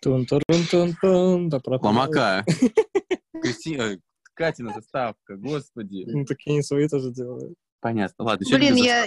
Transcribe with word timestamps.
тун 0.00 0.26
тун 0.26 0.42
тун 0.70 0.96
тун 1.00 1.48
да. 1.48 1.60
Ломака. 1.64 2.44
Кристина, 3.42 3.98
Катина 4.34 4.72
заставка, 4.74 5.36
господи. 5.36 6.04
Ну, 6.06 6.24
так 6.24 6.38
я 6.46 6.54
не 6.54 6.62
свои 6.62 6.88
тоже 6.88 7.12
делаю. 7.12 7.54
Понятно. 7.80 8.24
Ладно, 8.24 8.46
Блин, 8.50 8.76
я... 8.76 9.06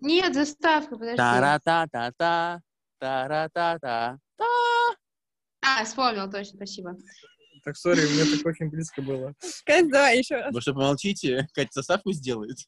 Нет, 0.00 0.34
заставка, 0.34 0.96
подожди. 0.96 1.16
Та-ра-та-та-та, 1.16 2.60
та-ра-та-та. 2.98 4.18
А, 5.60 5.84
вспомнил, 5.84 6.30
точно, 6.30 6.56
спасибо. 6.56 6.96
Так, 7.64 7.76
сори, 7.76 8.00
мне 8.00 8.36
так 8.36 8.46
очень 8.46 8.70
близко 8.70 9.02
было. 9.02 9.34
Кать, 9.64 9.90
давай 9.90 10.18
еще 10.18 10.36
раз. 10.36 10.54
Вы 10.54 10.60
что, 10.60 10.72
помолчите? 10.72 11.48
Катя 11.52 11.70
заставку 11.72 12.12
сделает? 12.12 12.58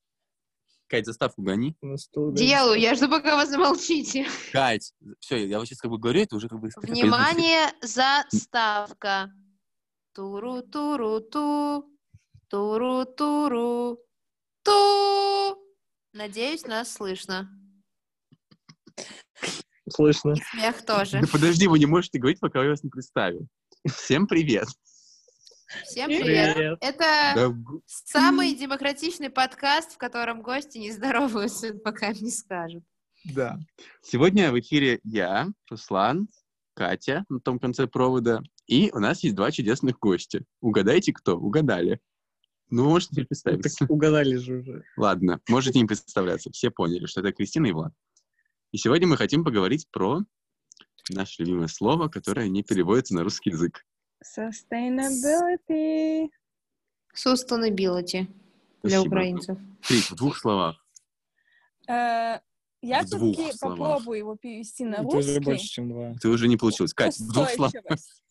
Кать, 0.90 1.06
заставку 1.06 1.42
гони. 1.42 1.76
Да. 1.80 2.32
Делаю, 2.32 2.80
я 2.80 2.96
жду, 2.96 3.08
пока 3.08 3.36
вы 3.36 3.46
замолчите. 3.46 4.26
Кать, 4.52 4.92
все, 5.20 5.46
я 5.46 5.60
вот 5.60 5.68
сейчас 5.68 5.78
как 5.78 5.92
бы 5.92 5.98
говорю, 5.98 6.22
это 6.22 6.34
уже 6.34 6.48
как 6.48 6.58
бы... 6.58 6.68
Внимание, 6.82 7.72
заставка. 7.80 9.32
Туру-туру-ту. 10.14 11.88
Туру-туру. 12.48 14.00
Ту. 14.64 15.56
Надеюсь, 16.12 16.66
нас 16.66 16.92
слышно. 16.92 17.48
Слышно. 19.88 20.32
И 20.32 20.42
смех 20.50 20.84
тоже. 20.84 21.20
Да 21.20 21.28
подожди, 21.30 21.68
вы 21.68 21.78
не 21.78 21.86
можете 21.86 22.18
говорить, 22.18 22.40
пока 22.40 22.64
я 22.64 22.70
вас 22.70 22.82
не 22.82 22.90
представил. 22.90 23.46
Всем 23.86 24.26
привет. 24.26 24.66
Всем 25.84 26.08
привет. 26.08 26.54
Привет. 26.56 26.78
Это 26.80 27.32
Да, 27.36 27.54
самый 27.86 28.54
демократичный 28.54 29.30
подкаст, 29.30 29.92
в 29.92 29.98
котором 29.98 30.42
гости 30.42 30.78
не 30.78 30.90
здороваются, 30.90 31.74
пока 31.84 32.10
им 32.10 32.24
не 32.24 32.30
скажут. 32.30 32.82
Да. 33.24 33.58
Сегодня 34.02 34.50
в 34.50 34.58
эфире 34.58 34.98
я, 35.04 35.48
Руслан, 35.70 36.28
Катя 36.74 37.24
на 37.28 37.40
том 37.40 37.60
конце 37.60 37.86
провода, 37.86 38.42
и 38.66 38.90
у 38.92 38.98
нас 38.98 39.22
есть 39.22 39.36
два 39.36 39.52
чудесных 39.52 39.98
гостя. 40.00 40.42
Угадайте, 40.60 41.12
кто? 41.12 41.36
Угадали. 41.36 42.00
Ну, 42.68 42.84
можете 42.84 43.20
Ну, 43.20 43.26
представиться. 43.26 43.78
Так 43.78 43.90
угадали 43.90 44.36
же 44.36 44.58
уже. 44.58 44.84
Ладно, 44.96 45.40
можете 45.48 45.78
не 45.78 45.86
представляться. 45.86 46.50
Все 46.50 46.70
поняли, 46.70 47.06
что 47.06 47.20
это 47.20 47.32
Кристина 47.32 47.66
и 47.66 47.72
Влад. 47.72 47.92
И 48.72 48.78
сегодня 48.78 49.06
мы 49.06 49.16
хотим 49.16 49.44
поговорить 49.44 49.86
про 49.90 50.20
наше 51.10 51.42
любимое 51.42 51.68
слово, 51.68 52.08
которое 52.08 52.48
не 52.48 52.62
переводится 52.62 53.14
на 53.14 53.22
русский 53.22 53.50
язык. 53.50 53.84
Sustainability. 54.24 56.30
Sustainability 57.14 58.26
для 58.82 58.98
Спасибо. 59.00 59.08
украинцев. 59.08 59.58
Три, 59.86 60.00
в 60.00 60.14
двух 60.14 60.38
словах. 60.38 60.76
Э, 61.88 62.38
Я 62.82 63.02
В 63.02 63.06
все-таки 63.06 63.52
попробую 63.60 64.18
его 64.18 64.36
перевести 64.36 64.84
на 64.84 64.96
Это 64.96 65.04
уже 65.06 65.16
русский. 65.34 65.40
больше, 65.40 65.64
чем 65.66 65.88
два. 65.90 66.10
Это 66.12 66.28
уже 66.28 66.48
не 66.48 66.56
получилось. 66.56 66.94
Кать, 66.94 67.18
в 67.18 67.32
двух 67.32 67.50
словах. 67.50 67.72
Устойчивость. 67.74 68.22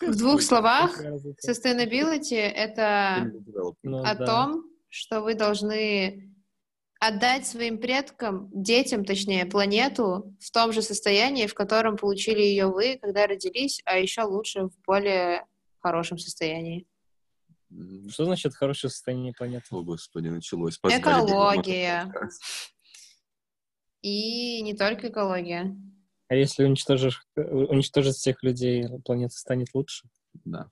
В 0.00 0.16
двух 0.16 0.42
словах 0.42 1.00
sustainability— 1.46 2.36
это 2.36 3.30
Ну, 3.82 3.98
о 4.02 4.14
да. 4.14 4.26
том, 4.26 4.64
что 4.88 5.20
вы 5.22 5.34
должны 5.34 6.32
отдать 6.98 7.46
своим 7.46 7.78
предкам, 7.78 8.50
детям, 8.52 9.04
точнее, 9.04 9.46
планету 9.46 10.34
в 10.40 10.50
том 10.50 10.72
же 10.72 10.82
состоянии, 10.82 11.46
в 11.46 11.54
котором 11.54 11.96
получили 11.96 12.40
ее 12.40 12.66
вы, 12.66 12.98
когда 13.00 13.26
родились, 13.26 13.80
а 13.84 13.98
еще 13.98 14.22
лучше 14.22 14.64
в 14.64 14.72
более 14.84 15.46
хорошем 15.80 16.18
состоянии. 16.18 16.86
Что 18.08 18.24
значит 18.24 18.54
хорошее 18.54 18.90
состояние 18.90 19.32
планеты? 19.36 19.66
О, 19.70 19.82
господи, 19.82 20.28
началось. 20.28 20.78
Позвали 20.78 21.02
Экология. 21.02 22.12
И 24.00 24.62
не 24.62 24.74
только 24.74 25.08
экология. 25.08 25.76
А 26.28 26.34
если 26.34 26.64
уничтожишь, 26.64 27.26
э, 27.36 27.42
уничтожить 27.42 28.16
всех 28.16 28.42
людей, 28.42 28.86
планета 29.04 29.36
станет 29.36 29.68
лучше? 29.74 30.08
Да. 30.44 30.70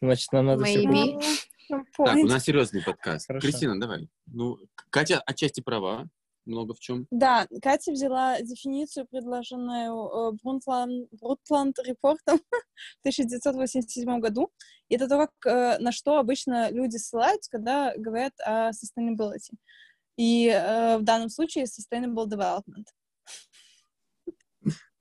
Значит, 0.00 0.32
нам 0.32 0.46
надо 0.46 0.64
Maybe. 0.64 0.88
убить. 0.88 1.47
Ну, 1.68 1.84
Так, 1.96 2.16
у 2.16 2.26
нас 2.26 2.44
серьезный 2.44 2.82
подкаст. 2.82 3.26
Хорошо. 3.26 3.46
Кристина, 3.46 3.80
давай. 3.80 4.08
Ну, 4.26 4.58
Катя 4.90 5.20
отчасти 5.20 5.60
права, 5.60 6.08
много 6.48 6.74
в 6.74 6.80
чем. 6.80 7.06
Да, 7.10 7.46
Катя 7.62 7.92
взяла 7.92 8.40
дефиницию, 8.40 9.06
предложенную 9.06 9.92
э, 9.92 10.32
Брунтланд, 10.42 11.08
Брутланд 11.12 11.78
репортом 11.84 12.38
в 12.38 13.00
1987 13.02 14.20
году. 14.20 14.50
И 14.88 14.96
это 14.96 15.08
то, 15.08 15.18
как, 15.18 15.46
э, 15.46 15.78
на 15.78 15.92
что 15.92 16.18
обычно 16.18 16.70
люди 16.70 16.96
ссылаются, 16.96 17.50
когда 17.50 17.92
говорят 17.96 18.32
о 18.44 18.70
sustainability. 18.70 19.54
И 20.16 20.48
э, 20.48 20.98
в 20.98 21.02
данном 21.02 21.28
случае 21.28 21.64
sustainable 21.64 22.26
development. 22.26 22.86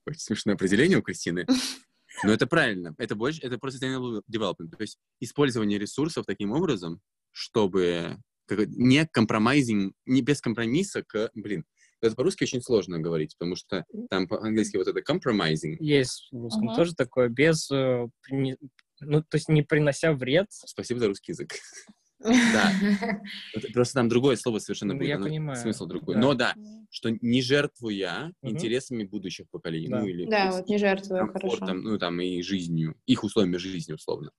Очень 0.06 0.19
смешное 0.19 0.56
определение 0.56 0.97
у 0.97 1.01
Кристины. 1.01 1.45
Но 2.23 2.31
это 2.31 2.47
правильно. 2.47 2.95
Это 2.97 3.16
больше, 3.16 3.41
это 3.41 3.57
просто 3.57 3.85
sustainable 3.85 4.22
development. 4.31 4.69
То 4.75 4.81
есть 4.81 4.97
использование 5.19 5.78
ресурсов 5.78 6.25
таким 6.25 6.51
образом, 6.51 7.01
чтобы 7.31 8.17
как, 8.47 8.67
не 8.69 9.05
компромайзинг, 9.05 9.94
не 10.05 10.22
без 10.22 10.41
компромисса 10.41 11.03
к... 11.03 11.29
Блин, 11.35 11.66
это 12.01 12.16
по-русски 12.16 12.44
очень 12.44 12.61
сложно 12.61 13.00
говорить, 13.00 13.35
потому 13.38 13.56
что 13.56 13.85
там 14.09 14.27
по-английски 14.27 14.77
вот 14.77 14.88
это 14.88 15.00
compromising. 15.01 15.77
Есть 15.79 16.27
в 16.31 16.41
русском 16.41 16.69
Ага. 16.69 16.77
тоже 16.77 16.95
такое, 16.95 17.29
без... 17.29 17.69
э, 17.72 18.07
Ну, 18.29 19.22
то 19.22 19.35
есть 19.35 19.50
не 19.50 19.61
принося 19.61 20.13
вред. 20.13 20.47
Спасибо 20.50 21.00
за 21.00 21.07
русский 21.07 21.31
язык. 21.31 21.53
Да. 22.19 22.72
Просто 23.73 23.94
там 23.95 24.09
другое 24.09 24.35
слово 24.38 24.59
совершенно 24.59 24.94
Ну, 24.94 25.00
будет. 25.00 25.09
я 25.09 25.16
оно- 25.17 25.25
понимаю. 25.25 25.57
Смысл 25.59 25.85
другой. 25.85 26.16
Да. 26.16 26.22
Но 26.22 26.33
да, 26.33 26.55
что 26.89 27.09
не 27.22 27.41
жертвуя 27.41 28.31
Мгм. 28.41 28.51
интересами 28.53 29.03
будущих 29.03 29.50
поколений. 29.50 29.88
Да. 29.88 30.00
Ну, 30.01 30.07
или 30.07 30.25
Да, 30.25 30.51
вот 30.51 30.67
не 30.67 30.77
жертвую, 30.77 31.27
хорошо. 31.27 31.39
комфортом, 31.39 31.81
ну, 31.83 31.97
там, 32.00 32.19
и 32.22 32.41
жизнью, 32.41 32.95
их 33.06 33.23
условиями 33.23 33.57
жизни, 33.57 33.94
условно. 33.94 34.31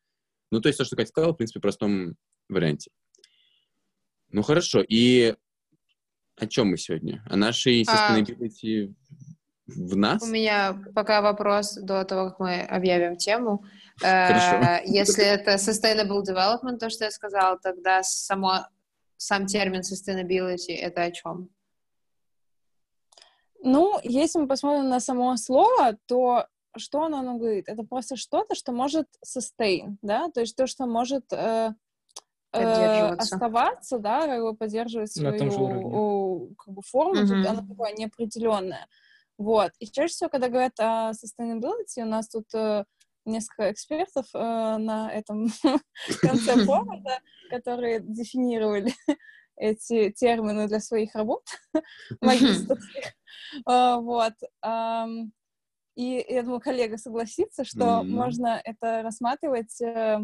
Ну, 0.51 0.61
то 0.61 0.69
есть 0.69 0.79
то, 0.79 0.85
что 0.85 0.97
Катя 0.97 1.09
сказала, 1.11 1.33
в 1.33 1.37
принципе, 1.37 1.61
в 1.61 1.63
простом 1.63 2.17
варианте. 2.49 2.91
Ну, 4.31 4.43
хорошо. 4.43 4.85
И 4.87 5.35
о 6.37 6.47
чем 6.47 6.69
мы 6.69 6.77
сегодня? 6.79 7.23
О 7.29 7.37
нашей 7.37 7.85
А, 7.87 8.19
sustainability 8.19 8.95
в 9.67 9.97
нас? 9.97 10.23
У 10.23 10.27
меня 10.27 10.83
пока 10.95 11.21
вопрос 11.23 11.75
до 11.75 12.05
того, 12.05 12.31
как 12.31 12.41
мы 12.41 12.61
объявим 12.63 13.17
тему. 13.17 13.65
Хорошо. 14.01 14.57
Э, 14.57 14.83
Если 14.85 15.25
это 15.25 15.55
sustainable 15.55 16.23
development, 16.23 16.79
то, 16.79 16.91
что 16.91 17.05
я 17.05 17.11
сказала, 17.11 17.59
тогда 17.59 18.03
само, 18.03 18.67
сам 19.17 19.47
термин 19.47 19.81
sustainability— 19.81 20.75
это 20.81 21.03
о 21.03 21.11
чем? 21.11 21.49
Ну, 23.63 23.99
если 24.03 24.39
мы 24.39 24.47
посмотрим 24.47 24.89
на 24.89 25.01
само 25.01 25.37
слово, 25.37 25.97
то 26.07 26.47
что 26.77 27.03
оно 27.03 27.23
нам 27.23 27.39
говорит? 27.39 27.69
Это 27.69 27.83
просто 27.83 28.17
что-то, 28.17 28.55
что 28.55 28.73
может 28.73 29.09
sustain, 29.27 29.97
да, 30.03 30.29
то 30.29 30.41
есть 30.41 30.55
то, 30.55 30.69
что 30.69 30.87
может 30.87 31.33
э, 31.33 31.73
э, 32.53 33.09
оставаться, 33.15 33.99
да, 33.99 34.27
как 34.27 34.43
бы 34.43 34.55
поддерживать 34.55 35.13
свою 35.13 36.55
как 36.57 36.75
бы 36.75 36.83
форму, 36.83 37.27
тут 37.27 37.39
Мгм. 37.39 37.47
она 37.47 37.67
такая 37.67 37.95
неопределенная. 37.95 38.87
Вот. 39.39 39.73
И 39.79 39.87
чаще 39.87 40.13
всего, 40.15 40.31
когда 40.31 40.49
говорят 40.49 40.79
о 40.79 41.13
sustainability, 41.13 42.03
у 42.03 42.07
нас 42.07 42.29
тут 42.29 42.47
э, 42.55 42.85
несколько 43.29 43.71
экспертов 43.71 44.27
э, 44.35 44.39
на 44.39 45.11
этом 45.13 45.49
конце 46.21 46.55
провода, 46.67 47.21
которые 47.51 48.01
дефинировали 48.01 48.93
эти 49.57 50.11
термины 50.11 50.69
для 50.69 50.81
своих 50.81 51.15
работ 51.15 51.45
магистрских. 52.21 53.15
А, 53.67 53.99
Вот. 53.99 54.35
И 55.99 56.25
я 56.29 56.45
думаю, 56.45 56.61
коллега 56.61 56.97
согласится, 56.97 57.65
что 57.65 58.05
можно 58.05 58.61
это 58.65 59.03
рассматривать 59.03 59.81
э, 59.81 60.21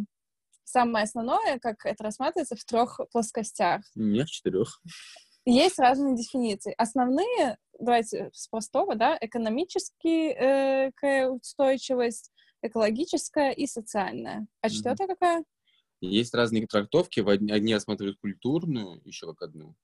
самое 0.62 1.03
основное, 1.03 1.59
как 1.59 1.84
это 1.84 2.04
рассматривается 2.04 2.54
в 2.54 2.64
трех 2.64 3.00
плоскостях. 3.10 3.82
Меня 3.97 4.25
в 4.25 4.28
четырех. 4.28 4.81
Есть 5.44 5.81
разные 5.81 6.14
дефиниции. 6.16 6.75
Основные, 6.78 7.59
давайте 7.78 8.31
с 8.32 8.47
простого, 8.47 8.94
да, 8.94 9.19
экономическая 9.20 10.93
устойчивость, 11.29 12.31
экологическая 12.66 13.52
и 13.52 13.66
социальная. 13.66 14.46
А 14.61 14.70
четвертая 14.70 15.06
какая? 15.08 15.44
Есть 16.00 16.34
разные 16.34 16.66
трактовки. 16.66 17.20
Одни, 17.20 17.75
рассматривают 17.75 18.19
культурную, 18.19 19.00
еще 19.05 19.26
как 19.28 19.43
одну. 19.43 19.76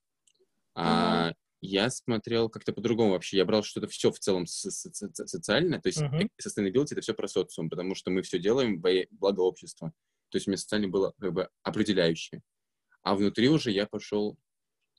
А 0.75 1.33
я 1.61 1.89
смотрел 1.89 2.49
как-то 2.49 2.73
по-другому 2.73 3.11
вообще. 3.11 3.37
Я 3.37 3.45
брал 3.45 3.63
что-то 3.63 3.87
все 3.87 4.11
в 4.11 4.19
целом 4.19 4.45
со- 4.47 4.71
со- 4.71 4.91
со- 4.93 5.27
социальное. 5.27 5.79
То 5.79 5.87
есть 5.89 6.01
Мгм. 6.01 6.29
sustainability— 6.43 6.87
это 6.91 7.01
все 7.01 7.13
про 7.13 7.27
социум, 7.27 7.69
потому 7.69 7.95
что 7.95 8.09
мы 8.11 8.21
все 8.23 8.39
делаем 8.39 8.81
во 8.81 8.89
благо 9.11 9.41
общества. 9.41 9.93
То 10.29 10.37
есть 10.37 10.47
у 10.47 10.51
меня 10.51 10.57
социальное 10.57 10.89
было 10.89 11.13
как 11.19 11.33
бы 11.33 11.49
определяющее. 11.63 12.41
А 13.03 13.15
внутри 13.15 13.49
уже 13.49 13.71
я 13.71 13.85
пошел... 13.85 14.37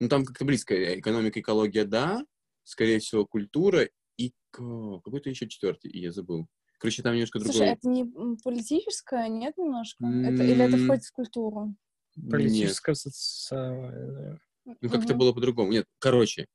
Ну, 0.00 0.08
там 0.08 0.24
как-то 0.24 0.44
близко. 0.44 0.98
Экономика, 0.98 1.40
экология, 1.40 1.84
да. 1.84 2.24
Скорее 2.64 2.98
всего, 2.98 3.26
культура 3.26 3.88
и 4.16 4.32
какой-то 4.50 5.30
еще 5.30 5.48
четвертый, 5.48 5.90
и 5.90 6.00
я 6.00 6.12
забыл. 6.12 6.46
Короче, 6.82 7.02
там 7.04 7.12
немножко 7.12 7.38
Слушай, 7.38 7.58
другой... 7.58 7.72
это 7.74 7.88
не 7.88 8.36
политическое, 8.42 9.28
нет, 9.28 9.56
немножко? 9.56 10.04
Это, 10.04 10.42
или 10.42 10.64
это 10.64 10.76
входит 10.76 11.04
в 11.04 11.12
культуру? 11.12 11.76
Политическое, 12.28 12.94
социальное. 12.96 14.40
Ну, 14.64 14.90
как-то 14.90 15.14
было 15.14 15.32
по-другому. 15.32 15.70
Нет, 15.70 15.86
короче, 16.00 16.48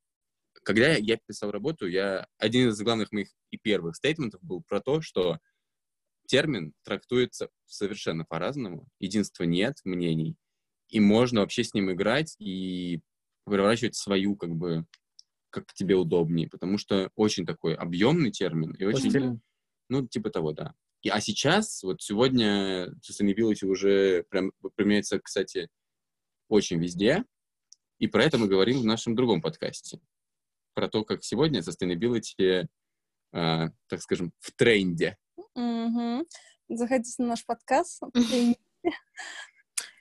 когда 0.63 0.91
я, 0.95 1.17
писал 1.25 1.51
работу, 1.51 1.87
я 1.87 2.27
один 2.39 2.67
из 2.67 2.81
главных 2.81 3.13
моих 3.13 3.29
и 3.51 3.57
первых 3.57 3.95
стейтментов 3.95 4.43
был 4.43 4.61
про 4.67 4.81
то, 4.81 4.99
что 4.99 5.39
термин 6.25 6.73
трактуется 6.83 7.47
совершенно 7.65 8.25
по-разному, 8.25 8.85
единства 8.99 9.45
нет 9.45 9.77
мнений, 9.85 10.35
и 10.89 10.99
можно 10.99 11.39
вообще 11.39 11.63
с 11.63 11.73
ним 11.73 11.89
играть 11.89 12.35
и 12.37 12.99
выворачивать 13.45 13.95
свою, 13.95 14.35
как 14.35 14.53
бы, 14.53 14.85
как 15.51 15.71
тебе 15.73 15.95
удобнее, 15.95 16.49
потому 16.49 16.77
что 16.77 17.11
очень 17.15 17.45
такой 17.45 17.75
объемный 17.75 18.31
термин 18.31 18.73
и 18.73 18.83
очень, 18.83 19.03
Пластилин. 19.03 19.41
Ну, 19.89 20.07
типа 20.07 20.29
того, 20.29 20.51
да. 20.53 20.73
И, 21.01 21.09
а 21.09 21.21
сейчас, 21.21 21.83
вот 21.83 22.01
сегодня 22.01 22.87
sustainability 23.01 23.65
уже 23.65 24.23
прям 24.29 24.51
применяется, 24.75 25.19
кстати, 25.19 25.69
очень 26.49 26.79
везде, 26.79 27.23
и 27.99 28.07
про 28.07 28.23
это 28.23 28.37
мы 28.37 28.47
говорим 28.47 28.79
в 28.79 28.85
нашем 28.85 29.15
другом 29.15 29.41
подкасте. 29.41 29.99
Про 30.73 30.87
то, 30.87 31.03
как 31.03 31.23
сегодня 31.23 31.61
sustainability, 31.61 32.67
а, 33.33 33.69
так 33.87 34.01
скажем, 34.01 34.31
в 34.39 34.51
тренде. 34.51 35.17
Мгм. 35.55 36.25
Заходите 36.69 37.21
на 37.21 37.29
наш 37.29 37.45
подкаст. 37.45 38.01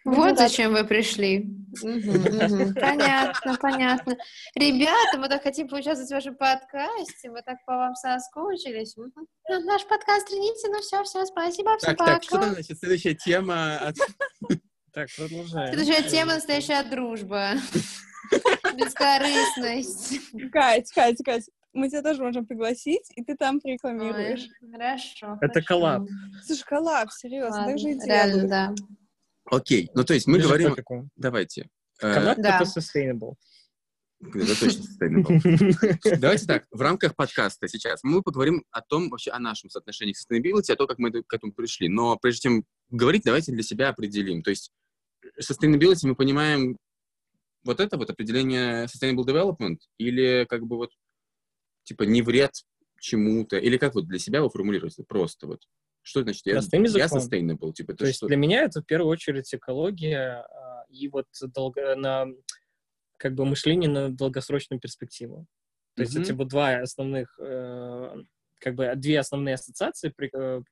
Вот 0.07 0.15
Буду 0.15 0.23
рада. 0.29 0.37
зачем 0.37 0.73
вы 0.73 0.85
пришли. 0.85 1.41
Мгм. 1.83 2.75
Понятно, 2.75 3.57
понятно. 3.61 4.17
Ребята, 4.55 5.19
мы 5.19 5.29
так 5.29 5.43
хотим 5.43 5.67
поучаствовать 5.67 6.09
в 6.09 6.15
вашем 6.15 6.37
подкасте. 6.37 7.29
Мы 7.29 7.43
так 7.43 7.59
по 7.67 7.77
вам 7.77 7.97
соскучились. 7.97 8.95
Ну, 8.97 9.11
Наш 9.65 9.85
подкаст 9.85 10.29
тренится. 10.29 10.69
Ну 10.69 10.81
все, 10.81 11.03
все, 11.03 11.27
спасибо, 11.27 11.77
всем 11.79 11.97
Так, 11.97 12.07
так, 12.07 12.23
что 12.23 12.37
пока. 12.37 12.45
там, 12.45 12.55
значит, 12.55 12.79
следующая 12.79 13.15
тема 13.15 13.79
от 13.79 13.97
Так, 14.93 15.09
продолжаем. 15.17 15.75
Следующая 15.75 16.09
тема— 16.09 16.35
настоящая 16.35 16.85
дружба. 16.85 17.55
Бескорыстность. 18.77 20.21
Кать, 20.53 20.89
Кать, 20.93 21.19
Кать, 21.25 21.51
мы 21.73 21.89
тебя 21.91 22.03
тоже 22.03 22.23
можем 22.23 22.47
пригласить, 22.47 23.11
и 23.17 23.25
ты 23.25 23.35
там 23.35 23.61
Ой, 23.65 23.73
рекламируешь. 23.73 24.47
Хорошо. 24.73 25.37
Это 25.41 25.55
хорошо. 25.55 25.67
collab. 25.67 26.03
Слушай, 26.47 26.65
collab, 26.65 27.11
серьезно, 27.11 27.67
так 27.67 27.79
же 27.79 27.89
Ладно, 27.89 28.03
и 28.03 28.07
Реально, 28.07 28.49
да. 28.49 28.75
Окей, 29.51 29.91
ну 29.95 30.05
то 30.05 30.15
есть 30.15 30.27
мы 30.27 30.35
Подожди, 30.35 30.49
говорим... 30.49 30.75
такой? 30.75 31.09
Давайте. 31.17 31.69
Э, 32.01 32.15
Collab 32.15 32.39
Да. 32.39 32.61
это 32.61 32.65
sustainable. 32.65 33.35
Это 34.21 34.59
точно 34.59 34.83
sustainable. 34.83 36.19
Давайте 36.19 36.47
так, 36.47 36.65
в 36.71 36.81
рамках 36.81 37.15
подкаста 37.15 37.69
сейчас 37.69 38.03
мы 38.03 38.23
поговорим 38.23 38.65
о 38.71 38.81
том, 38.81 39.11
вообще 39.11 39.31
о 39.31 39.39
нашем 39.39 39.71
соотношении 39.71 40.15
к 40.15 40.17
sustainability, 40.17 40.73
о 40.73 40.77
том, 40.77 40.87
как 40.87 40.99
мы 40.99 41.11
к 41.11 41.33
этому 41.33 41.53
пришли. 41.53 41.89
Но 41.89 42.17
прежде 42.17 42.43
чем 42.43 42.65
говорить, 42.91 43.23
давайте 43.25 43.53
для 43.53 43.63
себя 43.63 43.91
определим. 43.91 44.43
То 44.43 44.51
есть 44.51 44.73
sustainability 45.41 46.07
мы 46.07 46.15
понимаем 46.15 46.79
вот 47.65 47.81
это 47.81 47.97
вот 47.99 48.11
определение 48.11 48.87
sustainable 48.87 49.25
development 49.25 49.79
или 49.99 50.47
как 50.49 50.67
бы 50.67 50.77
вот 50.77 50.91
типа 51.85 52.05
не 52.05 52.23
вред 52.23 52.53
чему-то, 53.01 53.59
или 53.59 53.77
как 53.77 53.95
вот 53.95 54.07
для 54.07 54.19
себя 54.19 54.39
его 54.39 54.49
формулируете? 54.49 55.05
Просто 55.07 55.47
вот. 55.47 55.63
Что 56.07 56.23
значит? 56.23 56.47
Я, 56.47 56.53
Простым 56.53 56.85
я 56.85 56.89
языком. 56.89 57.19
sustainable, 57.19 57.73
типа, 57.73 57.91
это 57.91 57.99
То 57.99 58.07
есть 58.07 58.19
что? 58.19 58.29
для 58.29 58.37
меня 58.37 58.63
это 58.63 58.81
в 58.81 58.87
первую 58.87 59.11
очередь 59.11 59.53
экология 59.53 60.47
а, 60.49 60.85
и 60.89 61.09
вот 61.09 61.27
долго, 61.53 61.97
на 61.97 62.27
как 63.17 63.35
бы 63.35 63.45
мышление 63.45 63.91
на 63.91 64.11
долгосрочную 64.11 64.79
перспективу. 64.79 65.47
То 65.97 66.03
есть 66.03 66.15
Мгм. 66.15 66.23
эти 66.23 66.31
вот 66.33 66.47
два 66.47 66.77
основных, 66.77 67.37
э, 67.41 68.15
как 68.61 68.77
бы 68.77 68.93
две 68.95 69.19
основные 69.19 69.57
ассоциации, 69.57 70.11
при- 70.17 70.31
э, 70.33 70.63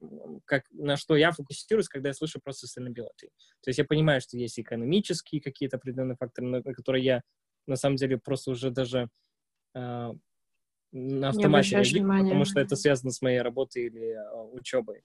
как, 0.44 0.66
на 0.70 0.96
что 0.96 1.16
я 1.16 1.32
фокусируюсь, 1.32 1.88
когда 1.88 2.10
я 2.10 2.14
слышу 2.14 2.38
про 2.40 2.52
sustainability. 2.52 3.26
То 3.60 3.69
есть 3.70 3.78
я 3.78 3.84
понимаю, 3.84 4.20
что 4.20 4.36
есть 4.36 4.60
экономические 4.60 5.40
какие-то 5.40 5.78
определенные 5.78 6.16
факторы, 6.16 6.46
на, 6.46 6.62
на 6.64 6.72
которые 6.75 7.04
я 7.04 7.22
на 7.66 7.75
самом 7.75 7.96
деле 7.96 8.19
просто 8.19 8.52
уже 8.52 8.70
даже 8.70 9.08
э, 9.75 10.12
на 10.92 11.28
автомате 11.31 11.70
реагирую, 11.75 12.22
потому 12.22 12.44
что 12.44 12.60
это 12.60 12.76
связано 12.76 13.10
с 13.10 13.20
моей 13.20 13.40
работой 13.40 13.86
или 13.86 14.10
э, 14.10 14.42
учебой. 14.52 15.02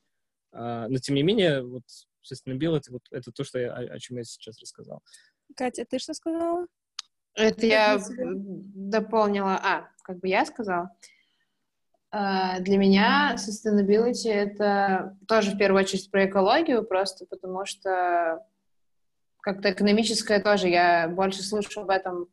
А, 0.51 0.87
но 0.87 0.97
тем 0.97 1.15
не 1.15 1.23
менее, 1.23 1.63
вот 1.63 1.83
sustainability, 2.23 2.91
вот 2.91 3.03
это 3.11 3.31
то, 3.31 3.43
что 3.43 3.59
я, 3.59 3.73
о, 3.73 3.95
о 3.95 3.99
чем 3.99 4.17
я 4.17 4.23
сейчас 4.23 4.59
рассказал. 4.59 5.01
Катя, 5.55 5.85
ты 5.85 5.99
что 5.99 6.13
сказала? 6.13 6.67
Это 7.33 7.65
я 7.65 7.99
дополнила. 8.09 9.59
А, 9.63 9.89
как 10.03 10.19
бы 10.19 10.27
я 10.27 10.45
сказала. 10.45 10.91
А, 12.11 12.59
Для 12.59 12.77
меня 12.77 13.35
sustainability— 13.35 14.29
это 14.33 15.17
тоже 15.27 15.51
в 15.51 15.57
первую 15.57 15.83
очередь 15.83 16.09
про 16.09 16.25
экологию, 16.25 16.83
просто 16.83 17.25
потому 17.25 17.65
что 17.65 18.45
как-то 19.41 19.71
экономическое 19.71 20.39
тоже, 20.39 20.67
я 20.67 21.07
больше 21.07 21.43
слышу 21.43 21.81
об 21.81 21.89
этом 21.89 22.27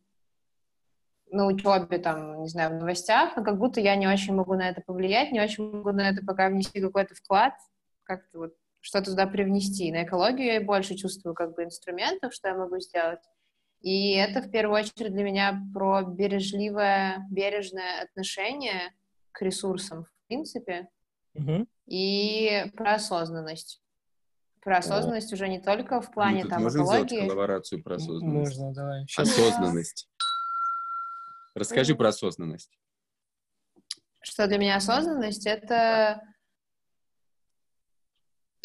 на 1.30 1.46
учебе, 1.46 1.98
там, 1.98 2.42
не 2.42 2.48
знаю, 2.48 2.70
в 2.70 2.80
новостях, 2.80 3.36
но 3.36 3.44
как 3.44 3.58
будто 3.58 3.80
я 3.80 3.96
не 3.96 4.06
очень 4.06 4.34
могу 4.34 4.54
на 4.54 4.68
это 4.68 4.80
повлиять, 4.80 5.32
не 5.32 5.40
очень 5.40 5.70
могу 5.70 5.92
на 5.92 6.08
это 6.08 6.24
пока 6.24 6.48
внести 6.48 6.80
какой-то 6.80 7.14
вклад, 7.14 7.52
как-то 8.06 8.38
вот 8.38 8.54
что-то 8.80 9.10
туда 9.10 9.26
привнести. 9.26 9.90
На 9.92 10.04
экологию 10.04 10.54
я 10.54 10.60
больше 10.60 10.94
чувствую 10.94 11.34
как 11.34 11.54
бы 11.54 11.64
инструментов, 11.64 12.32
что 12.32 12.48
я 12.48 12.54
могу 12.54 12.78
сделать. 12.78 13.20
И 13.80 14.12
это 14.14 14.40
в 14.40 14.50
первую 14.50 14.80
очередь 14.80 15.12
для 15.12 15.24
меня 15.24 15.60
про 15.74 16.02
бережливое, 16.02 17.26
бережное 17.30 18.02
отношение 18.02 18.94
к 19.32 19.42
ресурсам, 19.42 20.04
в 20.04 20.28
принципе, 20.28 20.88
Мгм. 21.34 21.68
и 21.86 22.64
про 22.76 22.94
осознанность. 22.94 23.82
Про 24.62 24.78
осознанность 24.78 25.32
уже 25.32 25.46
не 25.48 25.60
только 25.60 26.00
в 26.00 26.10
плане 26.10 26.38
Мы 26.38 26.42
тут 26.42 26.50
там 26.50 26.70
сделать 26.70 26.88
экологии. 27.12 27.20
коллаборацию 27.28 27.82
про 27.84 27.96
осознанность? 27.96 28.58
Можно, 28.58 28.72
давай. 28.74 29.06
Щас. 29.06 29.28
Осознанность. 29.28 30.08
Расскажи 31.54 31.94
про 31.94 32.08
осознанность. 32.08 32.70
Что 34.22 34.46
для 34.48 34.58
меня 34.58 34.76
осознанность— 34.76 35.46
это 35.46 36.20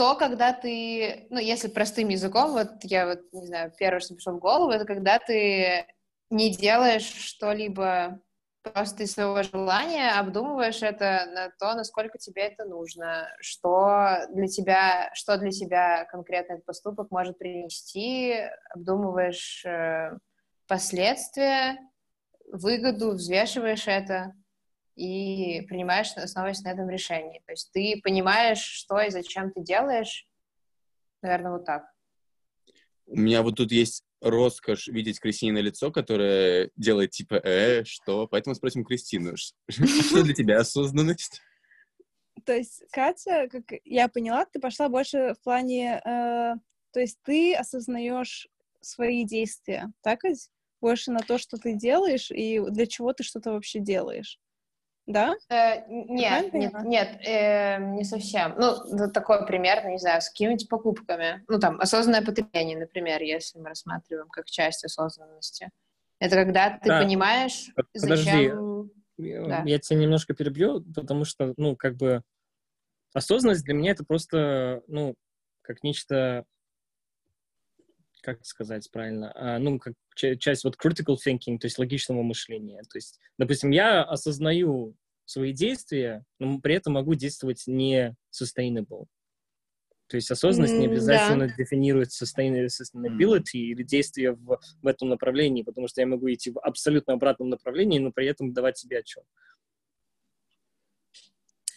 то, 0.02 0.16
когда 0.16 0.52
ты, 0.52 1.28
ну, 1.30 1.38
если 1.38 1.68
простым 1.68 2.08
языком, 2.08 2.54
вот 2.54 2.70
я 2.82 3.06
вот, 3.06 3.20
не 3.34 3.46
знаю, 3.46 3.72
первое, 3.78 4.00
что 4.00 4.16
пришло 4.16 4.34
в 4.34 4.40
голову, 4.40 4.72
это 4.72 4.84
когда 4.84 5.20
ты 5.20 5.86
не 6.32 6.50
делаешь 6.50 7.04
что-либо 7.04 8.20
просто 8.64 9.04
из 9.04 9.12
своего 9.12 9.44
желания, 9.44 10.18
обдумываешь 10.18 10.82
это 10.82 11.28
на 11.32 11.52
то, 11.60 11.76
насколько 11.76 12.18
тебе 12.18 12.48
это 12.48 12.66
нужно, 12.66 13.28
что 13.42 14.26
для 14.34 14.48
тебя, 14.48 15.12
что 15.14 15.38
для 15.38 15.52
тебя 15.52 16.06
конкретно 16.06 16.54
этот 16.54 16.66
поступок 16.66 17.12
может 17.12 17.38
принести, 17.38 18.38
обдумываешь 18.74 19.64
э, 19.68 20.18
последствия, 20.68 21.78
выгоду, 22.52 23.12
взвешиваешь 23.12 23.88
это 23.88 24.34
и 24.96 25.62
принимаешь, 25.68 26.14
основываясь 26.16 26.62
на 26.62 26.70
этом 26.70 26.90
решении. 26.90 27.42
То 27.46 27.52
есть 27.54 27.72
ты 27.72 28.00
понимаешь, 28.04 28.60
что 28.62 29.00
и 29.02 29.10
зачем 29.10 29.52
ты 29.52 29.62
делаешь. 29.62 30.28
Наверное, 31.22 31.52
вот 31.54 31.66
так. 31.66 31.86
У 33.06 33.18
меня 33.18 33.42
вот 33.42 33.58
тут 33.58 33.72
есть 33.72 34.04
роскошь 34.22 34.88
видеть 34.88 35.20
Кристине 35.20 35.62
лицо, 35.62 35.92
которое 35.92 36.72
делает 36.76 37.12
типа 37.12 37.36
«э, 37.36 37.84
что?». 37.84 38.28
Поэтому 38.28 38.56
спросим 38.56 38.86
Кристину, 38.86 39.36
что 39.70 40.24
для 40.24 40.34
тебя 40.34 40.60
осознанность? 40.60 41.42
То 42.46 42.56
есть, 42.56 42.84
Катя, 42.92 43.48
как 43.50 43.64
я 43.84 44.08
поняла, 44.08 44.46
ты 44.46 44.60
пошла 44.60 44.90
больше 44.90 45.34
в 45.34 45.44
плане... 45.44 46.02
э, 46.04 46.54
то 46.94 47.00
есть 47.00 47.20
ты 47.24 47.56
осознаешь 47.56 48.48
свои 48.82 49.24
действия, 49.26 49.92
так 50.02 50.24
ведь? 50.24 50.50
Больше 50.82 51.12
на 51.12 51.20
то, 51.20 51.38
что 51.38 51.58
ты 51.58 51.76
делаешь, 51.76 52.32
и 52.32 52.60
для 52.60 52.88
чего 52.88 53.14
ты 53.14 53.24
что-то 53.24 53.52
вообще 53.52 53.80
делаешь. 53.80 54.40
Да? 55.08 55.36
Э, 55.50 55.84
нет, 55.88 56.54
нет, 56.54 56.74
нет, 56.84 57.20
э, 57.26 57.78
не 57.96 58.04
совсем. 58.04 58.54
Ну, 58.58 58.76
вот 58.98 59.14
такой 59.14 59.46
пример, 59.46 59.86
не 59.88 59.98
знаю, 59.98 60.22
с 60.22 60.30
какими-нибудь 60.30 60.70
покупками. 60.70 61.44
Ну, 61.48 61.60
там, 61.60 61.80
осознанное 61.82 62.24
потребление, 62.24 62.78
например, 62.78 63.22
если 63.22 63.60
мы 63.60 63.70
рассматриваем 63.70 64.30
как 64.30 64.46
часть 64.46 64.86
осознанности. 64.86 65.70
Это 66.20 66.36
когда 66.36 66.78
ты 66.78 66.88
Да. 66.90 67.02
понимаешь, 67.02 67.72
Под- 67.76 67.88
подожди. 67.92 68.26
зачем... 68.26 68.92
Да. 69.18 69.64
я 69.66 69.78
тебя 69.78 70.00
немножко 70.00 70.34
перебью, 70.34 70.84
потому 70.96 71.26
что, 71.26 71.54
ну, 71.58 71.76
как 71.76 71.96
бы 71.96 72.24
осознанность 73.14 73.64
для 73.66 73.74
меня 73.76 73.92
это 73.92 74.04
просто, 74.04 74.82
ну, 74.88 75.14
как 75.62 75.84
нечто, 75.84 76.46
как 78.22 78.46
сказать 78.46 78.90
правильно, 78.92 79.32
а, 79.36 79.60
ну, 79.60 79.80
как 79.80 79.94
ча- 80.16 80.36
часть 80.36 80.64
вот 80.64 80.76
critical 80.84 81.16
thinking, 81.18 81.58
то 81.58 81.66
есть 81.66 81.78
логичного 81.80 82.22
мышления. 82.22 82.82
То 82.84 82.98
есть, 82.98 83.20
допустим, 83.38 83.72
я 83.72 84.04
осознаю 84.04 84.96
свои 85.26 85.54
действия, 85.54 86.24
но 86.40 86.60
при 86.60 86.76
этом 86.76 86.94
могу 86.94 87.16
действовать 87.16 87.64
не 87.68 88.16
sustainable. 88.32 89.08
То 90.08 90.18
есть 90.18 90.30
осознанность 90.30 90.78
не 90.78 90.86
М, 90.88 90.92
обязательно 90.92 91.48
дефинирует 91.48 92.10
sustain- 92.10 92.66
sustainability 92.68 93.56
или 93.60 93.82
действие 93.82 94.34
в, 94.34 94.60
в 94.82 94.88
этом 94.88 95.08
направлении, 95.08 95.64
потому 95.64 95.88
что 95.88 96.02
я 96.02 96.08
могу 96.08 96.30
идти 96.32 96.52
в 96.52 96.60
абсолютно 96.60 97.14
обратном 97.14 97.50
направлении, 97.50 97.98
но 97.98 98.12
при 98.12 98.28
этом 98.28 98.52
давать 98.54 98.78
себе 98.78 99.00
отчет. 99.00 99.24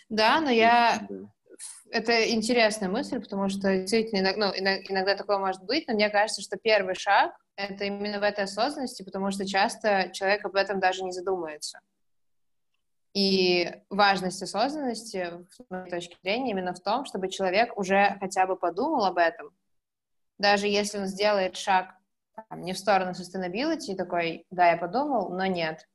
Да, 0.08 0.40
но 0.40 0.50
я 0.50 1.06
Да. 1.08 1.32
Это 1.94 2.28
интересная 2.28 2.88
мысль, 2.88 3.20
потому 3.20 3.48
что 3.48 3.72
действительно 3.76 4.18
иногда, 4.18 4.48
ну, 4.48 4.52
ино- 4.52 4.82
иногда 4.88 5.14
такое 5.14 5.38
может 5.38 5.62
быть, 5.62 5.86
но 5.86 5.94
мне 5.94 6.10
кажется, 6.10 6.42
что 6.42 6.56
первый 6.56 6.96
шаг— 6.96 7.36
это 7.56 7.84
именно 7.84 8.18
в 8.18 8.24
этой 8.24 8.44
осознанности, 8.44 9.04
потому 9.04 9.30
что 9.30 9.46
часто 9.46 10.10
человек 10.12 10.44
об 10.44 10.56
этом 10.56 10.80
даже 10.80 11.04
не 11.04 11.12
задумается. 11.12 11.78
И 13.12 13.72
важность 13.90 14.42
осознанности, 14.42 15.46
с 15.48 15.60
моей 15.70 15.88
точки 15.88 16.16
зрения, 16.20 16.50
именно 16.50 16.74
в 16.74 16.80
том, 16.80 17.04
чтобы 17.04 17.28
человек 17.30 17.78
уже 17.78 18.16
хотя 18.18 18.48
бы 18.48 18.56
подумал 18.56 19.04
об 19.04 19.18
этом. 19.18 19.50
Даже 20.36 20.66
если 20.66 20.98
он 20.98 21.06
сделает 21.06 21.56
шаг 21.56 21.94
там, 22.48 22.62
не 22.62 22.72
в 22.72 22.78
сторону 22.80 23.12
sustainability, 23.12 23.94
такой, 23.94 24.46
да, 24.50 24.72
я 24.72 24.76
подумал, 24.76 25.28
но 25.28 25.46
нет. 25.46 25.88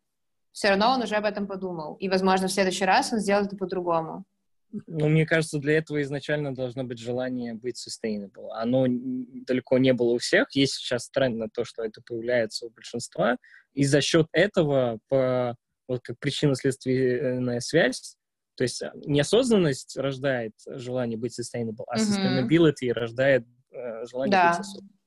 Все 0.54 0.70
равно 0.70 0.92
он 0.92 1.02
уже 1.02 1.18
об 1.18 1.26
этом 1.26 1.46
подумал. 1.46 1.96
И, 1.96 2.08
возможно, 2.08 2.48
в 2.48 2.54
следующий 2.54 2.86
раз 2.86 3.12
он 3.12 3.20
сделает 3.20 3.48
это 3.48 3.58
по-другому. 3.58 4.24
Ну, 4.72 5.08
мне 5.08 5.26
кажется, 5.26 5.58
для 5.58 5.78
этого 5.78 6.02
изначально 6.04 6.54
должно 6.54 6.84
быть 6.84 7.00
желание 7.00 7.54
быть 7.54 7.84
sustainable. 7.84 8.50
Оно 8.52 8.86
далеко 8.88 9.80
не 9.80 9.94
было 9.94 10.12
у 10.12 10.18
всех. 10.20 10.52
Есть 10.56 10.76
сейчас 10.76 11.10
тренд 11.10 11.38
на 11.38 11.50
то, 11.50 11.66
что 11.66 11.84
это 11.84 12.02
появляется 12.02 12.68
у 12.68 12.70
большинства. 12.70 13.38
И 13.74 13.84
за 13.84 14.02
счет 14.02 14.28
этого, 14.32 15.00
по, 15.08 15.56
вот 15.88 16.02
как 16.04 16.20
причинно-следственная 16.20 17.62
связь, 17.62 18.16
то 18.56 18.64
есть 18.64 18.82
а, 18.84 18.92
неосознанность 19.06 19.98
рождает 19.98 20.54
желание 20.68 21.18
быть 21.18 21.40
sustainable, 21.40 21.86
а 21.88 21.98
mm-hmm. 21.98 22.48
sustainability 22.48 22.92
рождает 22.92 23.46
э, 23.72 24.06
желание 24.06 24.32
да. 24.32 24.52
быть 24.52 24.60
осознанным. 24.60 25.00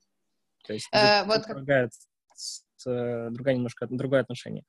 То 0.67 0.73
есть 0.73 0.89
э, 0.93 1.25
вот 1.25 1.43
другая, 1.49 1.91
другая 2.85 3.55
немножко 3.55 3.87
другое 3.91 4.21
отношение 4.23 4.65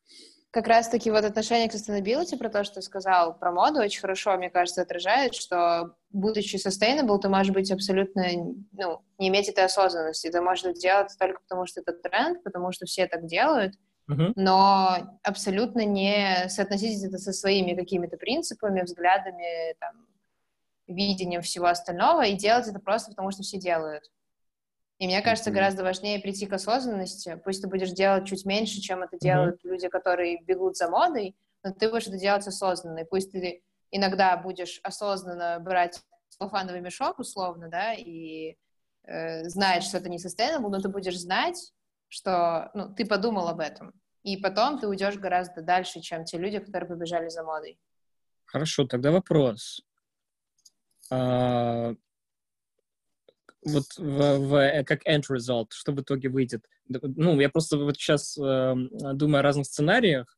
как 0.53 0.67
раз-таки 0.67 1.09
вот 1.09 1.25
отношение 1.25 1.67
к 1.67 1.73
sustainability, 1.73 2.37
про 2.37 2.47
то, 2.47 2.63
что 2.63 2.75
ты 2.75 2.81
сказал 2.83 3.35
про 3.39 3.51
моду, 3.51 3.79
очень 3.79 3.99
хорошо, 3.99 4.37
мне 4.37 4.51
кажется, 4.51 4.83
отражает, 4.83 5.33
что, 5.33 5.95
будучи 6.11 6.57
sustainable, 6.57 7.17
ты 7.17 7.27
можешь 7.27 7.51
быть 7.51 7.71
абсолютно, 7.71 8.23
ну, 8.71 9.01
не 9.17 9.29
иметь 9.29 9.49
этой 9.49 9.65
осознанности. 9.65 10.29
Ты 10.29 10.41
можешь 10.41 10.63
это 10.63 10.79
делать 10.79 11.11
только 11.19 11.41
потому, 11.41 11.65
что 11.65 11.81
это 11.81 11.93
тренд, 11.93 12.43
потому 12.43 12.71
что 12.71 12.85
все 12.85 13.07
так 13.07 13.25
делают, 13.25 13.73
uh-huh. 14.07 14.33
но 14.35 15.17
абсолютно 15.23 15.85
не 15.85 16.47
соотносить 16.49 17.03
это 17.03 17.17
со 17.17 17.33
своими 17.33 17.73
какими-то 17.73 18.17
принципами, 18.17 18.83
взглядами, 18.83 19.73
там, 19.79 20.05
видением 20.85 21.41
всего 21.41 21.65
остального 21.65 22.27
и 22.27 22.35
делать 22.35 22.67
это 22.67 22.79
просто 22.79 23.09
потому, 23.09 23.31
что 23.31 23.41
все 23.41 23.57
делают. 23.57 24.03
И 25.03 25.05
мне 25.05 25.21
кажется, 25.21 25.49
mm-hmm. 25.49 25.53
гораздо 25.53 25.83
важнее 25.83 26.19
прийти 26.21 26.45
к 26.45 26.53
осознанности. 26.53 27.37
Пусть 27.43 27.61
ты 27.61 27.67
будешь 27.67 27.91
делать 27.91 28.25
чуть 28.25 28.45
меньше, 28.45 28.79
чем 28.79 29.03
это 29.03 29.17
делают 29.19 29.57
mm-hmm. 29.57 29.69
люди, 29.69 29.89
которые 29.89 30.41
бегут 30.41 30.77
за 30.77 30.87
модой, 30.87 31.35
но 31.61 31.73
ты 31.73 31.89
будешь 31.89 32.07
это 32.07 32.17
делать 32.17 32.47
осознанно. 32.47 32.99
И 32.99 33.03
пусть 33.03 33.33
ты 33.33 33.63
иногда 33.91 34.37
будешь 34.37 34.79
осознанно 34.81 35.59
брать 35.59 36.01
целлофановый 36.29 36.79
мешок, 36.79 37.19
условно, 37.19 37.67
да, 37.67 37.93
и 37.93 38.55
э, 39.03 39.43
знать, 39.49 39.83
что 39.83 39.97
это 39.97 40.07
не 40.07 40.19
sustainable, 40.19 40.69
но 40.69 40.79
ты 40.79 40.87
будешь 40.87 41.19
знать, 41.19 41.73
что 42.07 42.71
ну, 42.73 42.95
ты 42.95 43.05
подумал 43.05 43.49
об 43.49 43.59
этом. 43.59 43.91
И 44.21 44.37
потом 44.37 44.79
ты 44.79 44.87
уйдешь 44.87 45.17
гораздо 45.17 45.61
дальше, 45.61 45.99
чем 45.99 46.23
те 46.23 46.37
люди, 46.37 46.59
которые 46.59 46.87
побежали 46.87 47.27
за 47.27 47.43
модой. 47.43 47.77
Хорошо, 48.45 48.87
тогда 48.87 49.11
вопрос. 49.11 49.81
А, 51.11 51.93
вот 53.65 53.85
в, 53.97 54.37
в, 54.39 54.55
э, 54.55 54.83
как 54.83 55.05
end 55.07 55.23
result, 55.31 55.67
что 55.71 55.91
в 55.91 56.01
итоге 56.01 56.29
выйдет. 56.29 56.65
Ну, 56.87 57.39
я 57.39 57.49
просто 57.49 57.77
вот 57.77 57.95
сейчас 57.97 58.37
э, 58.37 58.75
думаю 59.13 59.39
о 59.39 59.43
разных 59.43 59.65
сценариях, 59.65 60.37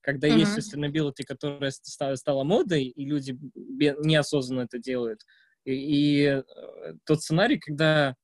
когда 0.00 0.28
uh-huh. 0.28 0.38
есть 0.38 0.58
sustainability, 0.58 1.24
которая 1.26 1.70
стала, 1.70 2.14
стала 2.16 2.44
модой, 2.44 2.84
и 2.84 3.04
люди 3.04 3.38
неосознанно 3.54 4.62
это 4.62 4.78
делают. 4.78 5.22
И, 5.64 5.72
и 5.72 6.22
э, 6.24 6.42
тот 7.04 7.22
сценарий, 7.22 7.58
когда 7.58 8.14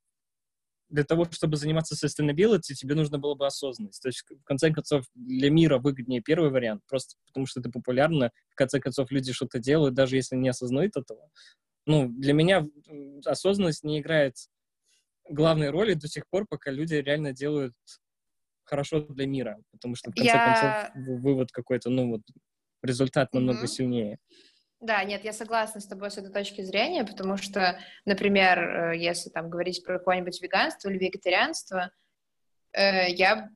для 0.88 1.04
того, 1.04 1.26
чтобы 1.30 1.56
заниматься 1.56 1.94
sustainability, 1.94 2.74
тебе 2.74 2.94
нужно 2.94 3.18
было 3.18 3.34
бы 3.34 3.46
осознанность. 3.46 4.02
То 4.02 4.08
есть, 4.08 4.22
в 4.28 4.44
конце 4.44 4.70
концов, 4.70 5.06
для 5.14 5.50
мира 5.50 5.78
выгоднее 5.78 6.20
первый 6.20 6.50
вариант, 6.50 6.82
просто 6.86 7.16
потому 7.26 7.46
что 7.46 7.60
это 7.60 7.70
популярно. 7.70 8.30
В 8.50 8.54
конце 8.54 8.78
концов, 8.78 9.10
люди 9.10 9.32
что-то 9.32 9.58
делают, 9.58 9.94
даже 9.94 10.16
если 10.16 10.36
не 10.36 10.50
осознают 10.50 10.96
этого 10.96 11.30
ну, 11.86 12.08
для 12.08 12.32
меня 12.32 12.66
осознанность 13.24 13.84
не 13.84 14.00
играет 14.00 14.36
главной 15.28 15.70
роли 15.70 15.94
до 15.94 16.08
сих 16.08 16.28
пор, 16.28 16.46
пока 16.46 16.70
люди 16.70 16.94
реально 16.94 17.32
делают 17.32 17.74
хорошо 18.64 19.00
для 19.00 19.26
мира, 19.26 19.58
потому 19.70 19.94
что 19.94 20.10
в 20.10 20.14
конце 20.14 20.32
я... 20.32 20.90
концов 20.92 21.20
вывод 21.20 21.52
какой-то, 21.52 21.90
ну 21.90 22.10
вот 22.10 22.22
результат 22.82 23.32
намного 23.34 23.64
mm-hmm. 23.64 23.68
сильнее. 23.68 24.18
Да, 24.80 25.04
нет, 25.04 25.22
я 25.24 25.32
согласна 25.32 25.80
с 25.80 25.86
тобой 25.86 26.10
с 26.10 26.18
этой 26.18 26.32
точки 26.32 26.62
зрения, 26.62 27.04
потому 27.04 27.36
что, 27.36 27.78
например, 28.04 28.58
э, 28.92 28.98
если 28.98 29.30
там 29.30 29.48
говорить 29.48 29.84
про 29.84 29.98
какое-нибудь 29.98 30.42
веганство 30.42 30.88
или 30.88 30.98
вегетарианство, 30.98 31.92
э, 32.72 33.10
я 33.10 33.48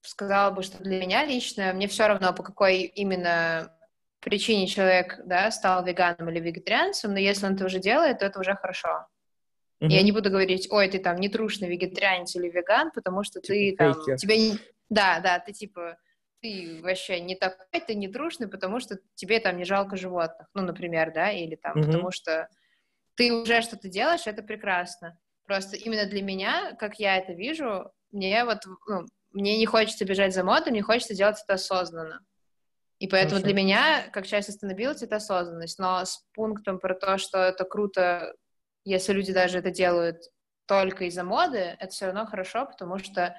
сказала 0.00 0.50
бы, 0.50 0.64
что 0.64 0.82
для 0.82 1.00
меня 1.00 1.24
лично 1.24 1.72
мне 1.72 1.86
все 1.86 2.08
равно, 2.08 2.32
по 2.32 2.42
какой 2.42 2.82
именно 2.82 3.75
причине 4.20 4.66
человек, 4.66 5.20
да, 5.24 5.50
стал 5.50 5.84
веганом 5.84 6.28
или 6.30 6.40
вегетарианцем, 6.40 7.12
но 7.12 7.18
если 7.18 7.46
он 7.46 7.54
это 7.54 7.64
уже 7.64 7.78
делает, 7.78 8.18
то 8.18 8.26
это 8.26 8.40
уже 8.40 8.54
хорошо. 8.54 9.06
Mm-hmm. 9.80 9.88
Я 9.88 10.02
не 10.02 10.12
буду 10.12 10.30
говорить, 10.30 10.68
ой, 10.70 10.88
ты 10.88 10.98
там 10.98 11.16
нетрушный 11.18 11.68
вегетарианец 11.68 12.34
или 12.34 12.48
веган, 12.48 12.90
потому 12.92 13.22
что 13.24 13.40
типа 13.40 13.52
ты 13.52 13.76
там, 13.76 13.94
фейки. 13.94 14.16
тебе 14.18 14.38
не... 14.38 14.58
Да, 14.88 15.20
да, 15.20 15.38
ты 15.38 15.52
типа, 15.52 15.98
ты 16.40 16.80
вообще 16.82 17.20
не 17.20 17.36
такой, 17.36 17.80
ты 17.86 17.94
не 17.94 18.08
трушный, 18.08 18.48
потому 18.48 18.80
что 18.80 18.98
тебе 19.14 19.38
там 19.38 19.56
не 19.56 19.64
жалко 19.64 19.96
животных, 19.96 20.48
ну, 20.54 20.62
например, 20.62 21.12
да, 21.12 21.30
или 21.30 21.56
там, 21.56 21.76
mm-hmm. 21.76 21.84
потому 21.84 22.10
что 22.10 22.48
ты 23.16 23.32
уже 23.32 23.62
что-то 23.62 23.88
делаешь, 23.88 24.26
это 24.26 24.42
прекрасно. 24.42 25.18
Просто 25.44 25.76
именно 25.76 26.06
для 26.06 26.22
меня, 26.22 26.74
как 26.78 26.98
я 26.98 27.16
это 27.18 27.32
вижу, 27.32 27.90
мне 28.12 28.44
вот, 28.44 28.58
ну, 28.86 29.06
мне 29.32 29.58
не 29.58 29.66
хочется 29.66 30.04
бежать 30.04 30.34
за 30.34 30.42
модой, 30.42 30.70
мне 30.70 30.82
хочется 30.82 31.14
делать 31.14 31.36
это 31.42 31.54
осознанно. 31.54 32.20
И 32.98 33.08
поэтому 33.08 33.40
Хорошо. 33.40 33.44
для 33.44 33.54
меня, 33.54 34.08
как 34.10 34.26
часть 34.26 34.48
sustainability, 34.50 35.04
это 35.04 35.16
осознанность. 35.16 35.78
Но 35.78 36.04
с 36.04 36.24
пунктом 36.34 36.78
про 36.78 36.94
то, 36.94 37.18
что 37.18 37.38
это 37.38 37.64
круто, 37.64 38.34
если 38.84 39.12
люди 39.12 39.32
даже 39.32 39.58
это 39.58 39.70
делают 39.70 40.22
только 40.66 41.04
из-за 41.04 41.22
моды, 41.22 41.76
это 41.78 41.92
все 41.92 42.06
равно 42.06 42.26
хорошо, 42.26 42.66
потому 42.66 42.98
что 42.98 43.36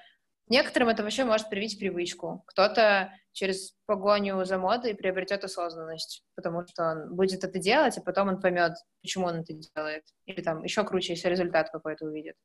некоторым 0.47 0.89
это 0.89 1.03
вообще 1.03 1.25
может 1.25 1.49
привить 1.49 1.79
привычку. 1.79 2.43
Кто-то 2.47 3.11
через 3.31 3.73
погоню 3.85 4.43
за 4.45 4.57
модой 4.57 4.95
приобретет 4.95 5.43
осознанность, 5.43 6.23
потому 6.35 6.65
что 6.67 6.83
он 6.91 7.15
будет 7.15 7.43
это 7.43 7.59
делать, 7.59 7.97
а 7.97 8.01
потом 8.01 8.29
он 8.29 8.39
поймет, 8.39 8.73
почему 9.01 9.25
он 9.27 9.41
это 9.41 9.53
делает. 9.53 10.03
Или 10.25 10.41
там 10.41 10.63
еще 10.63 10.83
круче, 10.83 11.13
если 11.13 11.29
результат 11.29 11.69
какой-то 11.71 12.05
увидит. 12.05 12.35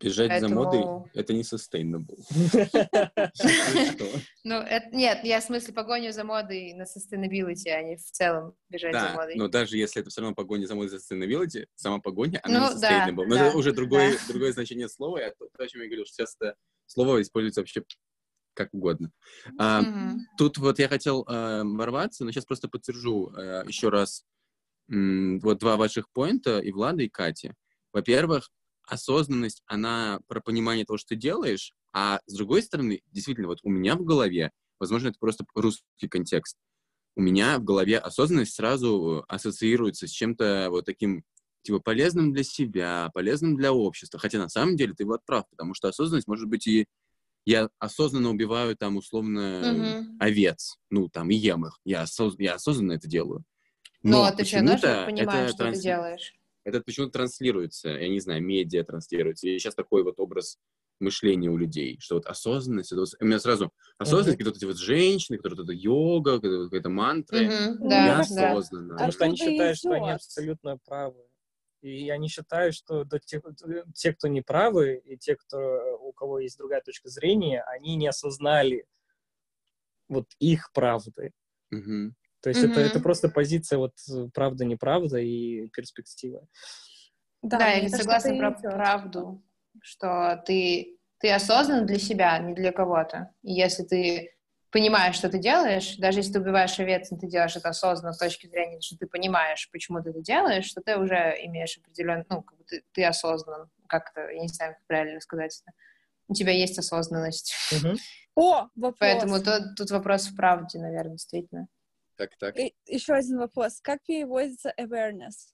Бежать 0.00 0.28
Поэтому... 0.28 0.48
за 0.48 0.54
модой— 0.54 1.10
это 1.14 1.32
не 1.32 1.42
sustainable. 1.42 2.18
Ну, 4.46 4.62
нет, 4.92 5.24
я 5.24 5.40
в 5.40 5.44
смысле 5.44 5.72
погоню 5.72 6.12
за 6.12 6.22
модой 6.22 6.74
на 6.74 6.82
sustainability, 6.82 7.70
а 7.70 7.82
не 7.82 7.96
в 7.96 8.02
целом 8.02 8.54
бежать 8.68 8.94
за 8.94 9.14
модой. 9.14 9.36
но 9.36 9.48
даже 9.48 9.78
если 9.78 10.02
это 10.02 10.10
все 10.10 10.20
равно 10.20 10.34
погоня 10.34 10.66
за 10.66 10.74
модой 10.74 10.90
за 10.90 10.96
sustainability, 10.96 11.66
сама 11.74 11.98
погоня, 11.98 12.40
она 12.42 12.68
не 12.68 12.76
sustainable. 12.76 13.24
Но 13.26 13.36
это 13.36 13.56
уже 13.56 13.72
другое 13.72 14.52
значение 14.52 14.88
слова, 14.88 15.18
и 15.18 15.34
то, 15.34 15.48
о 15.58 15.66
чем 15.66 15.80
я 15.80 15.86
говорил, 15.86 16.04
что 16.04 16.14
сейчас 16.14 16.36
это 16.38 16.56
слово 16.86 17.22
используется 17.22 17.62
вообще 17.62 17.84
как 18.54 18.72
угодно. 18.72 19.10
Тут 20.38 20.58
вот 20.58 20.78
я 20.78 20.88
хотел 20.88 21.26
э, 21.28 21.62
ворваться, 21.64 22.24
но 22.24 22.30
сейчас 22.30 22.44
просто 22.44 22.68
подтвержу 22.68 23.32
э, 23.36 23.64
еще 23.66 23.88
раз 23.88 24.24
вот 24.86 25.58
два 25.58 25.76
ваших 25.76 26.10
поинта, 26.10 26.58
и 26.58 26.70
Влада, 26.70 27.02
и 27.02 27.08
Кати. 27.08 27.54
Во-первых, 27.92 28.50
осознанность, 28.86 29.62
она 29.66 30.20
про 30.26 30.40
понимание 30.40 30.84
того, 30.84 30.98
что 30.98 31.10
ты 31.10 31.16
делаешь, 31.16 31.72
а 31.92 32.20
с 32.26 32.34
другой 32.34 32.62
стороны, 32.62 33.02
действительно, 33.12 33.48
вот 33.48 33.58
у 33.62 33.70
меня 33.70 33.96
в 33.96 34.04
голове, 34.04 34.50
возможно, 34.78 35.08
это 35.08 35.18
просто 35.18 35.44
русский 35.54 36.08
контекст, 36.08 36.56
у 37.16 37.22
меня 37.22 37.58
в 37.58 37.64
голове 37.64 37.98
осознанность 37.98 38.54
сразу 38.54 39.24
ассоциируется 39.28 40.06
с 40.06 40.10
чем-то 40.10 40.68
вот 40.70 40.84
таким, 40.84 41.22
типа, 41.62 41.78
полезным 41.78 42.32
для 42.32 42.42
себя, 42.42 43.10
полезным 43.14 43.56
для 43.56 43.72
общества. 43.72 44.18
Хотя 44.18 44.38
на 44.38 44.48
самом 44.48 44.76
деле 44.76 44.94
ты 44.94 45.04
вот 45.04 45.24
прав, 45.24 45.44
потому 45.50 45.74
что 45.74 45.88
осознанность 45.88 46.26
может 46.26 46.48
быть 46.48 46.66
и 46.66 46.86
я 47.46 47.68
осознанно 47.78 48.30
убиваю 48.30 48.74
там 48.74 48.96
условно 48.96 49.38
uh-huh. 49.38 50.16
овец, 50.18 50.78
ну 50.88 51.08
там 51.10 51.28
и 51.30 51.34
ем 51.34 51.66
их, 51.66 51.78
я, 51.84 52.00
осоз... 52.02 52.36
я 52.38 52.54
осознанно 52.54 52.94
это 52.94 53.06
делаю. 53.06 53.44
Но, 54.02 54.24
Но 54.24 54.34
ты 54.34 54.44
все 54.44 54.56
равно 54.56 54.78
понимаешь, 55.06 55.50
что 55.50 55.58
транс... 55.58 55.76
ты 55.76 55.82
делаешь 55.82 56.34
это 56.64 56.80
почему-то 56.80 57.12
транслируется, 57.12 57.90
я 57.90 58.08
не 58.08 58.20
знаю, 58.20 58.42
медиа 58.42 58.84
транслируется. 58.84 59.48
И 59.48 59.58
сейчас 59.58 59.74
такой 59.74 60.02
вот 60.02 60.18
образ 60.18 60.58
мышления 61.00 61.50
у 61.50 61.56
людей, 61.56 61.98
что 62.00 62.16
вот 62.16 62.26
осознанность, 62.26 62.92
это 62.92 63.00
вот, 63.00 63.08
у 63.20 63.24
меня 63.24 63.38
сразу 63.38 63.72
осознанность, 63.98 64.40
mm-hmm. 64.40 64.44
какие-то 64.44 64.66
вот 64.66 64.78
женщины, 64.78 65.36
которые 65.38 65.58
вот 65.58 65.64
это 65.64 65.72
йога, 65.72 66.40
какая-то 66.40 66.88
мантра, 66.88 67.36
mm-hmm, 67.36 67.76
да, 67.80 68.06
я 68.06 68.20
осознанно. 68.20 68.94
Потому 68.94 69.12
что 69.12 69.24
они 69.24 69.36
считают, 69.36 69.76
что 69.76 69.90
они 69.92 70.10
абсолютно 70.10 70.78
правы. 70.78 71.24
И 71.82 72.04
я 72.04 72.16
не 72.16 72.28
считаю, 72.28 72.72
что 72.72 73.04
до 73.04 73.18
тех, 73.18 73.42
те, 73.94 74.14
кто 74.14 74.28
не 74.28 74.40
правы, 74.40 75.02
и 75.04 75.18
те, 75.18 75.36
кто, 75.36 75.98
у 76.00 76.12
кого 76.12 76.38
есть 76.38 76.56
другая 76.56 76.80
точка 76.80 77.10
зрения, 77.10 77.62
они 77.62 77.96
не 77.96 78.06
осознали 78.06 78.86
вот 80.08 80.26
их 80.38 80.72
правды. 80.72 81.32
Mm-hmm. 81.74 82.12
То 82.44 82.50
есть 82.50 82.62
mm-hmm. 82.62 82.72
это, 82.72 82.80
это 82.80 83.00
просто 83.00 83.30
позиция 83.30 83.78
вот 83.78 83.94
правда-неправда 84.34 85.16
и 85.16 85.66
перспектива. 85.68 86.46
Да, 87.40 87.56
да 87.56 87.70
я 87.70 87.88
согласна 87.88 88.36
про 88.36 88.50
правду, 88.50 89.42
что 89.80 90.42
ты, 90.44 90.98
ты 91.20 91.32
осознан 91.32 91.86
для 91.86 91.98
себя, 91.98 92.38
не 92.40 92.52
для 92.52 92.70
кого-то. 92.70 93.30
И 93.42 93.54
если 93.54 93.84
ты 93.84 94.34
понимаешь, 94.70 95.14
что 95.14 95.30
ты 95.30 95.38
делаешь, 95.38 95.96
даже 95.96 96.18
если 96.18 96.34
ты 96.34 96.40
убиваешь 96.40 96.78
овец, 96.78 97.10
и 97.10 97.16
ты 97.16 97.28
делаешь 97.28 97.56
это 97.56 97.70
осознанно 97.70 98.12
с 98.12 98.18
точки 98.18 98.46
зрения, 98.46 98.82
что 98.82 98.98
ты 98.98 99.06
понимаешь, 99.06 99.70
почему 99.72 100.02
ты 100.02 100.10
это 100.10 100.20
делаешь, 100.20 100.66
что 100.66 100.82
ты 100.82 100.98
уже 100.98 101.34
имеешь 101.44 101.78
определенный, 101.78 102.26
ну, 102.28 102.42
как 102.42 102.58
бы 102.58 102.64
ты, 102.64 102.82
ты 102.92 103.06
осознан, 103.06 103.70
как 103.88 104.10
это, 104.10 104.28
я 104.28 104.42
не 104.42 104.48
знаю, 104.48 104.74
как 104.74 104.86
правильно 104.86 105.20
сказать 105.20 105.62
это. 105.62 105.72
У 106.28 106.34
тебя 106.34 106.52
есть 106.52 106.78
осознанность. 106.78 107.54
Мгм. 107.72 107.96
О, 108.36 108.68
вопрос. 108.74 108.96
Поэтому 108.98 109.40
тут, 109.40 109.76
тут 109.78 109.90
вопрос 109.90 110.26
в 110.26 110.36
правде, 110.36 110.78
наверное, 110.78 111.12
действительно. 111.12 111.68
Так, 112.16 112.36
так. 112.38 112.58
И 112.58 112.74
еще 112.86 113.14
один 113.14 113.38
вопрос. 113.38 113.80
Как 113.80 114.02
переводится 114.04 114.72
awareness 114.78 115.50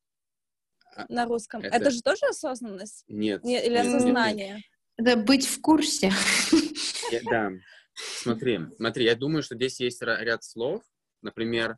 А, 0.94 1.06
на 1.08 1.24
русском? 1.26 1.62
это- 1.62 1.74
Это, 1.76 1.90
же 1.90 2.02
тоже 2.02 2.26
осознанность? 2.28 3.04
Нет. 3.08 3.42
Не- 3.44 3.64
или 3.64 3.74
нет, 3.74 3.84
нет, 3.84 3.84
нет. 3.86 3.94
осознание? 3.94 4.62
Это 4.96 5.16
быть 5.16 5.46
в 5.46 5.60
курсе. 5.60 6.10
Я- 7.10 7.22
да. 7.30 7.50
Смотри, 7.94 8.60
смотри, 8.76 9.04
я 9.04 9.14
думаю, 9.14 9.42
что 9.42 9.54
здесь 9.56 9.80
есть 9.80 10.00
ряд 10.02 10.44
слов, 10.44 10.82
например, 11.22 11.76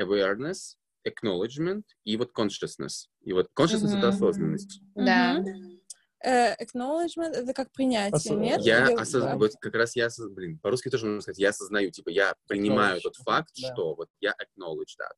awareness, 0.00 0.76
acknowledgement 1.06 1.82
и 2.04 2.16
вот 2.16 2.32
consciousness. 2.36 3.06
И 3.22 3.32
вот 3.32 3.48
consciousness— 3.58 3.88
это 3.98 3.98
Мгм. 3.98 4.08
осознанность. 4.08 4.80
Да. 4.94 5.38
Э, 5.38 5.44
acknowledgement— 6.24 7.32
это 7.34 7.52
как 7.54 7.70
принятие, 7.72 8.34
Осо- 8.34 8.36
нет? 8.38 8.60
Я 8.62 8.86
Или- 8.86 8.94
осознаю, 8.94 9.38
вот 9.38 9.52
как 9.60 9.74
раз 9.74 9.94
я, 9.96 10.06
осоз- 10.06 10.28
блин, 10.30 10.58
по-русски 10.58 10.88
тоже 10.90 11.06
можно 11.06 11.20
сказать, 11.22 11.38
я 11.38 11.50
осознаю, 11.50 11.90
типа, 11.90 12.08
я 12.10 12.34
принимаю 12.46 13.00
тот 13.00 13.16
факт, 13.16 13.50
да. 13.60 13.72
что 13.72 13.94
вот 13.94 14.08
я 14.20 14.30
acknowledge 14.32 14.96
that. 15.00 15.14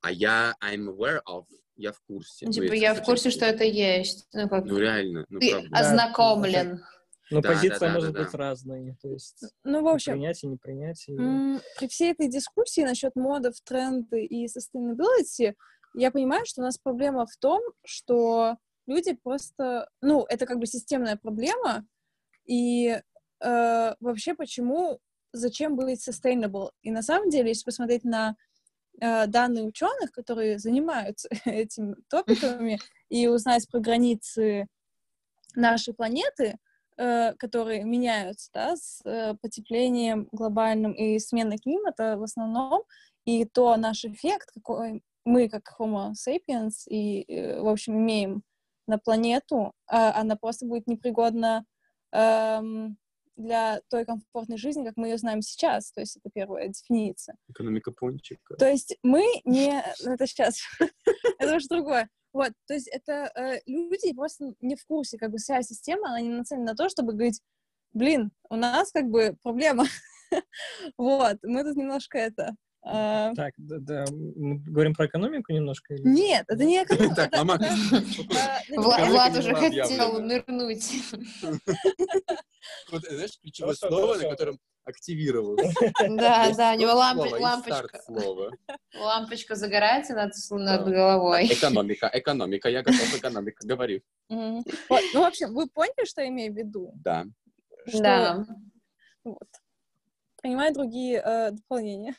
А 0.00 0.10
я 0.10 0.54
I'm 0.64 0.88
aware 0.88 1.20
of, 1.28 1.44
я 1.76 1.92
в 1.92 2.00
курсе. 2.06 2.46
Ну, 2.46 2.52
Ну, 2.54 2.62
Типа, 2.62 2.72
я 2.74 2.94
в 2.94 3.02
курсе, 3.04 3.30
что 3.30 3.44
это 3.44 3.64
есть. 3.64 4.26
Ну, 4.32 4.48
как 4.48 4.64
Ну, 4.64 4.78
реально, 4.78 5.26
ну, 5.28 5.38
ты 5.38 5.50
правда. 5.50 5.68
Да, 5.70 5.78
ознакомлен. 5.78 6.84
Но 7.30 7.40
Да, 7.40 7.48
позиция 7.50 7.78
да, 7.78 7.86
да, 7.88 7.92
может 7.94 8.12
да, 8.12 8.22
быть 8.22 8.32
да. 8.32 8.38
разной. 8.38 8.96
То 9.00 9.08
есть 9.08 9.44
Ну, 9.64 9.82
в 9.82 9.88
общем, 9.88 10.12
принятие, 10.14 10.50
непринятие. 10.50 11.60
При 11.78 11.88
всей 11.88 12.12
этой 12.12 12.28
дискуссии 12.28 12.82
насчет 12.82 13.14
модов, 13.16 13.54
тренды 13.64 14.24
и 14.24 14.46
sustainability, 14.46 15.54
я 15.94 16.10
понимаю, 16.10 16.44
что 16.46 16.60
у 16.60 16.64
нас 16.64 16.76
проблема 16.78 17.24
в 17.26 17.36
том, 17.38 17.62
что 17.84 18.56
люди 18.86 19.14
просто... 19.14 19.88
Ну, 20.00 20.24
это 20.28 20.46
как 20.46 20.58
бы 20.58 20.66
системная 20.66 21.16
проблема, 21.16 21.86
и 22.46 23.00
э, 23.40 23.94
вообще 24.00 24.34
почему, 24.34 25.00
зачем 25.32 25.76
быть 25.76 26.06
sustainable? 26.06 26.70
И 26.82 26.90
на 26.90 27.02
самом 27.02 27.30
деле, 27.30 27.48
если 27.48 27.64
посмотреть 27.64 28.04
на 28.04 28.36
э, 29.00 29.26
данные 29.26 29.64
ученых, 29.64 30.12
которые 30.12 30.58
занимаются 30.58 31.28
этими 31.44 31.96
топиками, 32.08 32.78
и 33.08 33.28
узнать 33.28 33.68
про 33.68 33.80
границы 33.80 34.66
нашей 35.54 35.94
планеты, 35.94 36.58
э, 36.96 37.34
которые 37.34 37.84
меняются 37.84 38.50
да, 38.52 38.76
с 38.76 39.02
э, 39.04 39.34
потеплением 39.40 40.28
глобальным 40.32 40.92
и 40.92 41.18
сменой 41.18 41.58
климата 41.58 42.16
в 42.16 42.22
основном, 42.22 42.82
и 43.24 43.44
то 43.44 43.76
наш 43.76 44.04
эффект, 44.04 44.50
какой 44.52 45.02
мы, 45.24 45.48
как 45.48 45.74
Homo 45.78 46.12
sapiens, 46.12 46.86
и, 46.86 47.22
э, 47.22 47.60
в 47.60 47.68
общем, 47.68 47.96
имеем 47.98 48.42
на 48.92 48.98
планету, 48.98 49.72
а 49.86 50.20
она 50.20 50.36
просто 50.36 50.66
будет 50.66 50.86
непригодна 50.86 51.64
эм, 52.12 52.98
для 53.36 53.80
той 53.88 54.04
комфортной 54.04 54.58
жизни, 54.58 54.84
как 54.84 54.96
мы 54.96 55.08
ее 55.08 55.16
знаем 55.16 55.40
сейчас. 55.40 55.92
То 55.92 56.00
есть 56.00 56.18
это 56.18 56.28
первая 56.32 56.68
дефиниция. 56.68 57.36
Экономика 57.48 57.90
пончика. 57.90 58.54
То 58.56 58.68
есть 58.68 58.98
мы 59.02 59.24
не... 59.44 59.82
ну, 60.04 60.12
Это 60.12 60.26
сейчас. 60.26 60.60
это 61.38 61.56
уже 61.56 61.68
другое. 61.68 62.10
Вот, 62.34 62.52
то 62.66 62.74
есть 62.74 62.88
это 62.88 63.30
э, 63.34 63.60
люди 63.66 64.14
просто 64.14 64.54
не 64.60 64.74
в 64.74 64.84
курсе, 64.86 65.18
как 65.18 65.30
бы 65.30 65.36
вся 65.36 65.62
система, 65.62 66.08
она 66.08 66.20
не 66.20 66.30
нацелена 66.30 66.72
на 66.72 66.74
то, 66.74 66.88
чтобы 66.88 67.12
говорить, 67.12 67.42
блин, 67.92 68.30
у 68.48 68.56
нас 68.56 68.90
как 68.90 69.10
бы 69.10 69.36
проблема. 69.42 69.84
вот, 70.98 71.38
мы 71.42 71.64
тут 71.64 71.76
немножко 71.76 72.18
это... 72.18 72.56
э, 72.84 73.32
Так, 73.34 73.52
да, 73.56 73.76
да, 73.80 74.04
мы 74.10 74.58
говорим 74.58 74.94
про 74.94 75.06
экономику 75.06 75.52
немножко? 75.52 75.94
или- 75.94 76.02
Нет, 76.06 76.44
это 76.48 76.64
не 76.64 76.82
экономика. 76.82 77.14
Так, 77.14 77.32
мама, 77.36 77.58
э, 78.70 78.76
Влад 78.76 79.36
уже 79.36 79.54
хотел 79.54 80.20
нырнуть. 80.20 80.92
Вот, 82.90 83.02
знаешь, 83.02 83.38
ключевое 83.40 83.74
слово, 83.74 84.16
на 84.16 84.28
котором 84.30 84.58
активировал. 84.84 85.56
Да, 85.56 86.52
да, 86.56 86.72
у 86.72 86.76
него 86.78 86.92
лампочка. 86.92 88.00
Лампочка 88.98 89.54
загорается 89.54 90.14
над, 90.14 90.32
головой. 90.84 91.46
Экономика, 91.46 92.10
экономика, 92.12 92.68
я 92.68 92.82
готов 92.82 93.14
экономика. 93.18 93.64
Вот, 94.28 95.02
Ну, 95.14 95.20
в 95.20 95.24
общем, 95.24 95.54
вы 95.54 95.68
поняли, 95.68 96.04
что 96.06 96.22
я 96.22 96.28
имею 96.28 96.52
в 96.52 96.56
виду? 96.56 96.92
Да. 96.96 97.26
Да. 97.92 98.44
Вот. 99.24 99.48
Принимаю 100.40 100.74
другие 100.74 101.22
э, 101.24 101.50
дополнения. 101.52 102.14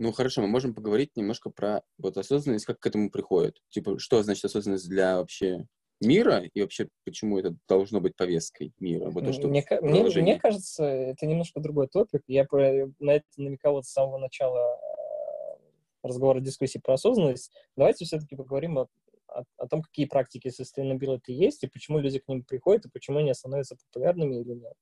Ну 0.00 0.12
хорошо, 0.12 0.40
мы 0.40 0.48
можем 0.48 0.74
поговорить 0.74 1.14
немножко 1.14 1.50
про 1.50 1.82
вот 1.98 2.16
осознанность, 2.16 2.64
как 2.64 2.80
к 2.80 2.86
этому 2.86 3.10
приходит. 3.10 3.58
Типа, 3.68 3.98
что 3.98 4.22
значит 4.22 4.42
осознанность 4.46 4.88
для 4.88 5.18
вообще 5.18 5.66
мира 6.00 6.42
и 6.54 6.62
вообще 6.62 6.88
почему 7.04 7.38
это 7.38 7.54
должно 7.68 8.00
быть 8.00 8.16
повесткой 8.16 8.72
мира? 8.78 9.10
Вот 9.10 9.26
то, 9.26 9.32
что 9.34 9.46
мне, 9.48 9.62
мне, 9.82 10.02
мне 10.22 10.38
кажется, 10.38 10.84
это 10.84 11.26
немножко 11.26 11.60
другой 11.60 11.86
топик. 11.86 12.22
Я 12.28 12.46
про- 12.46 12.90
на 12.98 13.10
это 13.16 13.26
намекал 13.36 13.74
вот 13.74 13.84
с 13.84 13.90
самого 13.92 14.16
начала 14.16 14.78
э, 14.78 15.58
разговора, 16.02 16.40
дискуссии 16.40 16.78
про 16.78 16.94
осознанность. 16.94 17.52
Давайте 17.76 18.06
все-таки 18.06 18.36
поговорим 18.36 18.78
о, 18.78 18.88
о- 19.26 19.44
о 19.58 19.68
том, 19.68 19.82
какие 19.82 20.06
практики 20.06 20.48
sustainability 20.48 21.20
есть, 21.32 21.62
и 21.62 21.68
почему 21.68 21.98
люди 21.98 22.20
к 22.20 22.26
ним 22.26 22.42
приходят, 22.42 22.86
и 22.86 22.90
почему 22.90 23.18
они 23.18 23.34
становятся 23.34 23.76
популярными 23.76 24.36
или 24.36 24.54
нет. 24.54 24.72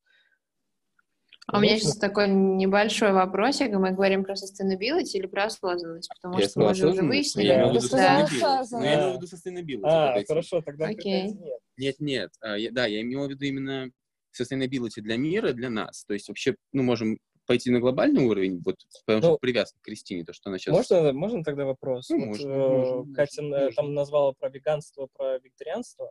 А 1.51 1.59
у 1.59 1.61
меня 1.63 1.79
сейчас 1.79 1.97
такой 1.97 2.29
небольшой 2.29 3.13
вопросик. 3.13 3.73
Мы 3.73 3.93
говорим 3.93 4.23
про 4.23 4.35
sustainability 4.35 5.13
или 5.15 5.27
про 5.27 5.45
осознанность? 5.45 6.11
Потому 6.21 6.39
Я 6.39 6.47
что 6.49 6.61
мы 6.61 6.71
уже 6.73 6.91
выяснили. 7.03 7.47
я 7.47 7.57
имел 7.57 7.71
в 7.71 7.75
виду 7.77 7.89
Да. 7.91 8.25
sustainability. 8.27 8.85
Я 8.85 8.95
имел 8.95 9.11
в 9.13 9.23
виду 9.23 9.27
sustainability. 9.27 9.81
А, 9.85 10.23
хорошо, 10.29 10.61
тогда 10.61 10.87
Окей. 10.89 11.33
нет. 11.33 11.61
Нет, 11.79 11.97
нет. 12.01 12.31
а, 12.43 12.57
Да, 12.71 12.85
я 12.85 13.01
имел 13.01 13.27
в 13.27 13.31
виду 13.31 13.47
именно 13.47 13.91
sustainability 14.39 15.01
для 15.01 15.17
мира, 15.17 15.53
для 15.55 15.71
нас. 15.71 16.05
То 16.05 16.13
есть 16.13 16.29
вообще, 16.29 16.55
ну, 16.73 16.83
можем 16.83 17.19
пойти 17.47 17.71
на 17.71 17.81
глобальный 17.81 18.27
уровень, 18.27 18.61
вот, 18.63 18.77
потому 19.07 19.23
что 19.23 19.31
Ну, 19.31 19.39
привязка 19.39 19.79
к 19.81 19.83
Кристине, 19.85 20.23
то, 20.25 20.35
что 20.35 20.51
она 20.51 20.59
сейчас... 20.59 20.75
Можно, 20.75 21.13
можно 21.15 21.43
тогда 21.43 21.65
вопрос? 21.65 22.11
Ну, 22.11 22.19
Вот, 22.19 22.27
можно, 22.27 22.51
э, 22.53 22.69
можно, 22.69 23.15
Катя 23.15 23.41
можно, 23.43 23.55
э, 23.57 23.65
можно. 23.65 23.75
там 23.83 23.95
назвала 23.95 24.33
про 24.39 24.51
веганство, 24.51 25.09
про 25.17 25.39
вегетарианство. 25.39 26.11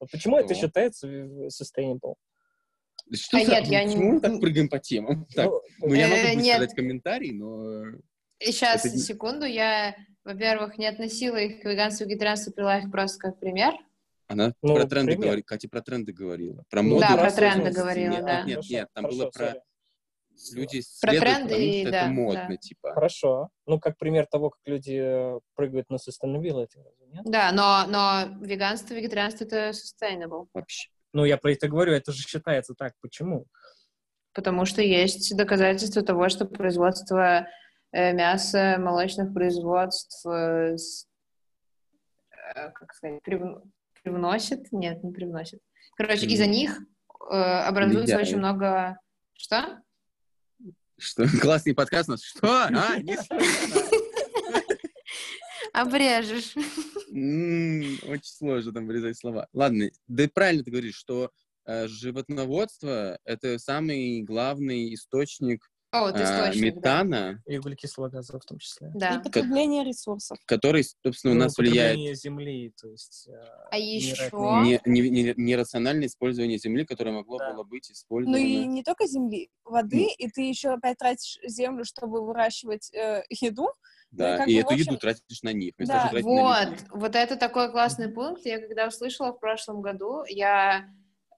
Вот 0.00 0.10
почему 0.10 0.38
это 0.38 0.54
Что? 0.54 0.62
считается 0.66 1.06
sustainable? 1.48 2.14
Что 3.12 3.38
А 3.38 3.44
за- 3.44 3.50
нет, 3.52 3.66
я 3.68 3.84
не- 3.84 3.94
Почему 3.94 4.12
мы 4.14 4.20
так 4.20 4.40
прыгаем 4.40 4.68
по 4.68 4.78
темам? 4.78 5.26
Так, 5.34 5.46
Ну, 5.46 5.60
ну, 5.80 5.94
я 5.94 6.08
Э, 6.08 6.28
могу 6.30 6.40
нет. 6.42 6.58
дать 6.60 6.74
комментарий, 6.74 7.32
но... 7.32 7.84
И 8.40 8.52
сейчас, 8.52 8.84
Это 8.84 8.94
не- 8.94 9.00
секунду, 9.02 9.46
я, 9.46 9.96
во-первых, 10.24 10.78
не 10.78 10.86
относила 10.86 11.36
их 11.36 11.62
к 11.62 11.64
веганству 11.64 12.04
и 12.04 12.08
вегетарианству, 12.08 12.52
привела 12.52 12.78
их 12.78 12.90
просто 12.90 13.18
как 13.18 13.40
пример. 13.40 13.74
Она 14.26 14.52
Ну, 14.62 14.74
про 14.74 14.84
тренды 14.86 15.12
пример. 15.12 15.26
говорит, 15.26 15.46
Катя 15.46 15.68
про 15.70 15.80
тренды 15.80 16.12
говорила. 16.12 16.64
Про 16.70 16.82
Ну, 16.82 16.88
моду. 16.96 17.00
Да, 17.08 17.16
про 17.16 17.30
тренды 17.32 17.70
говорила, 17.70 18.12
нет, 18.12 18.24
да. 18.26 18.42
Нет, 18.42 18.54
Хорошо, 18.56 18.74
нет, 18.74 18.88
там 18.92 19.04
хорошо, 19.04 19.18
было 19.18 19.30
про... 19.30 19.46
сори. 19.48 19.62
Люди 20.54 20.82
Про 21.00 21.10
следуют, 21.10 21.20
тренды 21.24 21.48
потому 21.48 21.62
и- 21.64 21.80
что 21.82 21.90
да, 21.90 21.98
это 22.02 22.08
модно, 22.10 22.46
да. 22.50 22.56
типа. 22.58 22.92
Хорошо. 22.94 23.48
Ну, 23.66 23.80
как 23.80 23.98
пример 23.98 24.26
того, 24.26 24.50
как 24.50 24.60
люди 24.66 25.00
э, 25.02 25.40
прыгают 25.56 25.90
на 25.90 25.96
sustainability, 25.96 26.76
разве 26.76 27.06
нет? 27.12 27.22
Да, 27.24 27.50
но, 27.52 27.86
но 27.88 28.36
веганство, 28.46 28.94
вегетарианство— 28.94 29.44
это 29.46 29.70
sustainable, 29.70 30.46
Вообще. 30.54 30.90
Ну, 31.12 31.24
я 31.24 31.36
про 31.38 31.52
это 31.52 31.68
говорю, 31.68 31.92
это 31.92 32.12
же 32.12 32.22
считается 32.22 32.74
так. 32.74 32.92
Почему? 33.00 33.46
потому 34.38 34.64
что 34.66 34.82
есть 34.82 35.36
доказательства 35.36 36.00
того, 36.02 36.28
что 36.28 36.44
производство 36.44 37.48
э, 37.90 38.12
мяса, 38.12 38.76
молочных 38.78 39.34
производств, 39.34 40.24
э, 40.26 40.76
э, 42.54 42.70
как 42.70 42.94
сказать, 42.94 43.20
прив- 43.26 43.60
привносит, 44.00 44.70
нет, 44.70 45.02
не 45.02 45.10
привносит. 45.10 45.58
Короче, 45.96 46.26
из-за 46.26 46.46
них 46.46 46.78
образуется 47.18 48.14
Влияет. 48.14 48.28
очень 48.28 48.38
много... 48.38 49.00
Что? 49.32 49.80
Что? 50.96 51.26
Классный 51.42 51.74
подкаст 51.74 52.08
у 52.08 52.12
нас. 52.12 52.22
Что? 52.22 52.46
А. 52.48 52.68
Обрежешь. 55.82 56.54
Очень 57.10 58.22
сложно 58.24 58.72
там 58.72 58.86
вырезать 58.86 59.16
слова. 59.18 59.48
Ладно, 59.52 59.90
да 60.08 60.24
и 60.24 60.26
правильно 60.26 60.64
ты 60.64 60.70
говоришь, 60.70 60.96
что 60.96 61.30
э, 61.66 61.86
животноводство— 61.88 63.18
это 63.24 63.58
самый 63.58 64.22
главный 64.22 64.92
источник 64.94 65.70
О, 65.90 66.02
вот 66.10 66.16
источник, 66.20 66.74
да. 66.74 67.02
метана, 67.02 67.42
И 67.46 67.58
углекислого 67.58 68.08
газа 68.08 68.38
в 68.38 68.44
том 68.44 68.58
числе. 68.58 68.90
Да. 68.94 69.16
И 69.16 69.22
потребление 69.22 69.84
ресурсов. 69.84 70.36
который, 70.46 70.84
собственно, 70.84 71.32
у 71.32 71.36
Ну, 71.36 71.44
нас 71.44 71.56
влияет 71.56 72.18
земли, 72.18 72.72
то 72.80 72.88
есть... 72.88 73.28
э, 73.28 73.32
А 73.70 73.78
еще... 73.78 74.30
не- 74.64 74.80
не- 74.84 75.08
не- 75.10 75.34
нерациональное 75.36 76.08
использование 76.08 76.58
земли, 76.58 76.84
которое 76.84 77.12
могло 77.12 77.38
Да. 77.38 77.52
было 77.54 77.62
быть 77.64 77.86
Ну 77.88 77.94
использовано. 77.94 78.36
и 78.36 78.66
не 78.66 78.82
только 78.82 79.06
земли, 79.06 79.48
воды, 79.64 80.08
Ну. 80.08 80.14
и 80.26 80.28
ты 80.28 80.42
еще 80.42 80.70
опять 80.70 80.98
тратишь 80.98 81.38
землю, 81.46 81.84
чтобы 81.84 82.24
выращивать 82.24 82.92
э, 82.92 83.22
еду. 83.30 83.68
Да, 84.10 84.44
и 84.44 84.52
и 84.52 84.54
эту 84.56 84.74
общем, 84.74 84.86
еду 84.86 84.98
тратишь 84.98 85.42
на 85.42 85.52
них. 85.52 85.74
да, 85.78 86.08
тратить 86.08 86.26
на 86.26 86.32
Вот, 86.32 86.70
людей. 86.70 86.86
вот 86.90 87.14
это 87.14 87.36
такой 87.36 87.70
классный 87.70 88.08
пункт. 88.08 88.44
Я 88.46 88.58
когда 88.58 88.86
услышала 88.86 89.32
в 89.32 89.38
прошлом 89.38 89.82
году, 89.82 90.24
я 90.28 90.88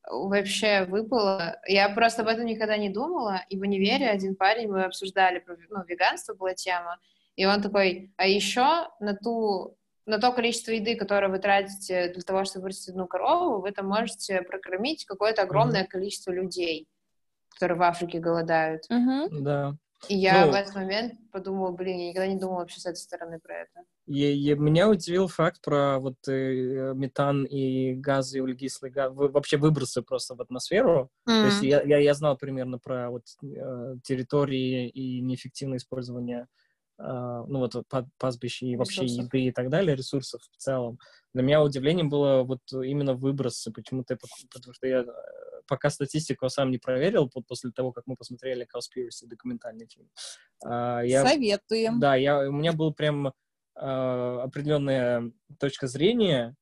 вообще 0.09 0.85
выпало. 0.85 1.61
Я 1.67 1.89
просто 1.91 2.23
об 2.23 2.29
этом 2.29 2.47
никогда 2.47 2.77
не 2.77 2.91
думала, 2.91 3.43
и 3.49 3.57
в 3.57 3.63
универе 3.63 4.09
один 4.09 4.37
парень, 4.37 4.69
мы 4.69 4.85
обсуждали, 4.85 5.41
про, 5.41 5.57
ну, 5.69 5.85
веганство 5.85 6.35
была 6.35 6.55
тема, 6.55 6.99
и 7.37 7.45
он 7.45 7.63
такой, 7.63 8.13
а 8.17 8.27
еще 8.27 8.89
на 9.01 9.15
ту 9.15 9.77
на 10.07 10.19
то 10.19 10.33
количество 10.33 10.73
еды, 10.73 10.97
которое 10.97 11.29
вы 11.29 11.39
тратите 11.39 12.13
для 12.13 12.23
того, 12.23 12.45
чтобы 12.45 12.65
вырастить 12.65 12.89
одну 12.89 13.07
корову, 13.07 13.61
вы 13.61 13.71
там 13.71 13.87
можете 13.87 14.43
прокормить 14.43 15.05
какое-то 15.05 15.43
огромное 15.43 15.85
mm-hmm. 15.85 15.89
количество 15.89 16.33
людей, 16.33 16.89
которые 17.51 17.79
в 17.79 17.83
Африке 17.83 18.19
голодают. 18.19 18.83
Mm-hmm. 18.91 19.29
Да. 19.41 19.77
И 20.09 20.17
я 20.17 20.47
ну, 20.47 20.53
в 20.53 20.55
этот 20.55 20.75
момент 20.75 21.15
подумала, 21.31 21.73
блин, 21.73 21.99
я 21.99 22.09
никогда 22.09 22.27
не 22.27 22.39
думала 22.39 22.61
вообще 22.61 22.81
с 22.81 22.87
этой 22.87 22.97
стороны 22.97 23.39
про 23.39 23.61
это. 23.61 23.85
И, 24.07 24.33
и 24.33 24.55
меня 24.55 24.89
удивил 24.89 25.29
факт 25.29 25.61
про 25.61 25.99
вот 25.99 26.17
э, 26.27 26.93
метан 26.95 27.45
и 27.45 27.95
газы, 27.95 28.39
и 28.39 28.41
углекислый 28.41 28.91
газ, 28.91 29.13
вообще 29.15 29.57
выбросы 29.57 30.03
просто 30.03 30.35
в 30.35 30.41
атмосферу. 30.41 31.11
Mm-hmm. 31.29 31.41
То 31.41 31.47
есть 31.47 31.63
я, 31.63 31.83
я, 31.83 31.99
я 31.99 32.15
знал 32.15 32.37
примерно 32.37 32.79
про 32.79 33.11
вот 33.11 33.25
э, 33.43 33.97
территории 34.03 34.89
и 34.89 35.21
неэффективное 35.21 35.79
использование 35.79 36.47
э, 36.99 37.03
ну 37.03 37.59
вот 37.59 37.75
пастбищ 38.19 38.63
и 38.63 38.77
вообще 38.77 39.03
ресурсов. 39.03 39.27
еды 39.27 39.41
и 39.43 39.53
так 39.53 39.69
далее, 39.69 39.95
ресурсов 39.95 40.41
в 40.51 40.57
целом. 40.57 40.99
Для 41.35 41.43
меня 41.43 41.63
удивлением 41.63 42.09
было 42.09 42.43
вот 42.43 42.61
именно 42.73 43.15
выбросы, 43.15 43.71
почему-то, 43.71 44.19
потому 44.53 44.73
что 44.73 44.87
я 44.89 45.05
пока 45.71 45.89
статистику 45.89 46.49
сам 46.49 46.73
не 46.73 46.79
проверил 46.79 47.31
после 47.31 47.71
того, 47.71 47.93
как 47.93 48.05
мы 48.09 48.17
посмотрели 48.17 48.67
Conspiracy 48.67 49.27
документальный 49.27 49.87
фильм. 49.87 50.11
А, 50.65 51.01
я, 51.03 51.25
Советуем. 51.25 52.01
Да, 52.01 52.17
я, 52.17 52.49
у 52.49 52.53
меня 52.53 52.73
был 52.73 52.93
прям 52.93 53.33
а, 53.77 54.43
определенная 54.43 55.31
точка 55.61 55.87
зрения, 55.87 56.57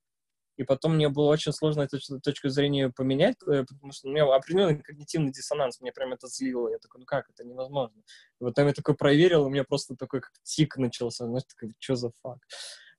и 0.58 0.64
потом 0.64 0.96
мне 0.96 1.08
было 1.08 1.30
очень 1.30 1.52
сложно 1.52 1.82
эту 1.82 1.98
точку 2.20 2.50
зрения 2.50 2.90
поменять, 2.90 3.36
э, 3.46 3.64
потому 3.64 3.92
что 3.92 4.08
у 4.08 4.10
меня 4.10 4.24
определенный 4.24 4.82
когнитивный 4.82 5.30
диссонанс, 5.30 5.80
мне 5.80 5.92
прям 5.92 6.12
это 6.12 6.26
злило. 6.26 6.68
Я 6.68 6.78
такой, 6.78 7.00
ну 7.00 7.06
как, 7.06 7.30
это 7.30 7.44
невозможно. 7.44 7.96
И 8.40 8.44
вот 8.44 8.54
там 8.54 8.66
я 8.66 8.72
такой 8.72 8.96
проверил, 8.96 9.44
у 9.44 9.48
меня 9.48 9.64
просто 9.64 9.94
такой 9.96 10.20
как 10.20 10.32
тик 10.42 10.76
начался, 10.76 11.26
знаешь, 11.26 11.44
такой, 11.48 11.74
что 11.78 11.94
за 11.94 12.10
факт. 12.22 12.42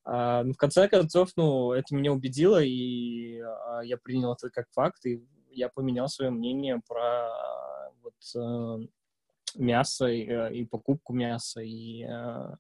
А, 0.06 0.44
ну, 0.44 0.54
в 0.54 0.58
конце 0.58 0.88
концов, 0.88 1.32
ну, 1.36 1.74
это 1.74 1.94
меня 1.94 2.12
убедило, 2.12 2.64
и 2.64 3.40
а, 3.42 3.82
я 3.84 3.98
принял 3.98 4.34
это 4.34 4.50
как 4.50 4.68
факт, 4.72 5.06
и 5.06 5.24
я 5.52 5.70
поменял 5.70 6.08
свое 6.08 6.32
мнение 6.32 6.82
про 6.88 7.30
вот, 8.02 8.14
э, 8.36 8.88
мясо 9.56 10.08
и, 10.08 10.26
э, 10.28 10.54
и 10.54 10.66
покупку 10.66 11.14
мяса. 11.14 11.62
И, 11.62 12.04
э, 12.04 12.56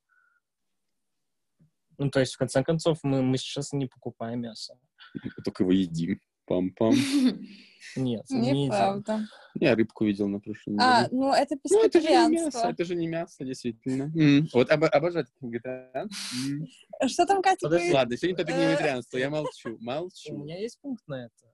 ну, 1.98 2.10
то 2.10 2.20
есть, 2.20 2.34
в 2.34 2.38
конце 2.38 2.64
концов, 2.64 3.00
мы, 3.04 3.22
мы 3.22 3.38
сейчас 3.38 3.74
не 3.74 3.88
покупаем 3.88 4.42
мясо. 4.42 4.78
Мы 5.14 5.44
только 5.44 5.64
его 5.64 5.72
едим. 5.72 6.20
Пам-пам. 6.48 6.94
Нет, 7.96 8.26
не 8.30 8.66
Неправда. 8.66 9.26
Я 9.54 9.76
рыбку 9.76 10.06
видел 10.06 10.28
на 10.28 10.40
прошлом 10.40 10.80
А, 10.80 11.08
ну 11.12 11.34
это 11.34 11.56
Ну, 11.70 11.84
это 11.84 12.02
же 12.02 12.10
не 12.10 12.28
мясо, 12.28 12.68
это 12.68 12.86
же 12.86 12.96
не 12.96 13.08
мясо, 13.08 13.46
действительно. 13.46 14.12
Вот 14.54 14.70
об, 14.72 14.84
обожаю 14.84 15.28
вегетариан. 15.42 16.10
Что 17.08 17.26
там, 17.26 17.42
Катя? 17.42 17.60
Подожди, 17.62 17.94
ладно, 17.94 18.18
сегодня 18.18 18.44
не 18.44 18.66
вегетарианство, 18.66 19.18
я 19.18 19.30
молчу, 19.30 19.78
молчу. 19.80 20.34
У 20.34 20.38
меня 20.40 20.60
есть 20.60 20.80
пункт 20.82 21.08
на 21.08 21.26
это. 21.26 21.50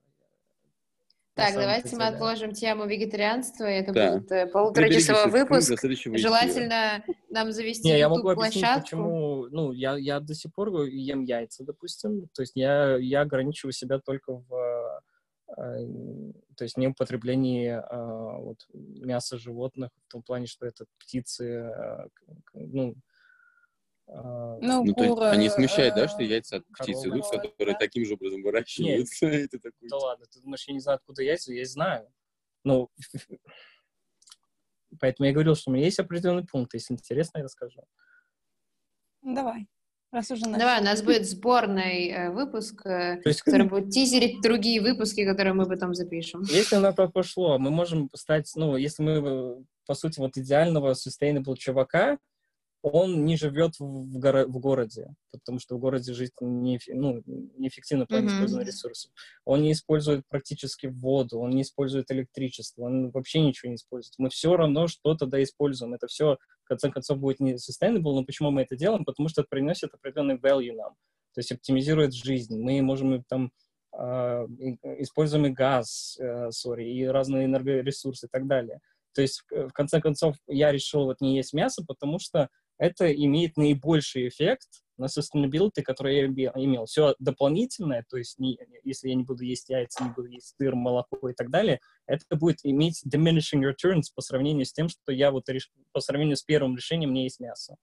Так, 1.36 1.54
давайте 1.54 1.94
мы 1.96 2.06
отложим 2.06 2.52
тему 2.52 2.86
вегетарианства. 2.86 3.64
Это 3.64 3.92
да. 3.92 4.12
будет 4.12 4.32
э, 4.32 4.46
полуторачасовой 4.46 5.30
выпуск. 5.30 5.74
Желательно 6.16 7.04
нам 7.28 7.52
завести 7.52 7.86
Не, 7.86 7.98
я 7.98 8.08
могу 8.08 8.30
объяснить, 8.30 8.64
почему... 8.80 9.46
Ну, 9.50 9.72
я, 9.72 9.96
я 9.98 10.18
до 10.20 10.34
сих 10.34 10.54
пор 10.54 10.84
ем 10.84 11.24
яйца, 11.24 11.62
допустим. 11.62 12.28
То 12.32 12.40
есть 12.40 12.52
я, 12.54 12.96
я 12.96 13.20
ограничиваю 13.20 13.72
себя 13.72 13.98
только 13.98 14.32
в... 14.48 15.02
Э, 15.58 15.86
то 16.56 16.64
есть 16.64 16.78
не 16.78 16.88
употреблении 16.88 17.68
э, 17.68 18.40
вот, 18.40 18.66
мяса 18.72 19.36
животных 19.36 19.90
в 20.08 20.12
том 20.12 20.22
плане, 20.22 20.46
что 20.46 20.64
это 20.64 20.86
птицы, 20.98 21.70
ну, 22.54 22.94
ну, 24.60 24.84
ну 24.84 24.94
кура, 24.94 25.26
есть, 25.26 25.38
они 25.38 25.48
смущают, 25.48 25.94
да, 25.94 26.08
что 26.08 26.22
яйца 26.22 26.56
от 26.56 26.66
птиц 26.66 27.04
идут, 27.04 27.28
которые 27.30 27.76
таким 27.78 28.04
же 28.04 28.14
образом 28.14 28.42
выращиваются. 28.42 29.26
Нет, 29.26 29.50
такой, 29.50 29.72
да 29.88 29.96
ладно, 29.96 30.26
ты 30.30 30.40
думаешь, 30.40 30.64
я 30.66 30.74
не 30.74 30.80
знаю, 30.80 30.96
откуда 30.96 31.22
яйца? 31.22 31.52
Я 31.52 31.64
знаю. 31.66 32.08
Ну, 32.64 32.90
поэтому 35.00 35.26
я 35.26 35.32
говорил, 35.32 35.54
что 35.54 35.70
у 35.70 35.74
меня 35.74 35.84
есть 35.84 35.98
определенный 35.98 36.44
пункт. 36.44 36.74
Если 36.74 36.94
интересно, 36.94 37.38
я 37.38 37.44
расскажу. 37.44 37.82
Давай. 39.22 39.66
Раз 40.12 40.30
уже 40.30 40.46
начали. 40.46 40.60
Давай, 40.60 40.80
у 40.80 40.84
нас 40.84 41.02
будет 41.02 41.28
сборный 41.28 42.08
э, 42.08 42.30
выпуск, 42.30 42.86
э, 42.86 43.20
есть, 43.24 43.42
который 43.42 43.66
будет 43.68 43.90
тизерить 43.90 44.40
другие 44.40 44.80
выпуски, 44.80 45.26
которые 45.26 45.52
мы 45.52 45.66
потом 45.66 45.94
запишем. 45.94 46.42
Если 46.42 46.76
на 46.76 46.92
то 46.92 47.08
пошло, 47.08 47.58
мы 47.58 47.70
можем 47.70 48.08
стать, 48.14 48.50
ну, 48.54 48.76
если 48.76 49.02
мы, 49.02 49.10
э, 49.12 49.56
по 49.84 49.94
сути, 49.94 50.20
вот 50.20 50.36
идеального 50.36 50.92
sustainable 50.92 51.56
чувака, 51.56 52.18
он 52.82 53.24
не 53.24 53.36
живет 53.36 53.78
в, 53.78 54.18
горо- 54.18 54.46
в 54.46 54.58
городе, 54.58 55.14
потому 55.32 55.58
что 55.58 55.76
в 55.76 55.80
городе 55.80 56.12
жить 56.12 56.32
не, 56.40 56.78
ну, 56.88 57.22
неэффективно 57.26 58.04
в 58.04 58.08
плане 58.08 58.28
mm-hmm. 58.28 58.34
использования 58.34 58.66
ресурсов. 58.66 59.12
Он 59.44 59.62
не 59.62 59.72
использует 59.72 60.24
практически 60.28 60.86
воду, 60.86 61.40
он 61.40 61.50
не 61.50 61.62
использует 61.62 62.10
электричество, 62.10 62.82
он 62.82 63.10
вообще 63.10 63.40
ничего 63.40 63.70
не 63.70 63.76
использует. 63.76 64.14
Мы 64.18 64.30
все 64.30 64.56
равно 64.56 64.86
что-то 64.86 65.26
да 65.26 65.42
используем. 65.42 65.94
Это 65.94 66.06
все, 66.06 66.38
в 66.64 66.68
конце 66.68 66.90
концов, 66.90 67.18
будет 67.18 67.40
не 67.40 67.54
sustainable, 67.54 68.14
но 68.14 68.24
почему 68.24 68.50
мы 68.50 68.62
это 68.62 68.76
делаем? 68.76 69.04
Потому 69.04 69.28
что 69.28 69.42
это 69.42 69.48
приносит 69.48 69.92
определенный 69.92 70.36
value 70.36 70.74
нам, 70.74 70.94
то 71.34 71.40
есть 71.40 71.52
оптимизирует 71.52 72.14
жизнь. 72.14 72.56
Мы 72.60 72.82
можем 72.82 73.24
там 73.24 73.50
э, 73.98 73.98
используем 75.00 75.46
и 75.46 75.50
газ, 75.50 76.16
э, 76.20 76.50
sorry, 76.50 76.84
и 76.84 77.04
разные 77.04 77.46
энергоресурсы 77.46 78.26
и 78.26 78.28
так 78.30 78.46
далее. 78.46 78.80
То 79.16 79.22
есть, 79.22 79.42
в 79.50 79.70
конце 79.70 80.00
концов, 80.02 80.36
я 80.46 80.70
решил 80.70 81.06
вот 81.06 81.22
не 81.22 81.36
есть 81.36 81.54
мясо, 81.54 81.82
потому 81.88 82.18
что 82.18 82.50
это 82.78 83.12
имеет 83.12 83.56
наибольший 83.56 84.28
эффект 84.28 84.68
на 84.98 85.06
sustainability, 85.06 85.82
который 85.82 86.16
я 86.16 86.52
имел. 86.54 86.86
Все 86.86 87.14
дополнительное, 87.18 88.04
то 88.08 88.16
есть 88.16 88.38
не, 88.38 88.58
если 88.82 89.08
я 89.08 89.14
не 89.14 89.24
буду 89.24 89.44
есть 89.44 89.68
яйца, 89.68 90.04
не 90.04 90.10
буду 90.10 90.28
есть 90.28 90.54
сыр, 90.56 90.74
молоко 90.74 91.28
и 91.28 91.34
так 91.34 91.50
далее, 91.50 91.80
это 92.06 92.36
будет 92.36 92.60
иметь 92.62 93.02
diminishing 93.06 93.62
returns 93.62 94.04
по 94.14 94.22
сравнению 94.22 94.64
с 94.64 94.72
тем, 94.72 94.88
что 94.88 95.12
я 95.12 95.30
вот 95.30 95.48
реш... 95.48 95.70
по 95.92 96.00
сравнению 96.00 96.36
с 96.36 96.42
первым 96.42 96.76
решением 96.76 97.12
не 97.12 97.24
есть 97.24 97.40
мясо. 97.40 97.76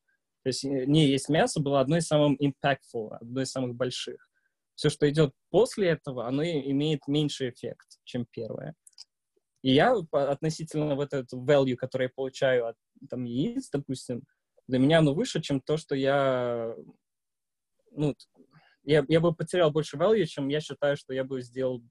То 0.43 0.47
есть 0.47 0.65
э, 0.65 0.86
не 0.86 1.08
есть 1.08 1.29
мясо 1.29 1.60
было 1.60 1.79
одной 1.79 1.99
из 1.99 2.08
самых 2.08 2.39
impactful, 2.41 3.15
одной 3.21 3.43
из 3.43 3.51
самых 3.51 3.75
больших. 3.75 4.29
Все, 4.75 4.89
что 4.89 5.08
идет 5.10 5.34
после 5.49 5.89
этого, 5.89 6.27
оно 6.27 6.43
имеет 6.43 7.08
меньший 7.08 7.51
эффект, 7.51 7.99
чем 8.03 8.25
первое. 8.32 8.75
И 9.62 9.71
я 9.71 9.95
относительно 10.12 10.95
вот 10.95 11.13
этот 11.13 11.32
value, 11.34 11.75
который 11.75 12.03
я 12.03 12.12
получаю 12.13 12.67
от 12.67 12.75
там, 13.10 13.23
яиц, 13.23 13.69
допустим, 13.71 14.23
для 14.67 14.80
меня 14.80 14.99
оно 14.99 15.13
выше, 15.13 15.41
чем 15.41 15.62
то, 15.62 15.78
что 15.78 15.95
я, 15.95 16.76
ну, 17.91 18.15
я, 18.84 19.06
я 19.08 19.19
бы 19.19 19.34
потерял 19.34 19.71
больше 19.71 19.97
value, 19.97 20.26
чем 20.26 20.47
я 20.47 20.62
считаю, 20.62 20.97
что 20.97 21.13
я 21.13 21.23
бы 21.23 21.41
сделал 21.41 21.84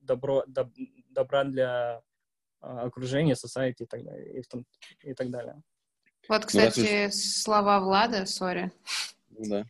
добро, 0.00 0.44
доб, 0.46 0.72
добра 1.08 1.44
для 1.44 2.02
а, 2.60 2.82
окружения, 2.82 3.34
society 3.34 3.80
и 3.80 3.86
так 3.86 4.04
далее. 4.04 4.40
И, 4.40 4.42
том, 4.42 4.66
и 5.02 5.14
так 5.14 5.30
далее. 5.30 5.62
Вот, 6.28 6.42
ну, 6.42 6.46
кстати, 6.46 7.06
ну, 7.06 7.12
слова 7.12 7.80
Влада, 7.80 8.26
сори. 8.26 8.70
Ну 9.30 9.44
да. 9.48 9.64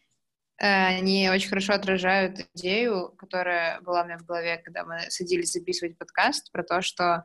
Э, 0.59 0.99
они 0.99 1.31
очень 1.31 1.49
хорошо 1.49 1.73
отражают 1.73 2.41
идею, 2.55 3.15
которая 3.17 3.81
была 3.81 4.03
у 4.03 4.05
меня 4.05 4.19
в 4.19 4.27
голове, 4.27 4.59
когда 4.59 4.85
мы 4.85 5.01
садились 5.09 5.53
записывать 5.53 5.97
подкаст, 5.97 6.53
про 6.53 6.63
то, 6.63 6.83
что 6.83 7.25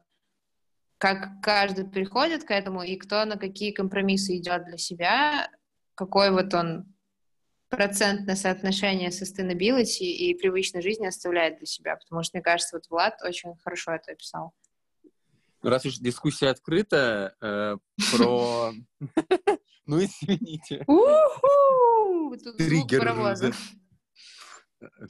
как 0.97 1.41
каждый 1.41 1.85
приходит 1.85 2.43
к 2.43 2.51
этому 2.51 2.83
и 2.83 2.95
кто 2.97 3.25
на 3.25 3.37
какие 3.37 3.71
компромиссы 3.71 4.37
идет 4.37 4.65
для 4.65 4.77
себя, 4.77 5.49
какой 5.95 6.31
вот 6.31 6.53
он 6.53 6.85
процентное 7.69 8.35
соотношение 8.35 9.09
sustainability 9.09 10.05
и 10.05 10.33
привычной 10.35 10.81
жизни 10.81 11.05
оставляет 11.05 11.57
для 11.57 11.65
себя, 11.65 11.95
потому 11.95 12.23
что, 12.23 12.37
мне 12.37 12.43
кажется, 12.43 12.77
вот 12.77 12.89
Влад 12.89 13.21
очень 13.23 13.55
хорошо 13.63 13.91
это 13.91 14.11
описал. 14.11 14.53
Ну, 15.61 15.69
раз 15.69 15.85
уж 15.85 15.97
дискуссия 15.97 16.49
открыта 16.49 17.35
э, 17.41 17.77
про... 18.11 18.71
Ну, 19.87 20.03
извините. 20.03 20.83
Триггер. 22.57 23.53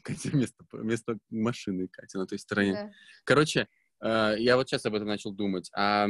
Катя 0.04 0.30
вместо, 0.74 1.18
машины, 1.30 1.88
Катя 1.88 2.18
на 2.20 2.28
той 2.28 2.40
стороне. 2.40 2.94
Короче, 3.24 3.70
я 4.02 4.56
вот 4.56 4.68
сейчас 4.68 4.86
об 4.86 4.96
этом 4.96 5.08
начал 5.08 5.32
думать. 5.32 5.70
А 5.76 6.08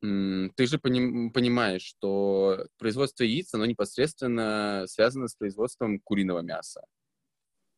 ты 0.00 0.66
же 0.66 0.78
поним, 0.78 1.30
понимаешь, 1.30 1.82
что 1.82 2.66
производство 2.76 3.22
яиц, 3.22 3.54
оно 3.54 3.66
непосредственно 3.66 4.84
связано 4.88 5.28
с 5.28 5.36
производством 5.36 6.00
куриного 6.00 6.40
мяса. 6.40 6.82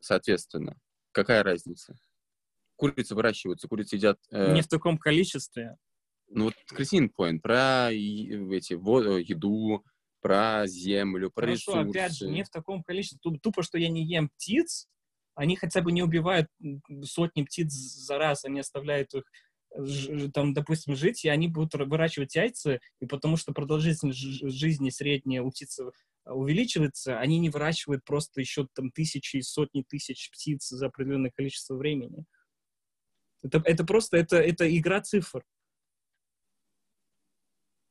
Соответственно, 0.00 0.78
какая 1.12 1.42
разница? 1.42 1.98
Курицы 2.76 3.14
выращиваются, 3.14 3.68
курицы 3.68 3.96
едят... 3.96 4.18
Э... 4.30 4.54
Не 4.54 4.62
в 4.62 4.68
таком 4.68 4.96
количестве. 4.98 5.76
Ну 6.28 6.44
вот 6.44 6.54
Кристин 6.66 7.12
Point 7.14 7.40
про 7.40 7.92
эти, 7.92 8.72
воду, 8.72 9.18
еду, 9.18 9.84
про 10.20 10.66
землю, 10.66 11.30
про 11.30 11.46
Хорошо, 11.46 11.72
ресурсы. 11.72 11.90
опять 11.90 12.16
же, 12.16 12.28
не 12.28 12.42
в 12.42 12.48
таком 12.48 12.82
количестве. 12.82 13.38
Тупо, 13.42 13.62
что 13.62 13.76
я 13.76 13.90
не 13.90 14.02
ем 14.04 14.30
птиц, 14.30 14.88
они 15.34 15.56
хотя 15.56 15.80
бы 15.82 15.92
не 15.92 16.02
убивают 16.02 16.48
сотни 17.04 17.42
птиц 17.42 17.72
за 17.72 18.18
раз, 18.18 18.44
они 18.44 18.60
оставляют 18.60 19.14
их 19.14 19.24
там, 20.32 20.54
допустим, 20.54 20.94
жить, 20.94 21.24
и 21.24 21.28
они 21.28 21.48
будут 21.48 21.74
выращивать 21.74 22.36
яйца, 22.36 22.78
и 23.00 23.06
потому 23.06 23.36
что 23.36 23.52
продолжительность 23.52 24.18
жизни 24.18 24.90
средняя 24.90 25.42
у 25.42 25.50
птиц 25.50 25.80
увеличивается, 26.24 27.18
они 27.18 27.38
не 27.38 27.50
выращивают 27.50 28.04
просто 28.04 28.40
еще 28.40 28.68
там 28.72 28.90
тысячи 28.90 29.36
и 29.36 29.42
сотни 29.42 29.82
тысяч 29.82 30.30
птиц 30.30 30.68
за 30.68 30.86
определенное 30.86 31.32
количество 31.34 31.74
времени. 31.74 32.24
Это, 33.42 33.60
это 33.64 33.84
просто, 33.84 34.16
это, 34.16 34.36
это 34.36 34.76
игра 34.76 35.02
цифр. 35.02 35.44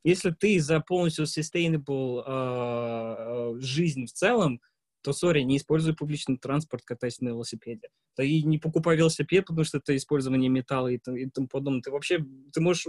Если 0.03 0.31
ты 0.31 0.59
за 0.59 0.79
полностью 0.79 1.25
sustainable 1.25 2.23
э, 2.25 3.59
жизнь 3.59 4.05
в 4.05 4.11
целом, 4.11 4.61
то, 5.03 5.13
сори, 5.13 5.41
не 5.41 5.57
используй 5.57 5.95
публичный 5.95 6.37
транспорт, 6.37 6.83
катайся 6.85 7.23
на 7.23 7.29
велосипеде. 7.29 7.89
Да 8.17 8.23
и 8.23 8.41
не 8.43 8.57
покупай 8.57 8.95
велосипед, 8.95 9.45
потому 9.45 9.65
что 9.65 9.77
это 9.77 9.95
использование 9.95 10.49
металла 10.49 10.87
и, 10.87 10.97
и 10.97 11.29
тому 11.29 11.47
подобное. 11.47 11.81
Ты 11.81 11.91
вообще, 11.91 12.25
ты 12.53 12.61
можешь 12.61 12.87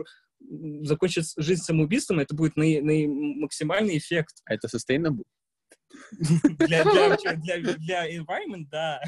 закончить 0.82 1.32
жизнь 1.36 1.62
самоубийством, 1.62 2.20
это 2.20 2.34
будет 2.34 2.56
на, 2.56 2.64
на 2.64 3.08
максимальный 3.40 3.98
эффект. 3.98 4.36
А 4.44 4.54
это 4.54 4.68
sustainable? 4.68 5.24
Для, 6.58 6.84
для, 6.84 7.16
для, 7.36 7.74
для 7.74 8.16
environment, 8.16 8.66
да. 8.70 9.00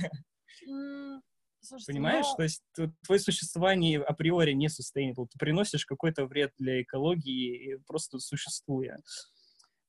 Слушайте, 1.60 1.92
Понимаешь? 1.92 2.26
Но... 2.30 2.36
То 2.36 2.42
есть 2.44 2.62
твое 3.04 3.20
существование 3.20 4.00
априори 4.00 4.52
не 4.52 4.68
sustainable. 4.68 5.26
Ты 5.30 5.38
приносишь 5.38 5.84
какой-то 5.84 6.26
вред 6.26 6.52
для 6.58 6.82
экологии, 6.82 7.78
просто 7.86 8.18
существуя. 8.18 8.98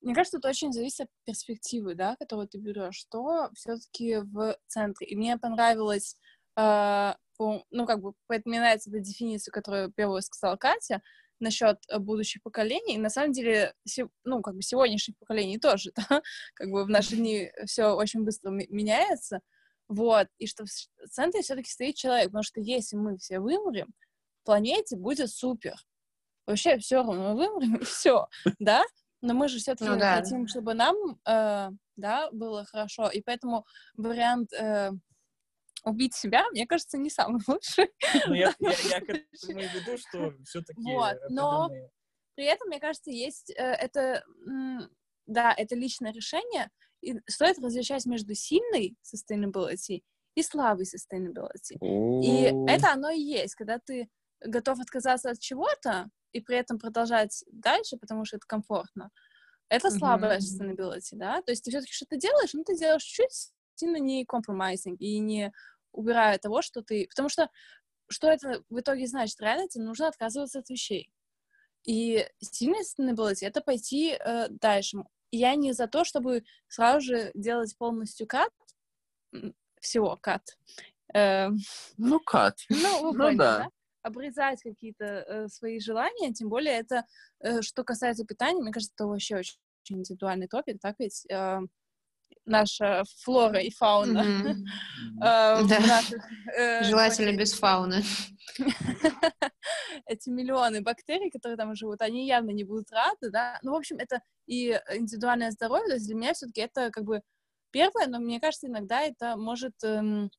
Мне 0.01 0.13
кажется, 0.13 0.38
это 0.38 0.49
очень 0.49 0.71
зависит 0.71 1.01
от 1.01 1.10
перспективы, 1.25 1.95
да, 1.95 2.15
которую 2.15 2.47
ты 2.47 2.57
берешь, 2.57 2.95
что 2.95 3.49
все-таки 3.55 4.17
в 4.17 4.57
центре. 4.67 5.07
И 5.07 5.15
мне 5.15 5.38
понравилось, 5.38 6.15
э, 6.57 7.13
по, 7.38 7.63
ну, 7.71 7.86
как 7.86 8.01
бы, 8.01 8.13
нравится 8.45 8.89
эта 8.89 8.99
дефиниция, 8.99 9.51
которую 9.51 9.91
первую 9.91 10.21
сказала 10.21 10.55
Катя, 10.55 11.01
насчет 11.39 11.79
э, 11.89 11.99
будущих 11.99 12.41
поколений. 12.43 12.95
И 12.95 12.99
на 12.99 13.10
самом 13.10 13.31
деле, 13.31 13.73
ну, 14.23 14.41
как 14.41 14.55
бы 14.55 14.62
сегодняшних 14.62 15.17
поколений 15.17 15.60
тоже, 15.60 15.91
да, 16.10 16.21
как 16.53 16.69
бы 16.69 16.83
в 16.86 16.89
наши 16.89 17.15
дни 17.15 17.51
все 17.65 17.93
очень 17.93 18.23
быстро 18.23 18.51
меняется. 18.51 19.41
Вот, 19.88 20.27
и 20.38 20.47
что 20.47 20.65
в 20.65 21.10
центре 21.10 21.41
все-таки 21.41 21.69
стоит 21.69 21.95
человек, 21.95 22.27
потому 22.27 22.43
что 22.43 22.60
если 22.60 22.97
мы 22.97 23.17
все 23.17 23.39
вымрем, 23.39 23.93
планете 24.43 24.97
будет 24.97 25.29
супер. 25.29 25.75
Вообще 26.45 26.77
все 26.77 26.97
равно 26.97 27.13
мы 27.13 27.36
вымрем, 27.36 27.79
все, 27.86 28.27
да? 28.60 28.83
Но 29.21 29.34
мы 29.34 29.47
же 29.47 29.58
все-таки 29.58 29.89
ну, 29.89 29.97
да. 29.97 30.17
хотим, 30.17 30.47
чтобы 30.47 30.73
нам, 30.73 30.95
э, 31.27 31.69
да, 31.95 32.30
было 32.32 32.65
хорошо, 32.65 33.10
и 33.10 33.21
поэтому 33.21 33.65
вариант 33.95 34.53
э, 34.53 34.91
убить 35.84 36.13
себя, 36.13 36.47
мне 36.51 36.67
кажется, 36.67 36.97
не 36.97 37.10
самый 37.10 37.41
лучший. 37.47 37.89
Ну, 38.27 38.34
я, 38.34 38.53
я, 38.60 38.69
я 38.69 39.01
к 39.01 39.10
этому 39.10 39.60
и 39.60 39.67
веду, 39.67 39.97
что 39.97 40.34
все-таки... 40.43 40.82
Вот, 40.82 41.17
но 41.30 41.69
при 42.36 42.45
этом, 42.45 42.67
мне 42.67 42.80
кажется, 42.80 43.10
есть 43.10 43.49
э, 43.51 43.63
это, 43.63 44.23
да, 45.25 45.53
это 45.58 45.75
личное 45.75 46.13
решение, 46.13 46.69
и 47.01 47.15
стоит 47.27 47.60
различать 47.60 48.06
между 48.06 48.34
сильной 48.36 48.95
sustainability 49.03 50.01
и 50.36 50.43
слабой 50.43 50.86
sustainability. 50.86 51.77
И 52.23 52.53
это 52.67 52.91
оно 52.91 53.10
и 53.10 53.19
есть, 53.19 53.56
когда 53.56 53.80
ты 53.80 54.10
готов 54.41 54.80
отказаться 54.80 55.32
от 55.32 55.39
чего-то 55.39 56.10
и 56.38 56.41
при 56.41 56.58
этом 56.58 56.80
продолжать 56.80 57.43
дальше, 57.52 57.97
потому 57.97 58.26
что 58.26 58.38
это 58.38 58.45
комфортно. 58.47 59.12
Это 59.69 59.91
слабая 59.91 60.39
sustainability, 60.39 61.13
да? 61.13 61.41
То 61.41 61.52
есть 61.52 61.63
ты 61.63 61.71
все-таки 61.71 61.91
что-то 61.91 62.15
делаешь, 62.15 62.54
но 62.54 62.63
ты 62.63 62.78
делаешь 62.78 63.04
чуть 63.04 63.52
сильно 63.76 63.97
не 63.97 64.26
compromising 64.26 64.95
и 64.97 65.19
не 65.19 65.52
убирая 65.91 66.38
того, 66.38 66.62
что 66.62 66.82
ты... 66.82 67.08
Потому 67.10 67.30
что 67.30 67.50
что 68.10 68.30
это 68.30 68.63
в 68.69 68.80
итоге 68.80 69.06
значит? 69.08 69.41
Реально 69.41 69.67
тебе 69.67 69.84
нужно 69.84 70.08
отказываться 70.08 70.60
от 70.60 70.69
вещей. 70.69 71.12
И 71.86 72.26
сильная 72.39 72.84
sustainability— 72.84 73.39
это 73.45 73.60
пойти 73.60 74.12
э, 74.17 74.47
дальше 74.50 75.00
я 75.32 75.56
не 75.56 75.73
за 75.73 75.88
то, 75.88 76.04
чтобы 76.04 76.43
сразу 76.67 77.02
же 77.02 77.32
делать 77.34 77.78
полностью 77.78 78.28
кат, 78.28 78.52
всего 79.80 80.17
кат. 80.17 80.58
Э, 81.13 81.50
ну, 81.97 82.19
кат. 82.19 82.60
Ну, 82.69 83.12
вы 83.12 83.17
ну, 83.17 83.23
поняли, 83.23 83.38
да. 83.38 83.58
да? 83.60 83.69
Обрезать 84.08 84.62
какие-то 84.62 85.06
э, 85.06 85.48
свои 85.48 85.80
желания, 85.80 86.34
тем 86.34 86.50
более 86.50 86.76
это, 86.76 87.06
э, 87.39 87.62
что 87.62 87.84
касается 87.84 88.26
питания, 88.26 88.62
мне 88.62 88.72
кажется, 88.72 88.93
это 88.96 89.08
вообще 89.08 89.38
очень, 89.38 89.58
очень 89.84 90.00
индивидуальный 90.00 90.48
топик, 90.48 90.80
так 90.82 90.96
ведь 91.00 91.26
э, 91.30 91.60
наша 92.46 93.04
флора 93.24 93.60
и 93.60 93.70
фауна. 93.70 94.24
Э, 96.58 96.84
Желательно 96.84 97.36
без 97.36 97.54
фауны. 97.54 98.04
Эти 100.06 100.30
миллионы 100.30 100.82
бактерий, 100.82 101.30
которые 101.30 101.58
там 101.58 101.76
живут, 101.76 102.02
они 102.02 102.28
явно 102.28 102.52
не 102.52 102.63
будут 102.63 102.91
рады, 102.91 103.30
да. 103.32 103.60
Ну, 103.63 103.72
в 103.72 103.76
общем, 103.76 103.98
это 103.98 104.22
и 104.46 104.80
индивидуальное 104.93 105.52
здоровье, 105.52 105.88
то 105.88 105.93
есть 105.96 106.06
для 106.06 106.15
меня 106.15 106.34
все-таки 106.34 106.62
это 106.62 106.91
как 106.91 107.04
бы 107.04 107.22
первое, 107.72 108.08
но 108.08 108.20
мне 108.20 108.39
кажется, 108.39 108.67
иногда 108.67 109.02
это 109.02 109.36
может 109.36 109.74
эм, 109.84 110.30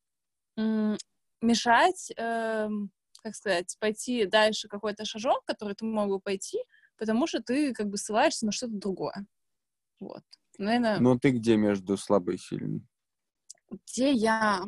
мешать, 1.43 2.13
эм, 2.17 2.91
как 3.29 3.37
сказать, 3.37 3.77
пойти 3.79 4.25
дальше 4.25 4.69
какой-то 4.69 5.05
шажок, 5.05 5.45
который 5.45 5.75
ты 5.75 5.85
мог 5.85 6.09
бы 6.09 6.19
пойти, 6.19 6.59
потому 6.97 7.27
что 7.27 7.43
ты 7.43 7.75
как 7.75 7.88
бы 7.88 7.99
ссылаешься 7.99 8.47
на 8.47 8.53
что-то 8.53 8.73
другое. 8.73 9.27
Вот. 10.01 10.23
Наверное... 10.57 10.99
Но 10.99 11.19
ты 11.19 11.31
где 11.31 11.57
между 11.57 11.99
слабой 11.99 12.37
и 12.37 12.38
сильной? 12.38 12.83
Где 13.71 14.12
я? 14.12 14.64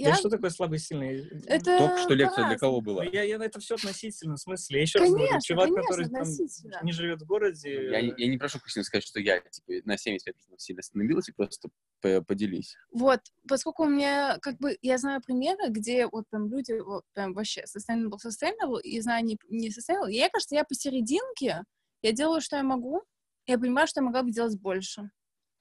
Я... 0.00 0.12
Да 0.12 0.16
что 0.16 0.30
такое 0.30 0.48
слабый 0.48 0.78
и 0.78 0.80
сильный? 0.80 1.28
Это 1.46 1.76
Только 1.78 1.98
что 1.98 2.14
лекция 2.14 2.48
для 2.48 2.56
кого 2.56 2.80
была? 2.80 3.04
Я, 3.04 3.22
я, 3.22 3.36
это 3.36 3.60
все 3.60 3.74
относительно, 3.74 4.36
в 4.36 4.40
смысле. 4.40 4.78
Я 4.78 4.82
еще 4.82 4.98
конечно, 4.98 5.18
раз 5.18 5.28
говорю, 5.28 5.40
чувак, 5.42 5.74
который 5.74 6.08
там 6.08 6.84
не 6.84 6.92
живет 6.92 7.20
в 7.20 7.26
городе... 7.26 7.90
Я, 7.90 7.98
я 7.98 8.26
не 8.28 8.38
прошу 8.38 8.60
Кристину 8.60 8.84
сказать, 8.84 9.04
что 9.04 9.20
я 9.20 9.40
типа, 9.40 9.86
на 9.86 9.96
75% 9.96 10.32
сильно 10.56 10.80
остановилась, 10.80 11.28
и 11.28 11.32
просто 11.32 11.68
поделись. 12.00 12.76
Вот, 12.92 13.20
поскольку 13.46 13.84
у 13.84 13.88
меня, 13.88 14.38
как 14.40 14.56
бы, 14.56 14.78
я 14.80 14.96
знаю 14.96 15.20
примеры, 15.20 15.68
где 15.68 16.06
вот 16.06 16.24
там 16.30 16.48
люди 16.48 16.80
вот 16.80 17.04
прям 17.12 17.34
вообще 17.34 17.64
sustainable, 17.64 18.16
sustainable, 18.24 18.80
и 18.80 18.98
знаю 19.02 19.22
не, 19.26 19.38
не 19.50 19.68
sustainable, 19.68 20.10
я, 20.10 20.30
кажется, 20.30 20.54
я 20.54 20.64
посерединке, 20.64 21.64
я 22.00 22.12
делаю, 22.12 22.40
что 22.40 22.56
я 22.56 22.62
могу, 22.62 23.02
я 23.46 23.58
понимаю, 23.58 23.86
что 23.86 24.00
я 24.00 24.06
могла 24.06 24.22
бы 24.22 24.30
делать 24.30 24.58
больше. 24.58 25.10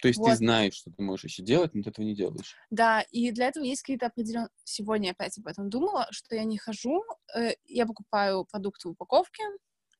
То 0.01 0.07
есть 0.07 0.19
вот. 0.19 0.29
ты 0.29 0.35
знаешь, 0.35 0.73
что 0.73 0.91
ты 0.91 1.01
можешь 1.01 1.25
еще 1.25 1.43
делать, 1.43 1.73
но 1.73 1.83
ты 1.83 1.89
этого 1.89 2.05
не 2.05 2.15
делаешь. 2.15 2.55
Да, 2.69 3.01
и 3.11 3.31
для 3.31 3.47
этого 3.47 3.63
есть 3.63 3.81
какие-то 3.81 4.07
определенные... 4.07 4.49
Сегодня 4.63 5.11
опять 5.11 5.37
об 5.37 5.47
этом 5.47 5.69
думала, 5.69 6.07
что 6.11 6.35
я 6.35 6.43
не 6.43 6.57
хожу, 6.57 7.03
э, 7.35 7.51
я 7.65 7.85
покупаю 7.85 8.45
продукты 8.45 8.87
в 8.87 8.91
упаковке, 8.91 9.43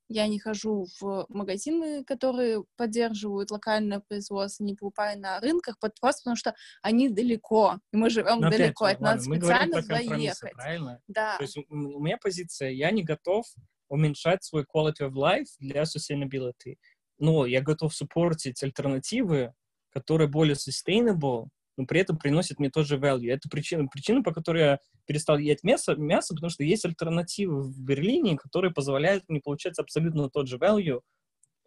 я 0.10 0.28
не 0.28 0.40
хожу 0.40 0.88
в 1.00 1.26
магазины, 1.30 2.04
которые 2.04 2.64
поддерживают 2.78 3.52
локальное 3.52 4.00
производство, 4.00 4.64
не 4.64 4.74
покупаю 4.74 5.20
на 5.20 5.40
рынках, 5.40 5.78
просто 5.80 6.22
потому 6.24 6.36
что 6.36 6.56
они 6.82 7.10
далеко, 7.10 7.80
и 7.94 7.98
мы 7.98 8.10
живем 8.10 8.40
Но 8.40 8.50
далеко, 8.50 8.86
опять, 8.86 8.96
это 8.96 9.04
надо 9.04 9.22
специально 9.22 9.82
туда 9.82 10.00
ехать. 10.00 10.54
Правильно? 10.54 11.02
Да. 11.08 11.38
То 11.38 11.44
есть 11.44 11.58
у 11.58 12.00
меня 12.00 12.18
позиция, 12.18 12.72
я 12.72 12.90
не 12.90 13.04
готов 13.04 13.46
уменьшать 13.88 14.44
свой 14.44 14.64
quality 14.64 15.02
of 15.02 15.12
life 15.12 15.48
для 15.60 15.84
sustainability. 15.84 16.78
Но 17.20 17.46
я 17.46 17.62
готов 17.62 17.94
суппортить 17.94 18.64
альтернативы, 18.64 19.54
которые 19.92 20.28
более 20.28 20.56
sustainable, 20.56 21.48
но 21.78 21.86
при 21.86 22.02
этом 22.02 22.18
приносят 22.18 22.60
мне 22.60 22.70
тоже 22.70 22.98
value. 22.98 23.32
Это 23.32 23.48
причина, 23.50 23.88
причина, 23.88 24.22
по 24.22 24.34
которой 24.34 24.62
я 24.62 24.80
перестал 25.06 25.38
есть 25.38 25.64
мясо, 25.64 25.96
мясо, 25.96 26.34
потому 26.34 26.50
что 26.50 26.64
есть 26.64 26.86
альтернативы 26.86 27.64
в 27.64 27.80
Берлине, 27.82 28.38
которые 28.38 28.72
позволяют 28.72 29.24
мне 29.30 29.40
получать 29.40 29.80
абсолютно 29.80 30.30
тот 30.30 30.48
же 30.48 30.58
value, 30.58 31.00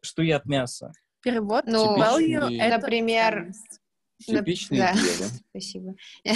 что 0.03 0.23
и 0.23 0.31
от 0.31 0.45
мяса. 0.45 0.93
Перевод 1.23 1.65
ну, 1.67 1.97
value— 1.99 2.57
это 2.61 2.77
например... 2.79 3.53
Типичные 4.25 4.83
да. 4.83 4.95
Спасибо. 5.51 5.95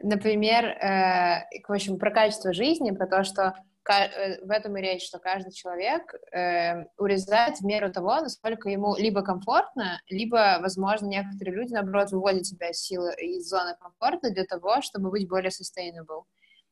Например, 0.00 0.64
э, 0.64 1.44
в 1.66 1.72
общем, 1.72 1.98
про 1.98 2.12
качество 2.12 2.52
жизни, 2.52 2.92
про 2.92 3.06
то, 3.08 3.24
что 3.24 3.54
в 3.84 4.50
этом 4.50 4.76
и 4.76 4.80
речь, 4.80 5.06
что 5.06 5.18
каждый 5.18 5.52
человек 5.52 6.14
э, 6.32 6.84
урезает 6.98 7.58
в 7.58 7.64
меру 7.64 7.92
того, 7.92 8.20
насколько 8.20 8.68
ему 8.68 8.96
либо 8.96 9.22
комфортно, 9.22 10.00
либо, 10.08 10.58
возможно, 10.60 11.06
некоторые 11.06 11.56
люди, 11.56 11.72
наоборот, 11.72 12.12
выводят 12.12 12.46
себя 12.46 12.70
из 12.70 12.80
силы, 12.80 13.14
из 13.14 13.48
зоны 13.48 13.76
комфорта 13.80 14.30
для 14.30 14.44
того, 14.44 14.82
чтобы 14.82 15.10
быть 15.10 15.28
более 15.28 15.50
sustainable. 15.50 16.24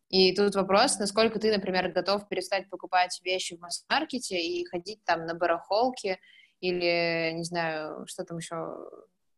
И 0.08 0.34
тут 0.34 0.56
вопрос, 0.56 0.98
насколько 0.98 1.38
ты, 1.38 1.52
например, 1.52 1.92
готов 1.92 2.28
перестать 2.28 2.68
покупать 2.68 3.20
вещи 3.24 3.56
в 3.56 3.60
масс-маркете 3.60 4.40
и 4.40 4.64
ходить 4.64 5.04
там 5.04 5.24
на 5.24 5.34
барахолке 5.34 6.18
или, 6.60 7.32
не 7.34 7.44
знаю, 7.44 8.06
что 8.06 8.24
там 8.24 8.38
еще 8.38 8.76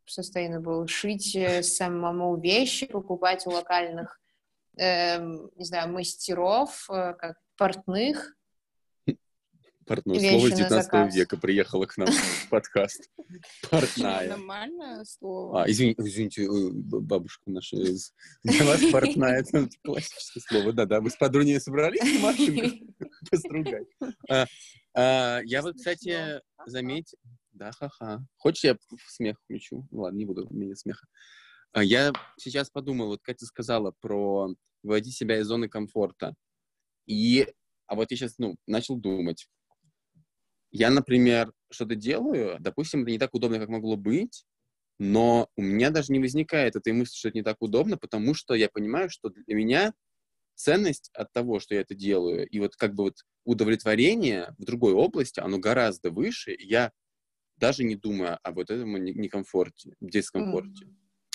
sustainable, 0.08 0.86
шить 0.86 1.36
э, 1.36 1.62
самому 1.62 2.36
вещи, 2.40 2.86
покупать 2.86 3.46
у 3.46 3.50
локальных, 3.50 4.18
э, 4.78 5.18
не 5.20 5.64
знаю, 5.64 5.92
мастеров, 5.92 6.88
э, 6.90 7.14
как 7.18 7.36
портных. 7.56 8.36
Портное 9.84 10.20
слово 10.20 10.48
на 10.48 10.56
19 10.56 10.84
заказ. 10.84 11.14
века 11.14 11.36
приехало 11.36 11.86
к 11.86 11.96
нам 11.96 12.06
в 12.06 12.48
подкаст. 12.50 13.10
Портная. 13.68 14.28
Нормальное 14.28 15.04
слово. 15.04 15.62
А, 15.64 15.68
извини- 15.68 15.96
извините, 15.98 16.48
б- 16.48 17.00
бабушка 17.00 17.42
наша 17.50 17.76
из... 17.76 18.14
Для 18.44 18.64
вас 18.64 18.80
портная— 18.92 19.40
это 19.40 19.68
классическое 19.82 20.40
слово. 20.46 20.72
Да-да, 20.72 21.00
вы 21.00 21.10
с 21.10 21.16
подругой 21.16 21.60
собрались, 21.60 22.20
Машенька, 22.22 22.76
постругать. 23.30 23.88
А, 24.30 24.46
а, 24.94 25.40
Я 25.44 25.62
вот, 25.62 25.74
кстати, 25.76 26.40
заметил... 26.64 27.18
Да, 27.52 27.72
ха-ха. 27.72 28.24
Хочешь, 28.36 28.64
я 28.64 28.76
смех 29.08 29.36
включу? 29.42 29.86
Ну 29.90 30.02
ладно, 30.02 30.16
не 30.16 30.24
буду, 30.24 30.46
у 30.48 30.54
меня 30.54 30.76
смеха. 30.76 31.06
А, 31.72 31.82
Я 31.82 32.12
сейчас 32.38 32.70
подумал, 32.70 33.08
вот 33.08 33.20
Катя 33.22 33.46
сказала 33.46 33.92
про 34.00 34.54
выводить 34.84 35.16
себя 35.16 35.40
из 35.40 35.46
зоны 35.48 35.68
комфорта. 35.68 36.34
И, 37.06 37.46
а 37.86 37.94
вот 37.94 38.10
я 38.10 38.16
сейчас, 38.16 38.38
ну, 38.38 38.56
начал 38.66 38.96
думать. 38.96 39.48
Я, 40.70 40.90
например, 40.90 41.52
что-то 41.70 41.94
делаю, 41.94 42.56
допустим, 42.60 43.02
это 43.02 43.10
не 43.10 43.18
так 43.18 43.34
удобно, 43.34 43.58
как 43.58 43.68
могло 43.68 43.96
быть, 43.96 44.44
но 44.98 45.48
у 45.56 45.62
меня 45.62 45.90
даже 45.90 46.12
не 46.12 46.18
возникает 46.18 46.76
этой 46.76 46.92
мысли, 46.92 47.16
что 47.16 47.28
это 47.28 47.38
не 47.38 47.42
так 47.44 47.56
удобно, 47.60 47.98
потому 47.98 48.34
что 48.34 48.54
я 48.54 48.68
понимаю, 48.68 49.10
что 49.10 49.28
для 49.28 49.54
меня 49.54 49.92
ценность 50.54 51.10
от 51.14 51.32
того, 51.32 51.60
что 51.60 51.74
я 51.74 51.80
это 51.80 51.94
делаю, 51.94 52.48
и 52.48 52.58
вот 52.60 52.76
как 52.76 52.94
бы 52.94 53.04
вот 53.04 53.16
удовлетворение 53.44 54.54
в 54.58 54.64
другой 54.64 54.92
области, 54.92 55.40
оно 55.40 55.58
гораздо 55.58 56.10
выше. 56.10 56.56
Я 56.58 56.92
даже 57.56 57.84
не 57.84 57.96
думаю 57.96 58.38
об 58.42 58.56
вот 58.56 58.70
этом 58.70 58.96
не- 59.02 59.12
некомфорте, 59.12 59.94
дискомфорте. 60.00 60.86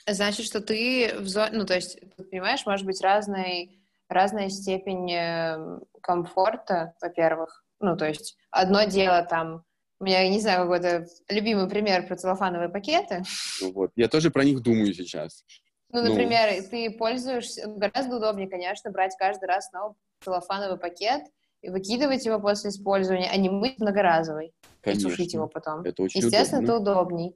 Значит, 0.09 0.45
что 0.45 0.61
ты 0.61 1.15
в 1.19 1.27
зоне, 1.27 1.57
ну, 1.57 1.65
то 1.65 1.75
есть, 1.75 1.99
понимаешь, 2.31 2.65
может 2.65 2.85
быть 2.85 3.01
разной, 3.01 3.81
разная 4.09 4.49
степень 4.49 5.11
э, 5.11 5.79
комфорта, 6.01 6.93
во-первых. 7.01 7.63
Ну, 7.79 7.95
то 7.95 8.07
есть, 8.07 8.37
одно 8.51 8.83
дело 8.85 9.23
там, 9.23 9.63
у 9.99 10.05
меня, 10.05 10.21
я 10.21 10.29
не 10.29 10.39
знаю, 10.39 10.63
какой-то 10.63 11.05
любимый 11.29 11.69
пример 11.69 12.07
про 12.07 12.15
целлофановые 12.15 12.69
пакеты. 12.69 13.23
Ну 13.61 13.71
вот. 13.73 13.91
Я 13.95 14.07
тоже 14.07 14.31
про 14.31 14.43
них 14.43 14.61
думаю 14.61 14.93
сейчас. 14.93 15.43
Ну, 15.91 16.01
Ну. 16.03 16.09
например, 16.09 16.49
ты 16.69 16.89
пользуешься, 16.91 17.67
гораздо 17.67 18.17
удобнее, 18.17 18.49
конечно, 18.49 18.91
брать 18.91 19.15
каждый 19.17 19.45
раз 19.45 19.67
снова 19.69 19.95
целлофановый 20.21 20.77
пакет 20.77 21.23
и 21.61 21.69
выкидывать 21.69 22.25
его 22.25 22.39
после 22.39 22.69
использования, 22.71 23.29
а 23.31 23.37
не 23.37 23.49
мыть 23.49 23.79
многоразовый 23.79 24.53
и 24.83 24.93
сушить 24.95 25.17
Конечно. 25.17 25.37
его 25.37 25.47
потом. 25.47 25.81
Это 25.81 26.03
очень 26.03 26.21
Естественно, 26.21 26.61
удобно. 26.63 26.81
это 26.91 26.91
удобней. 26.91 27.35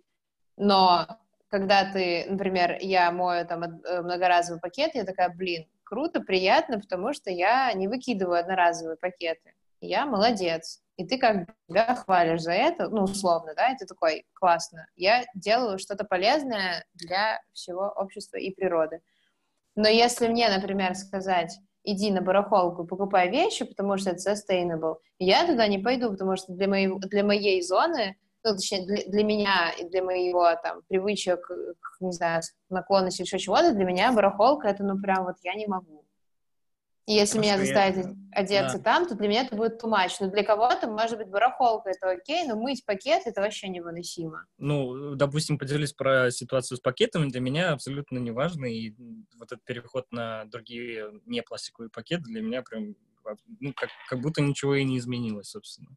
Но 0.58 1.08
когда 1.50 1.92
ты, 1.92 2.26
например, 2.30 2.78
я 2.82 3.12
мою 3.12 3.46
там 3.48 3.64
э, 3.64 4.02
многоразовый 4.02 4.60
пакет, 4.62 4.92
я 4.96 5.04
такая, 5.04 5.30
блин, 5.30 5.66
круто, 5.92 6.22
приятно, 6.22 6.80
потому 6.80 7.14
что 7.14 7.30
я 7.30 7.72
не 7.74 7.90
выкидываю 7.90 8.40
одноразовые 8.40 8.96
пакеты. 8.96 9.54
Я 9.82 10.06
молодец. 10.06 10.82
И 10.96 11.06
ты 11.06 11.18
как 11.18 11.48
бы 11.48 11.54
себя 11.68 11.96
хвалишь 11.96 12.42
за 12.42 12.54
это, 12.54 12.88
ну, 12.88 13.04
условно, 13.04 13.54
да, 13.56 13.74
и 13.74 13.78
ты 13.78 13.86
такой, 13.86 14.26
классно, 14.34 14.88
я 14.96 15.26
делаю 15.36 15.80
что-то 15.80 16.06
полезное 16.06 16.86
для 16.94 17.42
всего 17.52 17.92
общества 17.94 18.38
и 18.38 18.54
природы. 18.54 19.02
Но 19.76 19.90
если 19.90 20.30
мне, 20.30 20.48
например, 20.48 20.96
сказать, 20.96 21.58
иди 21.84 22.10
на 22.12 22.22
барахолку, 22.22 22.86
покупай 22.86 23.30
вещи, 23.30 23.66
потому 23.66 23.98
что 23.98 24.12
это 24.12 24.32
sustainable, 24.32 24.96
я 25.20 25.46
туда 25.46 25.68
не 25.68 25.80
пойду, 25.80 26.12
потому 26.12 26.38
что 26.38 26.54
для 26.54 26.70
моей, 26.70 26.88
для 27.00 27.26
моей 27.26 27.62
зоны, 27.62 28.16
ну, 28.44 28.56
точнее, 28.56 28.86
для, 28.86 29.06
для 29.06 29.24
меня 29.24 29.72
и 29.72 29.88
для 29.88 30.04
моего, 30.04 30.48
там, 30.64 30.82
привычек, 30.88 31.46
к, 31.48 32.02
не 32.02 32.12
знаю, 32.12 32.42
наклонности 32.70 33.22
еще 33.22 33.38
чего-то, 33.40 33.74
для 33.74 33.86
меня 33.86 34.12
барахолка, 34.12 34.68
это, 34.68 34.84
ну, 34.84 35.00
прям 35.00 35.26
вот 35.26 35.36
я 35.44 35.54
не 35.56 35.68
могу. 35.68 36.06
И 37.08 37.14
если 37.14 37.40
меня 37.40 37.54
Потому 37.54 37.66
что 37.68 37.80
я- 37.80 37.92
заставить 37.92 38.18
одеться 38.32 38.78
да. 38.78 38.84
там, 38.84 39.08
то 39.08 39.16
для 39.16 39.28
меня 39.28 39.42
это 39.42 39.56
будет 39.56 39.84
much. 39.84 40.12
Но 40.20 40.30
для 40.30 40.44
кого-то, 40.44 40.88
может 40.88 41.18
быть, 41.18 41.28
барахолка 41.28 41.90
это 41.90 42.12
окей, 42.12 42.48
но 42.48 42.56
мыть 42.56 42.86
пакет 42.86 43.24
это 43.26 43.42
вообще 43.42 43.70
невыносимо. 43.70 44.46
Ну, 44.60 45.16
допустим, 45.16 45.58
поделюсь 45.58 45.94
про 45.94 46.30
ситуацию 46.30 46.78
с 46.78 46.80
пакетами. 46.80 47.28
Для 47.28 47.42
меня 47.42 47.72
абсолютно 47.74 48.20
не 48.20 48.32
важно. 48.32 48.66
И 48.66 48.94
вот 49.38 49.52
этот 49.52 49.64
переход 49.66 50.06
на 50.12 50.46
другие 50.46 51.12
не 51.26 51.42
пластиковые 51.42 51.90
пакеты 51.90 52.24
для 52.26 52.42
меня 52.42 52.62
прям, 52.62 52.96
ну, 53.60 53.74
как, 53.74 53.90
как 54.08 54.22
будто 54.22 54.42
ничего 54.42 54.76
и 54.76 54.84
не 54.84 55.00
изменилось, 55.00 55.50
собственно. 55.50 55.90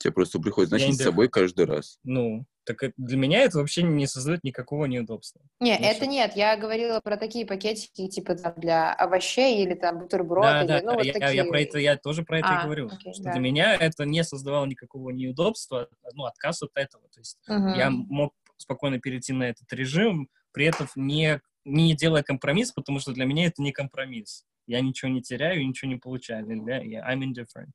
Тебе 0.00 0.14
просто 0.14 0.38
приходится 0.40 0.76
не 0.78 0.94
с 0.94 0.96
собой 1.02 1.28
каждый 1.28 1.66
раз. 1.66 1.98
Ну, 2.04 2.46
так 2.64 2.82
это- 2.82 2.94
для 2.96 3.18
меня 3.18 3.42
это 3.42 3.58
вообще 3.58 3.82
не 3.82 4.06
создает 4.06 4.42
никакого 4.44 4.86
неудобства. 4.86 5.42
Не, 5.60 5.78
Ну, 5.78 5.84
это 5.84 6.06
нет. 6.06 6.32
Я 6.36 6.56
говорила 6.56 7.00
про 7.00 7.18
такие 7.18 7.44
пакетики, 7.44 8.08
типа 8.08 8.34
там 8.34 8.54
для 8.56 8.94
овощей 8.94 9.62
или 9.62 9.74
там 9.74 9.98
бутерброд, 9.98 10.42
Да, 10.44 10.60
или, 10.62 10.68
да, 10.68 10.80
ну, 10.82 10.94
вот 10.94 11.04
я, 11.04 11.12
такие. 11.12 11.34
я 11.34 11.44
про 11.44 11.60
это, 11.60 11.78
я 11.78 11.96
тоже 11.98 12.22
про 12.24 12.38
это 12.38 12.48
А, 12.48 12.60
и 12.60 12.64
говорю. 12.64 12.86
окей, 12.86 13.12
что 13.12 13.24
да. 13.24 13.32
для 13.32 13.40
меня 13.40 13.74
это 13.76 14.06
не 14.06 14.24
создавало 14.24 14.64
никакого 14.64 15.10
неудобства, 15.10 15.86
ну, 16.14 16.24
отказ 16.24 16.62
от 16.62 16.70
этого. 16.76 17.06
То 17.10 17.20
есть 17.20 17.36
Мгм. 17.46 17.74
я 17.74 17.90
мог 17.90 18.32
спокойно 18.56 19.00
перейти 19.00 19.34
на 19.34 19.44
этот 19.50 19.70
режим, 19.74 20.30
при 20.52 20.64
этом 20.64 20.88
не, 20.96 21.42
не 21.66 21.94
делая 21.94 22.22
компромисс, 22.22 22.72
потому 22.72 23.00
что 23.00 23.12
для 23.12 23.26
меня 23.26 23.44
это 23.48 23.60
не 23.60 23.72
компромисс. 23.72 24.46
Я 24.66 24.80
ничего 24.80 25.10
не 25.10 25.20
теряю, 25.20 25.66
ничего 25.68 25.90
не 25.90 25.98
получаю. 25.98 26.46
Для 26.46 26.78
я- 26.78 27.06
I'm 27.06 27.20
indifferent. 27.20 27.72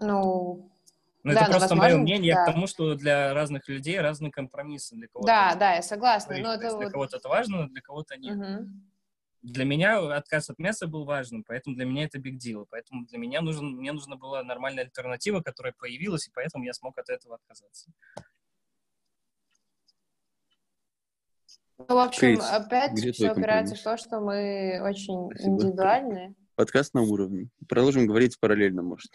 Ну, 0.00 0.70
Но 1.22 1.32
Да, 1.34 1.42
это 1.42 1.50
но, 1.52 1.58
просто 1.58 1.74
мое 1.74 1.96
мнение 1.98 2.34
да. 2.34 2.44
к 2.44 2.52
тому, 2.52 2.66
что 2.66 2.94
для 2.94 3.34
разных 3.34 3.68
людей 3.68 4.00
разные 4.00 4.32
компромиссы. 4.32 4.96
Для 4.96 5.08
кого-то 5.08 5.26
да, 5.26 5.54
да, 5.54 5.74
я 5.74 5.82
согласна. 5.82 6.36
Но 6.38 6.44
то 6.44 6.52
это 6.52 6.76
для 6.76 6.86
вот... 6.86 6.92
кого-то 6.92 7.16
это 7.18 7.28
важно, 7.28 7.68
для 7.68 7.80
кого-то 7.82 8.16
нет. 8.16 8.36
Мгм. 8.36 8.90
Для 9.42 9.64
меня 9.64 10.16
отказ 10.16 10.50
от 10.50 10.58
мяса 10.58 10.86
был 10.86 11.04
важным, 11.04 11.44
поэтому 11.44 11.74
для 11.74 11.86
меня 11.86 12.04
это 12.04 12.18
big 12.18 12.36
deal. 12.36 12.66
Поэтому 12.68 13.06
для 13.06 13.18
меня 13.18 13.40
нужен, 13.40 13.76
мне 13.76 13.92
нужна 13.92 14.16
была 14.16 14.42
нормальная 14.42 14.84
альтернатива, 14.84 15.40
которая 15.40 15.72
появилась, 15.72 16.28
и 16.28 16.30
поэтому 16.34 16.64
я 16.64 16.74
смог 16.74 16.98
от 16.98 17.08
этого 17.08 17.36
отказаться. 17.36 17.90
Ну, 21.88 21.94
в 21.94 21.98
общем, 21.98 22.20
Крис, 22.20 22.50
опять 22.50 22.98
все 22.98 23.12
твой 23.12 23.32
упирается 23.32 23.74
в 23.74 23.82
то, 23.82 23.96
что 23.96 24.20
мы 24.20 24.80
очень 24.82 25.30
Спасибо. 25.30 25.52
индивидуальные. 25.52 26.34
Подкаст 26.60 26.92
на 26.92 27.00
уровне. 27.00 27.48
Продолжим 27.70 28.06
говорить 28.06 28.38
параллельно, 28.38 28.82
может. 28.82 29.10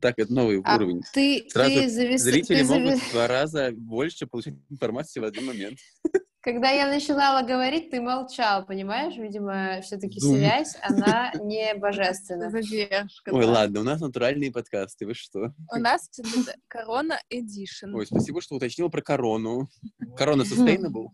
Так, 0.00 0.18
это 0.18 0.32
новый 0.32 0.62
А 0.64 0.76
уровень. 0.76 1.02
ты, 1.12 1.44
Сразу 1.50 1.74
ты 1.74 1.90
завис... 1.90 2.22
Зрители 2.22 2.62
ты 2.62 2.64
могут 2.64 2.94
зави- 2.94 2.96
в 2.96 3.12
два 3.12 3.26
раза 3.28 3.70
больше 3.76 4.26
получать 4.26 4.54
информации 4.70 5.20
в 5.20 5.24
один 5.24 5.44
момент. 5.44 5.78
Когда 6.40 6.70
я 6.70 6.88
начинала 6.88 7.46
говорить, 7.46 7.90
ты 7.90 8.00
молчал, 8.00 8.64
понимаешь? 8.64 9.14
Видимо, 9.18 9.82
все-таки 9.82 10.20
Дум. 10.20 10.36
связь, 10.36 10.74
она 10.80 11.32
не 11.42 11.74
божественна. 11.74 12.50
Задержка. 12.50 13.28
Ой, 13.30 13.44
да. 13.44 13.52
ладно, 13.52 13.80
у 13.80 13.84
нас 13.84 14.00
натуральные 14.00 14.50
подкасты, 14.50 15.04
вы 15.04 15.12
что? 15.12 15.52
У 15.70 15.76
нас 15.78 16.08
Корона 16.66 17.20
Эдишн. 17.28 17.94
Ой, 17.94 18.06
спасибо, 18.06 18.40
что 18.40 18.54
уточнил 18.54 18.88
про 18.88 19.02
корону. 19.02 19.68
Корона 20.16 20.42
sustainable? 20.44 21.08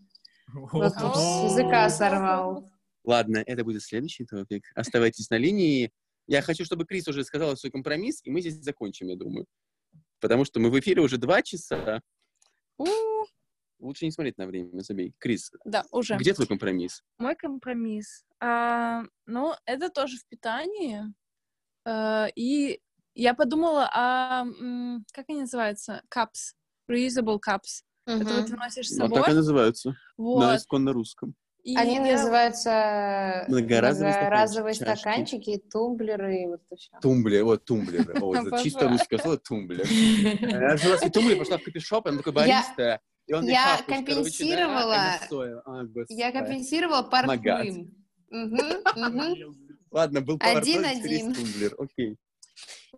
Вот 0.53 0.93
языка 0.95 1.89
сорвал. 1.89 2.72
Ладно, 3.03 3.43
это 3.45 3.63
будет 3.63 3.81
следующий 3.83 4.25
топик. 4.25 4.71
Оставайтесь 4.75 5.29
на 5.29 5.37
линии. 5.37 5.91
Я 6.27 6.41
хочу, 6.41 6.63
чтобы 6.63 6.85
Крис 6.85 7.07
уже 7.07 7.23
сказала 7.23 7.55
свой 7.55 7.71
компромисс, 7.71 8.21
и 8.23 8.29
мы 8.31 8.39
здесь 8.41 8.55
закончим, 8.63 9.07
я 9.07 9.17
думаю. 9.17 9.45
Потому 10.19 10.45
что 10.45 10.59
мы 10.61 10.69
в 10.69 10.79
эфире 10.79 11.01
уже 11.01 11.17
два 11.17 11.41
часа. 11.41 12.01
У, 12.77 12.85
Лучше 13.79 14.05
не 14.05 14.11
смотреть 14.11 14.37
на 14.37 14.47
время, 14.47 14.79
забей. 14.79 15.13
Крис, 15.17 15.51
Да, 15.65 15.83
уже. 15.91 16.15
где 16.15 16.33
твой 16.33 16.47
компромисс? 16.47 17.03
Мой 17.17 17.35
компромисс. 17.35 18.23
А, 18.39 19.03
ну, 19.25 19.53
это 19.65 19.89
тоже 19.89 20.17
в 20.17 20.25
питании. 20.27 21.01
А, 21.85 22.27
и 22.35 22.79
я 23.15 23.33
подумала 23.33 23.89
о... 23.93 24.45
м, 24.45 25.05
Как 25.11 25.25
они 25.27 25.41
называются? 25.41 26.01
Cups. 26.09 26.53
Reusable 26.89 27.39
cups. 27.45 27.83
Это 28.05 28.23
вот 28.33 28.47
ты 28.47 28.55
носишь 28.55 28.89
с 28.89 28.95
собой. 28.95 29.19
так 29.21 29.29
и 29.29 29.33
называются. 29.33 29.89
На 29.89 29.95
Вот. 30.17 30.55
исконно 30.57 30.93
русском. 30.93 31.35
И 31.63 31.77
Они 31.77 31.95
я- 31.95 32.01
называются 32.01 33.45
Многоразовые 33.47 34.13
многоразовые 34.17 34.73
стаканчики, 34.73 34.99
стаканчики, 35.01 35.61
тумблеры 35.71 36.41
и 36.41 36.45
вот 36.47 36.61
это 36.69 36.75
все. 36.75 36.91
Тумблер, 37.01 37.45
вот 37.45 37.63
тумблеры. 37.63 38.13
О, 38.21 38.35
это 38.35 38.61
чисто 38.61 38.89
русское 38.89 39.17
слово 39.17 39.37
тумблер. 39.37 39.85
Я 39.89 40.77
свой 40.97 41.09
тумблер, 41.09 41.37
пошла 41.37 41.57
в 41.57 41.63
кофешоп, 41.63 42.05
он 42.07 42.17
такой 42.17 42.33
бариста. 42.33 42.99
Я 43.27 43.39
компенсировала- 43.39 45.17
а 45.65 45.83
я 46.19 46.31
компенсировала 46.33 47.03
мгм. 48.29 49.55
Ладно, 49.89 50.19
был 50.21 50.37
один. 50.91 51.33
тумблер. 51.33 51.75
Окей. 51.77 52.17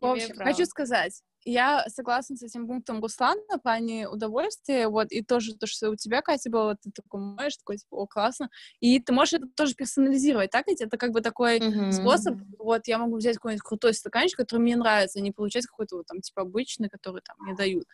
В 0.01 0.05
общем, 0.05 0.35
право. 0.35 0.51
хочу 0.51 0.65
сказать, 0.65 1.21
я 1.45 1.85
согласна 1.89 2.35
с 2.35 2.41
этим 2.43 2.67
пунктом 2.67 3.01
Руслана 3.01 3.39
в 3.57 3.61
плане 3.61 4.09
удовольствия, 4.09 4.87
вот, 4.87 5.11
и 5.11 5.23
тоже 5.23 5.55
то, 5.55 5.67
что 5.67 5.89
у 5.91 5.95
тебя, 5.95 6.21
Катя, 6.21 6.49
было, 6.49 6.75
ты 6.75 6.91
такой 6.91 7.21
моешь, 7.21 7.55
такой, 7.57 7.77
типа, 7.77 7.95
о, 7.95 8.07
классно, 8.07 8.49
и 8.79 8.99
ты 8.99 9.13
можешь 9.13 9.33
это 9.33 9.47
тоже 9.55 9.75
персонализировать, 9.75 10.49
так 10.51 10.67
ведь? 10.67 10.81
Это 10.81 10.97
как 10.97 11.11
бы 11.11 11.21
такой 11.21 11.63
Мгм. 11.63 11.81
способ, 11.87 12.39
вот, 12.57 12.87
я 12.87 12.97
могу 12.97 13.17
взять 13.17 13.35
какой-нибудь 13.35 13.61
крутой 13.63 13.93
стаканчик, 13.93 14.37
который 14.39 14.59
мне 14.61 14.75
нравится, 14.75 15.19
а 15.19 15.21
не 15.21 15.31
получать 15.31 15.65
какой-то 15.67 15.97
вот 15.97 16.07
там, 16.07 16.19
типа, 16.21 16.41
обычный, 16.41 16.89
который 16.89 17.21
там 17.21 17.37
мне 17.39 17.55
дают. 17.55 17.85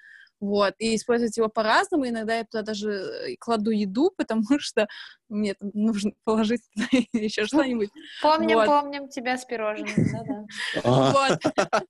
Вот, 0.41 0.73
и 0.79 0.95
использовать 0.95 1.37
его 1.37 1.49
по-разному. 1.49 2.09
Иногда 2.09 2.37
я 2.37 2.43
туда 2.45 2.63
даже 2.63 2.89
э, 2.89 3.35
кладу 3.39 3.69
еду, 3.69 4.11
потому 4.17 4.43
что 4.57 4.87
мне 5.29 5.53
там 5.53 5.69
нужно 5.73 6.11
положить 6.23 6.61
еще 7.13 7.45
что-нибудь. 7.45 7.91
Помним, 8.23 8.57
Вот. 8.57 8.65
помним 8.65 9.07
тебя 9.07 9.37
с 9.37 9.45
пирожным. 9.45 9.87
Да-да. 9.95 10.45
А, 10.83 11.11
Вот. 11.11 11.39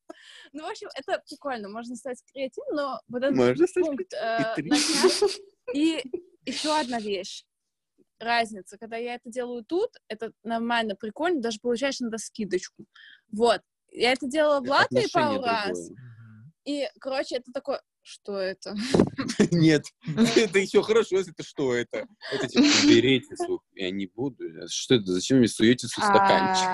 Ну, 0.53 0.67
в 0.67 0.69
общем, 0.69 0.89
это 0.95 1.23
прикольно, 1.25 1.69
можно 1.69 1.95
стать 1.95 2.21
креативным, 2.33 2.75
но 2.75 2.99
вот 3.07 3.23
этот 3.23 3.73
пункт 3.73 4.13
э. 4.13 4.55
И 5.73 6.03
еще 6.45 6.77
одна 6.77 6.99
вещь. 6.99 7.45
Разница, 8.19 8.77
когда 8.77 8.97
я 8.97 9.15
это 9.15 9.29
делаю 9.29 9.63
тут, 9.63 9.91
это 10.09 10.33
нормально, 10.43 10.95
прикольно, 10.95 11.41
даже 11.41 11.59
получаешь 11.61 12.01
иногда 12.01 12.17
скидочку. 12.17 12.83
Вот. 13.31 13.61
Я 13.91 14.11
это 14.11 14.27
делала 14.27 14.59
в 14.59 14.67
Латвии 14.67 15.09
пару 15.11 15.41
раз, 15.41 15.89
и, 16.65 16.87
короче, 16.99 17.37
это 17.37 17.51
такое, 17.53 17.81
что 18.03 18.37
это? 18.37 18.75
Нет, 19.51 19.85
это 20.35 20.59
еще 20.59 20.81
хорошо, 20.83 21.17
если 21.17 21.33
это 21.33 21.43
что 21.43 21.75
это? 21.75 22.07
Это 22.31 22.47
типа, 22.47 22.65
берите, 22.87 23.35
я 23.75 23.91
не 23.91 24.07
буду. 24.07 24.43
Что 24.67 24.95
это, 24.95 25.11
зачем 25.11 25.39
вы 25.39 25.47
суете 25.47 25.87
стаканчик? 25.87 26.65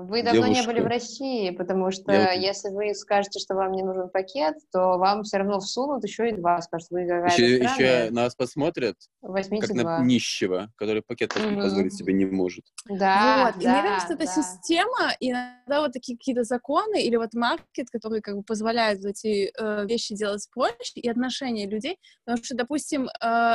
Вы 0.00 0.22
давно 0.22 0.46
не 0.46 0.62
были 0.62 0.76
Девушка. 0.76 0.82
в 0.82 0.86
России, 0.86 1.50
потому 1.50 1.90
что 1.90 2.12
Я 2.12 2.20
вот- 2.20 2.34
если 2.42 2.70
вы 2.70 2.94
скажете, 2.94 3.38
что 3.38 3.54
вам 3.54 3.72
не 3.72 3.82
нужен 3.82 4.08
пакет, 4.08 4.56
то 4.72 4.98
вам 4.98 5.22
все 5.22 5.38
равно 5.38 5.60
всунут 5.60 6.04
еще 6.04 6.30
и 6.30 6.32
два, 6.32 6.60
скажут, 6.62 6.88
вы 6.90 7.06
какая-то 7.06 7.42
Еще, 7.42 7.56
еще 7.58 8.10
нас 8.10 8.34
посмотрят, 8.34 8.96
возьмите 9.20 9.66
как 9.66 9.76
на 9.76 9.82
два. 9.82 10.02
нищего, 10.02 10.70
который 10.76 11.02
пакет 11.02 11.34
Мгм. 11.36 11.60
позволить 11.60 11.94
себе 11.94 12.12
не 12.12 12.24
может. 12.26 12.64
Да, 12.86 13.46
вот, 13.46 13.54
и 13.62 13.66
мне 13.66 13.76
да, 13.76 13.82
кажется, 13.82 14.14
это 14.14 14.24
да. 14.24 14.32
система, 14.32 15.12
и 15.20 15.30
иногда 15.30 15.80
вот 15.80 15.92
такие 15.92 16.16
какие-то 16.16 16.44
законы 16.44 17.02
или 17.02 17.16
вот 17.16 17.34
маркет, 17.34 17.90
которые 17.90 18.22
как 18.22 18.36
бы 18.36 18.42
позволяют 18.42 19.04
эти 19.04 19.52
э, 19.58 19.86
вещи 19.86 20.14
делать 20.14 20.48
проще, 20.52 21.00
и 21.00 21.08
отношения 21.08 21.66
людей, 21.68 21.98
потому 22.24 22.42
что, 22.44 22.54
допустим, 22.56 23.08
э, 23.22 23.54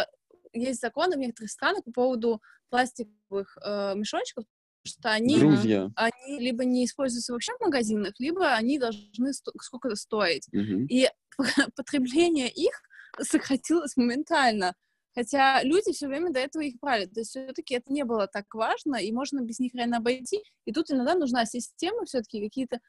есть 0.54 0.82
законы 0.82 1.16
в 1.16 1.20
некоторых 1.20 1.52
странах 1.52 1.84
по 1.84 1.92
поводу 1.92 2.42
пластиковых 2.70 3.58
э, 3.64 3.94
мешочков, 3.96 4.46
что 4.88 5.12
они, 5.12 5.40
Грузия. 5.40 5.92
они 5.96 6.40
либо 6.40 6.66
не 6.66 6.86
используются 6.86 7.34
вообще 7.34 7.54
в 7.58 7.62
магазинах, 7.66 8.14
либо 8.20 8.54
они 8.54 8.80
должны 8.80 9.34
сто- 9.34 9.52
сколько-то 9.62 9.96
стоить. 9.96 10.48
Мгм. 10.52 10.86
И 10.88 11.08
потребление 11.76 12.50
их 12.50 12.74
сократилось 13.20 13.98
моментально. 13.98 14.74
Хотя 15.14 15.64
люди 15.64 15.94
все 15.94 16.08
время 16.08 16.32
до 16.32 16.40
этого 16.40 16.62
их 16.62 16.76
брали. 16.80 17.06
То 17.06 17.22
есть 17.22 17.32
все-таки 17.32 17.74
это 17.74 17.92
не 17.92 18.04
было 18.04 18.28
так 18.28 18.46
важно, 18.54 18.98
и 18.98 19.12
можно 19.12 19.42
без 19.42 19.60
них 19.60 19.74
реально 19.74 19.98
обойти. 19.98 20.44
И 20.66 20.72
тут 20.72 20.92
иногда 20.92 21.16
нужна 21.16 21.46
система, 21.46 22.06
все-таки 22.06 22.44
какие-то 22.44 22.80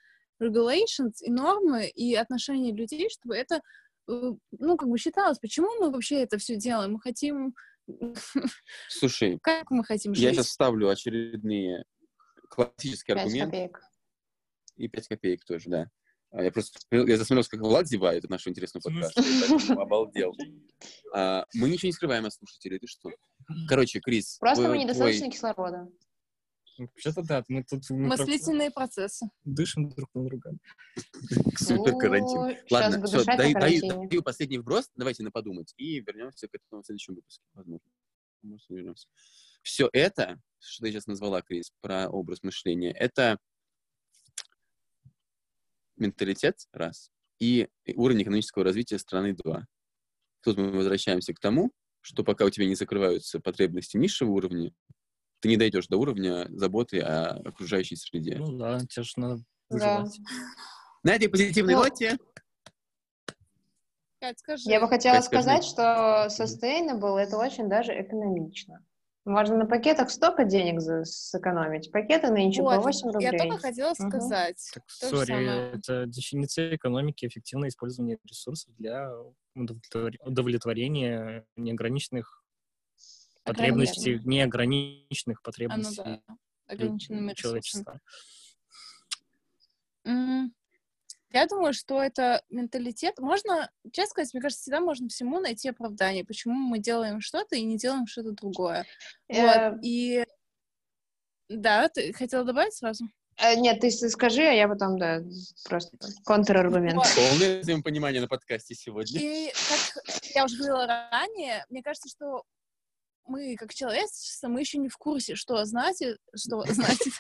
regulations 0.43 1.15
и 1.23 1.31
нормы, 1.31 1.89
и 1.89 2.15
отношения 2.15 2.73
людей, 2.73 3.09
чтобы 3.11 3.35
это, 3.35 3.63
э, 4.09 4.33
ну, 4.59 4.77
как 4.77 4.89
бы 4.91 4.99
считалось. 4.99 5.39
Почему 5.39 5.69
мы 5.81 5.91
вообще 5.91 6.23
это 6.23 6.37
все 6.37 6.57
делаем? 6.57 6.93
Мы 6.93 7.01
хотим... 7.01 7.55
Слушай, 8.89 9.39
Как 9.43 9.71
мы 9.71 9.85
хотим 9.85 10.13
я 10.13 10.29
жить? 10.29 10.37
сейчас 10.37 10.47
вставлю 10.49 10.89
очередные 10.89 11.85
классические 12.51 13.15
Пять 13.17 13.25
аргументы. 13.27 13.51
копеек. 13.51 13.81
И 14.77 14.89
5 14.89 15.09
копеек 15.09 15.45
тоже, 15.45 15.69
да. 15.69 15.91
А 16.31 16.43
Я 16.43 16.53
просто 16.53 16.79
я 16.91 17.17
засмотрелся, 17.17 17.51
как 17.51 17.61
Влад 17.61 17.87
зевает 17.89 18.25
от 18.25 18.31
нашего 18.31 18.51
интересного 18.53 18.83
подкаста, 18.83 19.23
и 19.23 19.41
поэтому 19.49 19.81
обалдел. 19.81 20.35
А, 21.15 21.47
Мы 21.55 21.71
ничего 21.71 21.89
не 21.89 21.93
скрываем 21.93 22.27
от 22.27 22.35
слушателей, 22.35 22.79
ты 22.79 22.87
что? 22.87 23.11
Короче, 23.67 24.01
Крис, 24.01 24.37
Просто 24.39 24.65
твой- 24.65 24.77
мы 24.77 24.85
недостаточно 24.85 25.31
кислорода. 25.31 25.89
Вообще-то 26.79 27.23
да, 27.23 27.45
мы 27.49 27.65
тут 27.65 27.89
Мыслительные 27.91 28.71
процессы. 28.71 29.29
дышим 29.45 29.89
друг 29.91 30.09
на 30.15 30.25
друга. 30.25 30.53
супер 31.57 31.97
карантин. 31.99 32.57
Ладно, 32.71 33.07
все, 33.07 33.25
даю 33.25 34.23
последний 34.23 34.59
вброс, 34.59 34.91
давайте 34.95 35.23
на 35.25 35.31
подумать, 35.31 35.75
и 35.77 36.01
вернемся 36.01 36.47
к 36.47 36.55
этому 36.55 36.83
в 36.83 36.87
следующем 36.87 37.17
выпуске, 37.17 37.45
возможно. 37.55 37.91
Может, 38.43 38.69
вернемся. 38.69 39.09
Все 39.63 39.91
это, 39.93 40.41
что 40.61 40.85
ты 40.85 40.93
сейчас 40.93 41.07
назвала, 41.07 41.43
Крис, 41.43 41.73
про 41.81 42.09
образ 42.09 42.43
мышления, 42.43 42.93
это 42.93 43.39
менталитет, 45.97 46.69
раз, 46.73 47.11
и 47.41 47.69
уровень 47.97 48.23
экономического 48.23 48.65
развития 48.65 48.99
страны, 48.99 49.35
два. 49.35 49.67
Тут 50.43 50.57
мы 50.57 50.71
возвращаемся 50.71 51.35
к 51.35 51.41
тому, 51.41 51.73
что 52.01 52.23
пока 52.23 52.45
у 52.45 52.51
тебя 52.51 52.67
не 52.67 52.77
закрываются 52.77 53.41
потребности 53.41 53.97
низшего 53.97 54.31
уровня, 54.31 54.73
ты 55.41 55.49
не 55.49 55.57
дойдешь 55.57 55.87
до 55.89 55.97
уровня 55.99 56.47
заботы 56.51 57.01
о 57.01 57.31
окружающей 57.45 57.97
среде. 57.97 58.37
Ну 58.39 58.59
да, 58.59 58.79
тебе 58.81 59.03
же 59.05 59.13
надо 59.17 59.37
Да. 59.71 59.99
выживать. 60.01 60.19
На 61.03 61.15
этой 61.15 61.29
позитивной 61.29 61.75
Ну, 61.75 61.83
ноте 61.85 62.19
Кать, 64.21 64.39
скажи. 64.41 64.69
Я 64.69 64.81
бы 64.81 64.89
хотела 64.89 65.15
Кать, 65.17 65.25
скажи. 65.27 65.43
сказать, 65.45 65.65
что 65.65 66.27
sustainable— 66.29 67.17
это 67.19 67.37
очень 67.37 67.69
даже 67.69 67.93
экономично. 68.01 68.85
Можно 69.25 69.59
на 69.59 69.67
пакетах 69.67 70.11
столько 70.11 70.45
денег 70.45 70.81
за- 70.81 71.05
сэкономить. 71.05 71.93
Пакеты 71.93 72.29
нынче 72.33 72.63
по 72.63 72.71
Вот, 72.71 72.83
8 72.83 73.09
я 73.21 73.31
рублей. 73.31 73.39
только 73.39 73.59
хотела 73.59 73.93
Мгм. 73.99 74.09
сказать. 74.11 74.71
Так, 74.75 74.85
То 75.01 75.07
сори, 75.11 75.75
это 75.77 76.07
дефиниция 76.07 76.75
экономики, 76.75 77.27
эффективное 77.27 77.69
использование 77.69 78.19
ресурсов 78.25 78.75
для 78.79 79.13
удовлетвор- 79.57 80.17
удовлетворения 80.25 81.45
неограниченных 81.57 82.43
потребностей, 83.49 84.15
Ограниченных. 84.15 84.27
неограниченных 84.27 85.39
А, 85.39 85.41
ну 85.41 85.45
потребностей 85.45 86.03
да, 86.05 86.21
ограниченными 86.67 87.35
человечества. 87.35 88.01
Я 91.31 91.47
думаю, 91.47 91.75
что 91.75 92.03
это 92.03 92.43
менталитет. 92.49 93.19
Можно, 93.19 93.71
честно 93.93 94.11
сказать, 94.11 94.33
мне 94.33 94.41
кажется, 94.41 94.63
всегда 94.63 94.81
можно 94.81 95.09
всему 95.09 95.41
найти 95.41 95.69
оправдание, 95.69 96.25
почему 96.25 96.55
мы 96.55 96.79
делаем 96.79 97.21
что-то 97.21 97.55
и 97.55 97.63
не 97.63 97.77
делаем 97.77 98.07
что-то 98.07 98.33
другое. 98.33 98.87
Э, 99.29 99.71
Вот, 99.73 99.81
и... 99.83 100.25
Да, 101.51 101.89
ты 101.91 102.15
хотела 102.15 102.45
добавить 102.45 102.75
сразу? 102.75 103.05
э, 103.37 103.57
Нет, 103.57 103.81
ты 103.81 103.91
скажи, 103.91 104.43
а 104.43 104.53
я 104.53 104.69
потом, 104.69 104.99
да, 104.99 105.21
просто 105.65 105.97
контраргумент. 106.25 106.97
Вот. 106.97 107.07
полное 107.15 107.61
взаимопонимание 107.61 108.23
на 108.23 108.29
подкасте 108.29 108.75
сегодня. 108.75 109.21
И, 109.21 109.53
как 109.53 110.05
я 110.35 110.45
уже 110.47 110.57
говорила 110.57 110.87
ранее, 110.87 111.67
мне 111.69 111.83
кажется, 111.83 112.09
что 112.09 112.43
мы, 113.29 113.57
как 113.57 113.73
человечество, 113.75 114.49
мы 114.49 114.61
еще 114.61 114.79
не 114.79 114.89
в 114.89 114.97
курсе, 114.97 115.35
что 115.35 115.65
значит, 115.65 116.19
что 116.37 116.63
значит. 116.63 117.13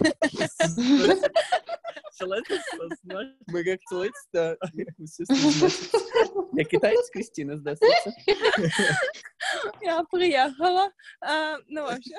Мы 3.47 3.65
как 3.65 3.81
человечество. 3.89 4.59
Я 6.53 6.65
китаец, 6.65 7.11
Кристина, 7.11 7.59
здравствуйте. 7.59 8.15
Я 9.83 10.03
приехала. 10.11 10.91
А, 11.21 11.59
Ну, 11.69 11.83
вообще. 11.83 12.17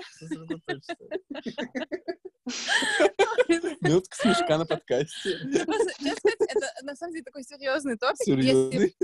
Минутка 3.82 4.16
смешка 4.16 4.58
на 4.58 4.66
подкасте. 4.66 5.38
Сказать, 5.38 6.40
это 6.48 6.68
на 6.84 6.96
самом 6.96 7.14
деле 7.14 7.24
такой 7.24 7.44
серьезный 7.44 7.98
топик. 7.98 8.24
Серьезный. 8.24 8.96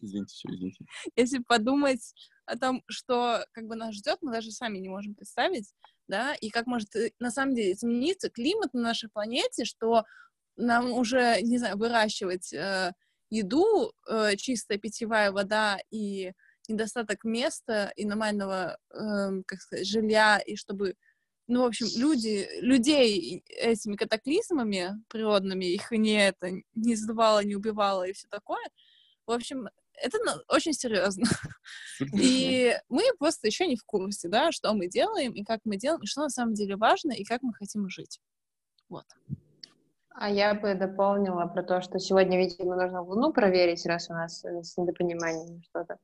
Извините, 0.00 0.34
что, 0.36 0.54
извините. 0.54 0.84
если 1.16 1.38
подумать 1.38 2.14
о 2.48 2.58
том, 2.58 2.82
что 2.88 3.44
как 3.52 3.66
бы 3.66 3.76
нас 3.76 3.94
ждет, 3.94 4.18
мы 4.22 4.32
даже 4.32 4.50
сами 4.50 4.78
не 4.78 4.88
можем 4.88 5.14
представить, 5.14 5.72
да, 6.08 6.34
и 6.34 6.48
как 6.48 6.66
может 6.66 6.94
э, 6.96 7.12
на 7.20 7.30
самом 7.30 7.54
деле 7.54 7.72
измениться 7.72 8.30
климат 8.30 8.72
на 8.72 8.80
нашей 8.80 9.10
планете, 9.10 9.64
что 9.64 10.04
нам 10.56 10.92
уже, 10.92 11.40
не 11.42 11.58
знаю, 11.58 11.76
выращивать 11.76 12.52
э, 12.52 12.92
еду, 13.30 13.92
э, 14.08 14.36
чистая 14.36 14.78
питьевая 14.78 15.30
вода 15.30 15.78
и 15.90 16.32
недостаток 16.68 17.24
места 17.24 17.92
и 17.96 18.04
нормального, 18.04 18.78
эм, 18.92 19.42
как 19.44 19.60
сказать, 19.60 19.86
жилья, 19.86 20.38
и 20.38 20.56
чтобы, 20.56 20.96
ну, 21.46 21.62
в 21.62 21.66
общем, 21.66 21.86
люди, 21.96 22.48
людей 22.60 23.42
этими 23.48 23.96
катаклизмами 23.96 25.02
природными, 25.08 25.64
их 25.64 25.90
не 25.92 26.26
это, 26.26 26.50
не 26.74 26.94
сдувало, 26.94 27.42
не 27.44 27.56
убивало 27.56 28.06
и 28.06 28.12
все 28.12 28.28
такое. 28.28 28.64
В 29.26 29.32
общем, 29.32 29.68
это 30.02 30.18
ну, 30.24 30.32
очень 30.48 30.72
серьезно. 30.72 31.24
И 32.14 32.74
мы 32.88 33.02
просто 33.18 33.46
еще 33.46 33.66
не 33.66 33.76
в 33.76 33.84
курсе, 33.84 34.28
да, 34.28 34.52
что 34.52 34.72
мы 34.74 34.88
делаем, 34.88 35.32
и 35.32 35.44
как 35.44 35.60
мы 35.64 35.76
делаем, 35.76 36.02
и 36.02 36.06
что 36.06 36.22
на 36.22 36.30
самом 36.30 36.54
деле 36.54 36.76
важно, 36.76 37.12
и 37.12 37.24
как 37.24 37.42
мы 37.42 37.52
хотим 37.54 37.88
жить. 37.88 38.20
Вот. 38.88 39.04
А 40.20 40.28
я 40.28 40.54
бы 40.54 40.74
дополнила 40.74 41.46
про 41.46 41.62
то, 41.62 41.80
что 41.80 41.98
сегодня, 41.98 42.38
видимо, 42.38 42.74
нужно 42.74 43.02
Луну 43.02 43.32
проверить, 43.32 43.86
раз 43.86 44.10
у 44.10 44.14
нас 44.14 44.44
э, 44.44 44.62
с 44.62 44.76
недопониманием 44.76 45.62
что-то. 45.62 45.98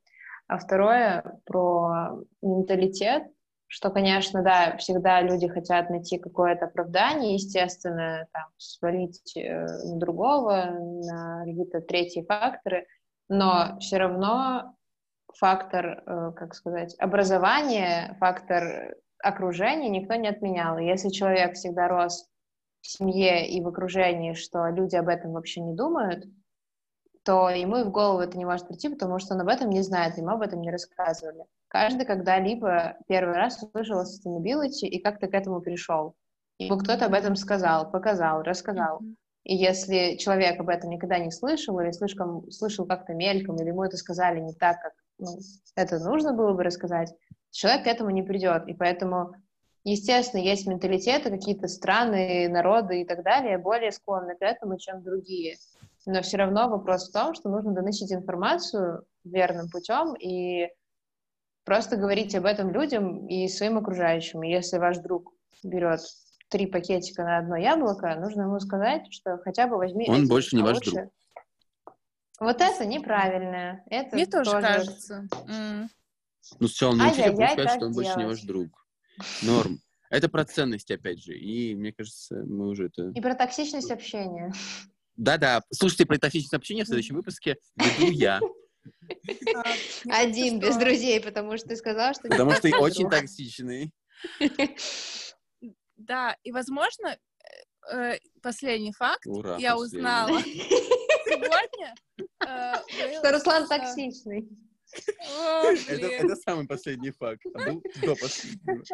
А 0.47 0.59
второе 0.59 1.41
про 1.45 2.21
менталитет, 2.43 3.25
что, 3.67 3.91
конечно, 3.91 4.43
да, 4.43 4.77
всегда 4.77 5.21
люди 5.21 5.49
хотят 5.49 5.91
найти 5.91 6.19
какое-то 6.19 6.67
оправдание, 6.67 7.35
естественно, 7.35 8.29
там, 8.33 8.45
свалить 8.57 9.37
э, 9.37 9.67
на 9.67 9.97
другого, 9.97 10.67
на 10.71 11.45
какие-то 11.45 11.81
третьи 11.81 12.23
факторы, 12.23 12.87
но 13.29 13.79
все 13.81 13.99
равно 13.99 14.75
фактор, 15.35 16.03
э, 16.07 16.33
как 16.37 16.55
сказать, 16.55 16.95
образования, 16.99 18.17
фактор 18.21 18.97
окружения 19.23 19.89
никто 19.89 20.15
не 20.15 20.29
отменял. 20.29 20.79
Если 20.79 21.09
человек 21.09 21.55
всегда 21.55 21.89
рос 21.89 22.29
в 22.81 22.87
семье 22.87 23.49
и 23.49 23.61
в 23.63 23.69
окружении, 23.69 24.35
что 24.35 24.69
люди 24.69 24.97
об 24.97 25.09
этом 25.09 25.33
вообще 25.33 25.61
не 25.61 25.75
думают, 25.75 26.25
то 27.25 27.49
ему 27.49 27.79
и 27.79 27.85
в 27.85 27.91
голову 27.91 28.21
это 28.21 28.37
не 28.37 28.45
может 28.45 28.69
прийти, 28.69 28.91
потому 28.91 29.19
что 29.19 29.35
он 29.35 29.41
об 29.41 29.49
этом 29.49 29.71
не 29.71 29.81
знает, 29.81 30.19
ему 30.19 30.31
об 30.31 30.43
этом 30.43 30.61
не 30.61 30.71
рассказывали. 30.71 31.47
Каждый 31.69 32.05
когда-либо 32.05 32.99
первый 33.09 33.35
раз 33.35 33.63
услышал 33.63 34.01
о 34.01 34.05
sustainability 34.05 34.87
и 34.87 35.01
как-то 35.03 35.27
к 35.27 35.35
этому 35.35 35.61
пришел. 35.61 36.15
Ему 36.59 36.79
кто-то 36.79 37.07
об 37.07 37.15
этом 37.15 37.35
сказал, 37.35 37.91
показал, 37.91 38.43
рассказал. 38.43 39.01
Мгм. 39.01 39.17
И 39.45 39.55
если 39.55 40.17
человек 40.17 40.59
об 40.59 40.71
этом 40.71 40.91
никогда 40.91 41.19
не 41.19 41.31
слышал 41.31 41.79
или 41.79 41.91
слишком 41.93 42.51
слышал 42.51 42.87
как-то 42.87 43.13
мельком, 43.13 43.57
или 43.57 43.69
ему 43.69 43.85
это 43.85 43.97
сказали 43.99 44.41
не 44.41 44.55
так, 44.55 44.81
как 44.81 44.93
ну, 45.19 45.39
это 45.77 45.99
нужно 45.99 46.33
было 46.33 46.55
бы 46.55 46.65
рассказать, 46.65 47.15
человек 47.51 47.85
к 47.85 47.87
этому 47.87 48.11
не 48.11 48.23
придет. 48.23 48.67
И 48.69 48.75
поэтому, 48.75 49.35
естественно, 49.85 50.41
есть 50.41 50.67
менталитеты, 50.67 51.31
какие-то 51.31 51.69
страны, 51.69 52.49
народы 52.49 53.03
и 53.03 53.05
так 53.05 53.23
далее, 53.23 53.59
более 53.59 53.93
склонны 53.93 54.35
к 54.35 54.43
этому, 54.43 54.79
чем 54.79 55.03
другие. 55.03 55.57
Но 56.07 56.23
все 56.23 56.39
равно 56.39 56.69
вопрос 56.69 57.09
в 57.09 57.13
том, 57.13 57.35
что 57.35 57.51
нужно 57.51 57.73
доносить 57.73 58.13
информацию 58.13 59.05
верным 59.25 59.69
путем 59.71 60.15
и 60.15 60.69
просто 61.65 61.97
говорить 61.97 62.35
об 62.35 62.47
этом 62.47 62.71
людям 62.71 63.27
и 63.27 63.47
своим 63.49 63.77
окружающим. 63.77 64.43
И 64.43 64.51
если 64.51 64.79
ваш 64.79 64.99
друг 64.99 65.33
берет 65.63 66.01
три 66.55 66.67
пакетика 66.67 67.25
на 67.25 67.39
одно 67.39 67.57
яблоко, 67.57 68.15
нужно 68.15 68.43
ему 68.43 68.61
сказать, 68.61 69.13
что 69.13 69.39
хотя 69.39 69.67
бы 69.67 69.77
возьми... 69.77 70.07
Он 70.09 70.23
эти, 70.23 70.29
больше 70.29 70.55
не 70.55 70.63
а 70.63 70.67
ваш 70.67 70.77
лучше- 70.77 70.91
друг. 70.93 71.13
Вот 72.39 72.61
это 72.61 72.87
неправильно. 72.87 73.83
Это 73.91 74.15
Мне 74.15 74.27
тоже 74.27 74.53
кажется. 74.53 75.27
М. 75.49 75.91
Ну, 76.61 76.69
сначала 76.69 76.95
научите, 76.95 77.31
а 77.31 77.49
сказать, 77.51 77.71
что 77.77 77.87
он 77.87 77.93
больше 77.93 78.11
не 78.11 78.19
делать? 78.19 78.39
ваш 78.39 78.47
друг. 78.47 78.87
Норм. 79.43 79.81
Это 80.11 80.29
про 80.29 80.45
ценности, 80.45 80.93
опять 80.93 81.25
же. 81.25 81.37
И 81.37 81.75
мне 81.75 81.93
кажется, 81.93 82.37
мы 82.47 82.69
уже 82.69 82.87
это... 82.87 83.09
И 83.09 83.21
про 83.21 83.35
токсичность 83.35 83.91
общения. 83.91 84.53
Да-да, 85.17 85.61
слушайте 85.73 86.07
про 86.07 86.19
токсичное 86.19 86.59
общение 86.59 86.85
в 86.85 86.87
следующем 86.87 87.17
выпуске 87.17 87.57
веду 87.75 88.13
я. 88.13 88.39
Один, 90.09 90.61
без 90.61 90.77
друзей, 90.77 91.21
потому 91.21 91.57
что 91.57 91.67
ты 91.67 91.75
сказал, 91.75 92.15
что... 92.15 92.29
Потому 92.29 92.53
что 92.53 92.63
ты 92.63 92.77
очень 92.77 93.11
токсичный. 93.11 93.93
Да, 96.07 96.37
и, 96.43 96.53
возможно, 96.53 97.17
э, 97.93 98.19
последний 98.43 98.93
факт 98.93 99.27
Ура. 99.27 99.57
я 99.59 99.75
последний. 99.75 99.99
узнала 99.99 100.43
сегодня. 100.43 101.95
э, 102.47 103.19
Что 103.19 103.33
Руслан 103.33 103.69
токсичный. 103.69 104.49
Это, 105.89 106.37
самый 106.37 106.67
последний 106.67 107.11
факт. 107.11 107.43
А 107.55 107.71
был 107.71 107.83
до 108.03 108.15
последнего. 108.17 108.85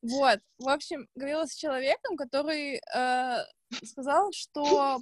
Вот, 0.00 0.40
в 0.58 0.68
общем, 0.68 1.06
говорила 1.14 1.46
с 1.46 1.54
человеком, 1.54 2.16
который 2.16 2.80
э, 2.94 3.44
сказал, 3.84 4.32
что 4.32 5.00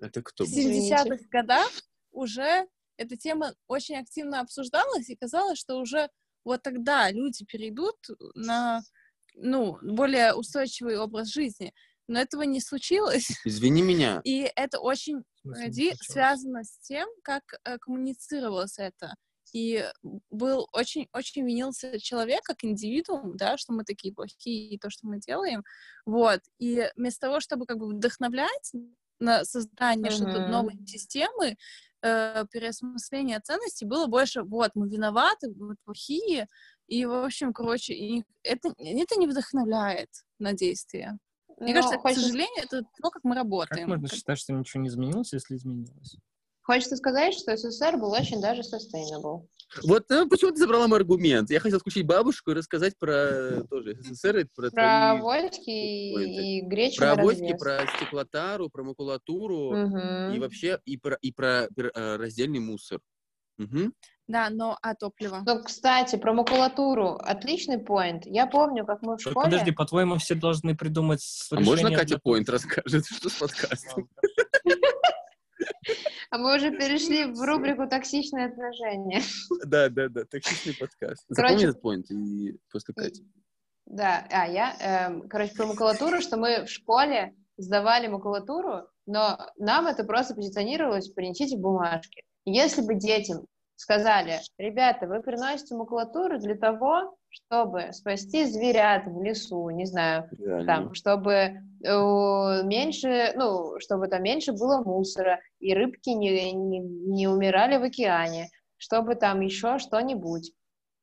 в 0.00 0.44
был? 0.44 0.44
Извините. 0.44 0.96
70-х 0.96 1.24
годах 1.30 1.70
уже 2.10 2.66
эта 2.96 3.16
тема 3.16 3.54
очень 3.68 3.96
активно 3.98 4.40
обсуждалась, 4.40 5.08
и 5.08 5.16
казалось, 5.16 5.58
что 5.58 5.76
уже 5.76 6.08
вот 6.44 6.62
тогда 6.62 7.08
люди 7.10 7.44
перейдут 7.44 7.96
на 8.34 8.82
ну, 9.42 9.78
более 9.82 10.34
устойчивый 10.34 10.98
образ 10.98 11.28
жизни. 11.32 11.72
Но 12.08 12.20
этого 12.20 12.42
не 12.42 12.60
случилось, 12.60 13.28
Извини 13.44 13.82
меня. 13.82 14.20
и 14.24 14.50
это 14.56 14.80
очень 14.80 15.22
случилось? 15.42 15.96
связано 16.00 16.64
с 16.64 16.78
тем, 16.80 17.08
как 17.22 17.42
э, 17.64 17.78
коммуницировалось 17.78 18.78
это. 18.78 19.14
И 19.52 19.84
был 20.30 20.66
очень, 20.72 21.08
очень 21.12 21.44
винился 21.46 22.00
человек 22.00 22.40
как 22.42 22.64
индивидуум, 22.64 23.36
да, 23.36 23.58
что 23.58 23.72
мы 23.74 23.84
такие 23.84 24.14
плохие, 24.14 24.70
и 24.70 24.78
то, 24.78 24.88
что 24.90 25.06
мы 25.06 25.20
делаем. 25.20 25.62
Вот. 26.06 26.40
И 26.58 26.88
вместо 26.96 27.26
того, 27.26 27.40
чтобы 27.40 27.66
как 27.66 27.78
бы 27.78 27.88
вдохновлять 27.88 28.72
на 29.20 29.44
создание 29.44 30.10
что-то 30.10 30.40
Мгм. 30.40 30.50
новой 30.50 30.86
системы, 30.86 31.56
э, 32.02 32.44
переосмысление 32.50 33.40
ценностей, 33.40 33.84
было 33.86 34.06
больше, 34.06 34.42
вот, 34.42 34.70
мы 34.74 34.88
виноваты, 34.88 35.52
мы 35.56 35.76
плохие, 35.84 36.48
и, 36.92 37.06
в 37.06 37.24
общем, 37.24 37.52
короче, 37.52 37.94
и 37.94 38.22
это, 38.42 38.68
это 38.78 39.16
не 39.16 39.26
вдохновляет 39.26 40.10
на 40.38 40.52
действие. 40.52 41.18
Мне 41.58 41.74
Но 41.74 41.80
кажется, 41.80 41.96
к 41.98 42.02
хочется- 42.02 42.22
сожалению, 42.24 42.64
это 42.64 42.82
то, 43.02 43.10
как 43.10 43.24
мы 43.24 43.34
Как 43.34 43.44
работаем. 43.44 43.88
можно 43.88 44.08
Как- 44.08 44.16
считать, 44.16 44.38
что 44.38 44.52
ничего 44.52 44.82
не 44.82 44.88
изменилось, 44.88 45.32
если 45.32 45.56
изменилось? 45.56 46.16
Хочется 46.64 46.96
сказать, 46.96 47.34
что 47.34 47.56
СССР 47.56 47.96
был 47.96 48.10
очень 48.12 48.40
даже 48.40 48.62
sustainable. 48.62 49.48
Вот 49.84 50.08
э, 50.12 50.26
почему 50.26 50.50
ты 50.52 50.58
забрала 50.58 50.86
мой 50.86 50.98
аргумент? 50.98 51.50
Я 51.50 51.58
хотел 51.60 51.78
включить 51.80 52.06
бабушку 52.06 52.50
и 52.50 52.54
рассказать 52.54 52.96
про 52.98 53.12
э, 53.12 53.64
тоже 53.70 53.96
СССР, 54.00 54.38
и 54.38 54.44
про, 54.54 54.70
Про 54.70 54.70
твои- 54.70 55.20
войски 55.22 55.70
и, 55.70 56.58
и 56.58 56.60
гречу 56.60 56.98
про 56.98 57.14
развес. 57.16 57.58
про 57.58 57.86
стеклотару, 57.96 58.68
про 58.70 58.84
макулатуру 58.84 59.72
Мгм. 59.76 60.34
и 60.34 60.38
вообще 60.38 60.78
и 60.84 60.96
про, 60.98 61.16
и 61.22 61.32
про 61.32 61.66
пер- 61.74 61.90
э, 61.94 62.16
раздельный 62.16 62.60
мусор. 62.60 63.00
Мгм. 63.58 63.92
Да, 64.32 64.48
но 64.48 64.78
а 64.80 64.94
топливо? 64.94 65.42
Ну, 65.46 65.62
кстати, 65.62 66.16
про 66.16 66.32
макулатуру. 66.32 67.16
Отличный 67.16 67.78
поинт. 67.78 68.24
Я 68.24 68.46
помню, 68.46 68.86
как 68.86 69.02
мы 69.02 69.16
в 69.16 69.22
Так, 69.22 69.30
школе... 69.30 69.44
Подожди, 69.44 69.72
по-твоему, 69.72 70.16
все 70.16 70.34
должны 70.34 70.74
придумать 70.74 71.22
А 71.50 71.60
можно 71.60 71.90
Катя 71.90 72.14
для- 72.14 72.18
Пойнт 72.18 72.48
расскажет, 72.48 73.04
что 73.06 73.28
с 73.28 73.34
подкастом? 73.34 74.08
А 76.30 76.38
мы 76.38 76.56
уже 76.56 76.70
перешли 76.70 77.26
в 77.26 77.42
рубрику 77.42 77.86
«Токсичные 77.86 78.46
отношения». 78.46 79.20
Да, 79.66 79.90
да, 79.90 80.08
да, 80.08 80.24
токсичный 80.24 80.74
подкаст. 80.74 81.26
Короче- 81.28 81.52
Запомни 81.52 81.68
этот 81.68 81.82
поинт 81.82 82.10
и 82.10 82.56
после 82.70 82.94
Кати. 82.94 83.22
Да, 83.84 84.26
а 84.30 84.46
я, 84.48 84.74
эм, 84.80 85.28
короче, 85.28 85.52
про 85.54 85.66
макулатуру, 85.66 86.22
что 86.22 86.38
мы 86.38 86.64
в 86.64 86.70
школе 86.70 87.34
сдавали 87.58 88.06
макулатуру, 88.06 88.88
но 89.04 89.38
нам 89.58 89.86
это 89.86 90.04
просто 90.04 90.34
позиционировалось, 90.34 91.10
принесите 91.10 91.58
бумажки. 91.58 92.22
Если 92.46 92.80
бы 92.80 92.94
детям 92.94 93.44
сказали, 93.82 94.38
ребята, 94.58 95.06
вы 95.06 95.20
приносите 95.20 95.74
макулатуру 95.74 96.38
для 96.38 96.54
того, 96.54 97.16
чтобы 97.28 97.92
спасти 97.92 98.44
зверят 98.44 99.06
в 99.06 99.20
лесу, 99.22 99.68
не 99.70 99.86
знаю, 99.86 100.28
Реально. 100.38 100.66
там, 100.66 100.94
чтобы 100.94 101.32
э, 101.32 102.62
меньше, 102.64 103.32
ну, 103.34 103.78
чтобы 103.80 104.06
там 104.06 104.22
меньше 104.22 104.52
было 104.52 104.82
мусора, 104.84 105.40
и 105.58 105.74
рыбки 105.74 106.10
не, 106.10 106.52
не, 106.52 106.78
не 106.78 107.26
умирали 107.26 107.76
в 107.76 107.82
океане, 107.82 108.48
чтобы 108.76 109.16
там 109.16 109.40
еще 109.40 109.78
что-нибудь. 109.78 110.52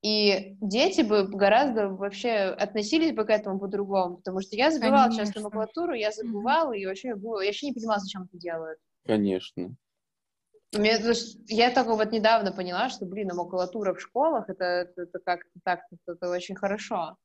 И 0.02 0.56
дети 0.62 1.02
бы 1.02 1.28
гораздо 1.28 1.90
вообще 1.90 2.56
относились 2.58 3.12
бы 3.14 3.26
к 3.26 3.30
этому 3.30 3.60
по-другому, 3.60 4.18
потому 4.18 4.40
что 4.40 4.56
я 4.56 4.72
забивала 4.72 5.12
часто 5.12 5.42
макулатуру, 5.42 5.94
я 5.94 6.12
забывала, 6.12 6.72
и 6.72 6.86
вообще, 6.86 7.16
было- 7.16 7.42
я 7.42 7.48
вообще 7.48 7.68
не 7.68 7.74
понимала, 7.74 8.00
зачем 8.00 8.24
это 8.24 8.38
делают. 8.38 8.80
Конечно. 9.06 9.76
Мне, 10.72 11.00
я 11.48 11.72
только 11.72 11.96
вот 11.96 12.12
недавно 12.12 12.52
поняла, 12.52 12.90
что, 12.90 13.06
блин, 13.06 13.32
а 13.32 13.36
макулатура 13.36 13.94
в 13.94 14.02
школах, 14.02 14.50
это, 14.50 14.64
это, 14.64 15.02
это 15.02 15.20
как-то 15.20 15.60
так, 15.64 15.82
это, 16.08 16.30
очень 16.30 16.56
хорошо. 16.56 17.18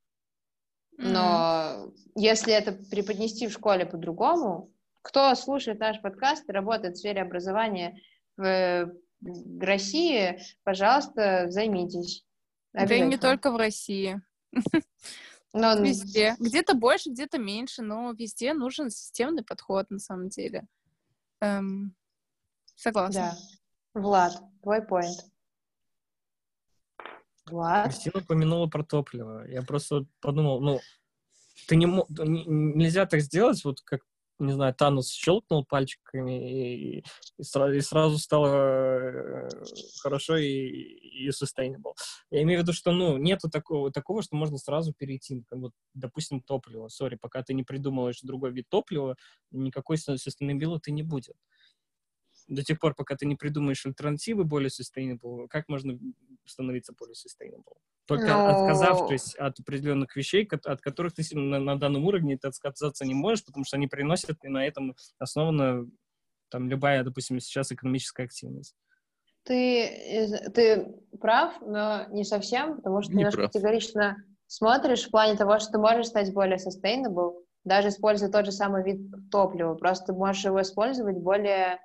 Но 0.96 1.92
если 2.14 2.54
это 2.54 2.72
преподнести 2.72 3.46
в 3.46 3.52
школе 3.52 3.84
по-другому, 3.84 4.72
кто 5.02 5.34
слушает 5.34 5.80
наш 5.80 6.00
подкаст 6.00 6.48
и 6.48 6.52
работает 6.52 6.94
в 6.94 7.00
сфере 7.00 7.20
образования 7.20 8.00
в, 8.38 8.90
в 9.20 9.62
России, 9.62 10.40
пожалуйста, 10.62 11.50
займитесь. 11.50 12.24
Да 12.72 12.94
и 12.94 13.02
не 13.02 13.18
только 13.18 13.50
в 13.52 13.56
России. 13.56 14.22
Но, 15.52 15.78
Везде. 15.82 16.34
Где-то 16.38 16.74
больше, 16.74 17.10
где-то 17.10 17.38
меньше, 17.38 17.82
но 17.82 18.12
везде 18.12 18.54
нужен 18.54 18.88
системный 18.88 19.44
подход 19.44 19.90
на 19.90 19.98
самом 19.98 20.28
деле. 20.28 20.66
Эм, 21.40 21.94
согласна. 22.74 23.36
да. 23.94 24.00
Влад, 24.00 24.32
твой 24.62 24.82
поинт. 24.84 25.20
Влад? 27.46 27.86
Кристина 27.86 28.20
упомянула 28.22 28.66
про 28.66 28.82
топливо. 28.82 29.46
Я 29.48 29.62
просто 29.62 30.06
подумал, 30.20 30.60
ну, 30.60 30.80
ты 31.68 31.76
не 31.76 31.86
мо- 31.86 32.06
не- 32.08 32.44
нельзя 32.46 33.06
так 33.06 33.20
сделать, 33.20 33.62
вот 33.64 33.80
как, 33.82 34.00
не 34.38 34.52
знаю, 34.52 34.74
Танос 34.74 35.10
щелкнул 35.10 35.64
пальчиками 35.64 36.50
и, 36.50 36.98
и, 36.98 37.04
и 37.38 37.80
сразу 37.80 38.18
стало 38.18 38.48
э, 38.48 39.48
хорошо 40.02 40.36
и, 40.38 40.48
и 40.48 41.28
sustainable. 41.28 41.94
Я 42.30 42.42
имею 42.42 42.60
в 42.60 42.62
виду, 42.62 42.72
что, 42.72 42.92
ну, 42.92 43.16
нету 43.18 43.48
такого, 43.48 43.92
такого, 43.92 44.22
что 44.22 44.36
можно 44.36 44.58
сразу 44.58 44.92
перейти, 44.92 45.42
как 45.48 45.58
вот, 45.58 45.72
допустим, 45.92 46.40
топливо. 46.40 46.88
Сори, 46.88 47.16
пока 47.16 47.42
ты 47.42 47.54
не 47.54 47.62
придумываешь 47.62 48.20
другой 48.22 48.52
вид 48.52 48.68
топлива, 48.68 49.16
никакой 49.50 49.96
sustainability 49.98 50.90
не 50.90 51.02
будет. 51.02 51.36
До 52.46 52.62
тех 52.62 52.78
пор, 52.78 52.94
пока 52.94 53.16
ты 53.16 53.26
не 53.26 53.36
придумаешь 53.36 53.86
альтернативы 53.86 54.44
более 54.44 54.68
sustainable, 54.68 55.48
как 55.48 55.68
можно 55.68 55.98
становиться 56.44 56.92
более 56.92 57.14
sustainable? 57.14 57.78
Только 58.06 58.34
Ну- 58.34 58.50
отказавшись 58.50 59.34
от 59.34 59.58
определенных 59.60 60.14
вещей, 60.14 60.46
от 60.64 60.80
которых 60.82 61.14
ты 61.14 61.22
на, 61.32 61.58
на 61.58 61.78
данном 61.78 62.04
уровне 62.04 62.36
ты 62.36 62.48
отказаться 62.48 63.06
не 63.06 63.14
можешь, 63.14 63.44
потому 63.44 63.64
что 63.64 63.76
они 63.76 63.86
приносят, 63.86 64.44
и 64.44 64.48
на 64.48 64.66
этом 64.66 64.94
основана 65.18 65.88
там 66.50 66.68
любая, 66.68 67.02
допустим, 67.02 67.40
сейчас 67.40 67.72
экономическая 67.72 68.24
активность. 68.24 68.76
Ты, 69.44 70.28
ты 70.54 70.86
прав, 71.20 71.54
но 71.62 72.06
не 72.10 72.24
совсем, 72.24 72.76
потому 72.76 73.02
что 73.02 73.12
Не 73.12 73.18
немножко 73.18 73.38
прав. 73.42 73.52
категорично 73.52 74.16
смотришь 74.46 75.06
в 75.06 75.10
плане 75.10 75.36
того, 75.36 75.58
что 75.58 75.72
ты 75.72 75.78
можешь 75.78 76.06
стать 76.06 76.32
более 76.32 76.58
sustainable, 76.58 77.42
даже 77.64 77.88
используя 77.88 78.30
тот 78.30 78.44
же 78.46 78.52
самый 78.52 78.84
вид 78.84 79.00
топлива, 79.30 79.74
просто 79.74 80.06
ты 80.06 80.12
можешь 80.12 80.44
его 80.44 80.60
использовать 80.60 81.16
более 81.16 81.78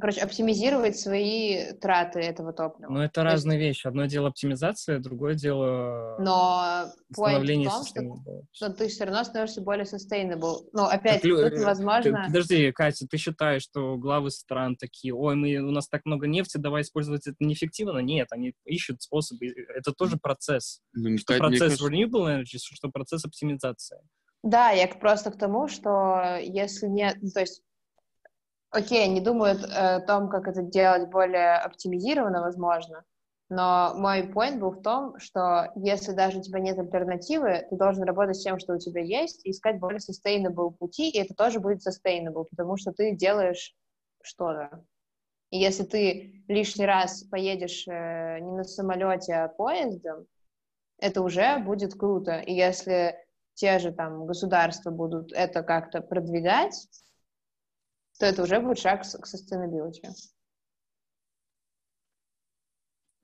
короче, 0.00 0.20
оптимизировать 0.20 0.98
свои 0.98 1.72
траты 1.74 2.20
этого 2.20 2.52
топлива. 2.52 2.90
Но 2.90 3.04
это 3.04 3.14
То 3.14 3.20
есть- 3.22 3.32
разные 3.32 3.58
вещи. 3.58 3.86
Одно 3.86 4.06
дело 4.06 4.28
оптимизация, 4.28 4.98
другое 4.98 5.34
дело 5.34 6.16
Но 6.18 6.86
становление 7.12 7.68
том, 7.70 7.84
что 7.84 8.00
sustainable. 8.00 8.44
что 8.52 8.70
ты 8.70 8.88
все 8.88 9.04
равно 9.04 9.22
становишься 9.24 9.60
более 9.60 9.84
sustainable. 9.84 10.66
Ну, 10.72 10.84
опять, 10.84 11.24
лю- 11.24 11.36
тут, 11.42 11.52
э, 11.52 11.56
Ты- 11.56 11.64
возможно... 11.64 12.24
Подожди, 12.26 12.72
Катя, 12.72 13.06
ты 13.08 13.16
считаешь, 13.16 13.62
что 13.62 13.96
главы 13.96 14.30
стран 14.30 14.76
такие, 14.76 15.14
ой, 15.14 15.36
мы, 15.36 15.56
у 15.58 15.70
нас 15.70 15.88
так 15.88 16.04
много 16.04 16.26
нефти, 16.26 16.56
давай 16.56 16.82
использовать 16.82 17.26
это 17.26 17.36
неэффективно? 17.40 17.98
Нет, 17.98 18.28
они 18.32 18.54
ищут 18.64 19.02
способы. 19.02 19.46
Это 19.76 19.92
тоже 19.92 20.16
процесс. 20.16 20.80
Ну, 20.94 21.16
Что 21.18 21.34
мне 21.34 21.40
процесс 21.40 21.60
кажется, 21.78 21.86
renewable 21.88 22.40
energy, 22.42 22.58
что 22.58 22.88
процесс 22.88 23.24
оптимизации. 23.24 23.98
Да, 24.42 24.70
я 24.70 24.88
просто 24.88 25.30
к 25.30 25.38
тому, 25.38 25.68
что 25.68 26.38
если 26.42 26.86
нет... 26.86 27.16
ну, 27.20 27.28
То 27.30 27.40
есть, 27.40 27.62
окей, 28.72 29.04
они 29.04 29.20
думают 29.20 29.62
э, 29.62 29.96
о 29.96 30.00
том, 30.00 30.28
как 30.28 30.48
это 30.48 30.62
делать 30.62 31.08
более 31.10 31.56
оптимизированно, 31.56 32.40
возможно, 32.40 33.04
но 33.54 33.92
мой 33.96 34.22
point 34.22 34.58
был 34.58 34.70
в 34.70 34.80
том, 34.80 35.18
что 35.18 35.70
если 35.76 36.12
даже 36.12 36.38
у 36.38 36.42
тебя 36.42 36.58
нет 36.58 36.78
альтернативы, 36.78 37.66
ты 37.68 37.76
должен 37.76 38.02
работать 38.04 38.36
с 38.36 38.42
тем, 38.42 38.58
что 38.58 38.72
у 38.72 38.78
тебя 38.78 39.02
есть, 39.02 39.44
и 39.44 39.50
искать 39.50 39.78
более 39.78 39.98
sustainable 39.98 40.70
пути, 40.70 41.10
и 41.10 41.18
это 41.18 41.34
тоже 41.34 41.60
будет 41.60 41.86
sustainable, 41.86 42.46
потому 42.50 42.78
что 42.78 42.92
ты 42.92 43.14
делаешь 43.14 43.74
что-то. 44.22 44.82
И 45.50 45.58
если 45.58 45.84
ты 45.84 46.44
лишний 46.48 46.86
раз 46.86 47.24
поедешь 47.24 47.86
э, 47.86 48.38
не 48.40 48.52
на 48.52 48.64
самолете, 48.64 49.34
а 49.34 49.48
поездом, 49.48 50.26
это 50.98 51.20
уже 51.20 51.58
будет 51.58 51.92
круто. 51.92 52.38
И 52.38 52.54
если 52.54 53.18
те 53.52 53.78
же 53.78 53.92
там 53.92 54.24
государства 54.24 54.90
будут 54.90 55.30
это 55.32 55.62
как-то 55.62 56.00
продвигать, 56.00 56.88
то 58.18 58.26
это 58.26 58.42
уже 58.42 58.60
будет 58.60 58.78
шаг 58.78 59.02
к 59.02 59.26
sustainability. 59.26 60.02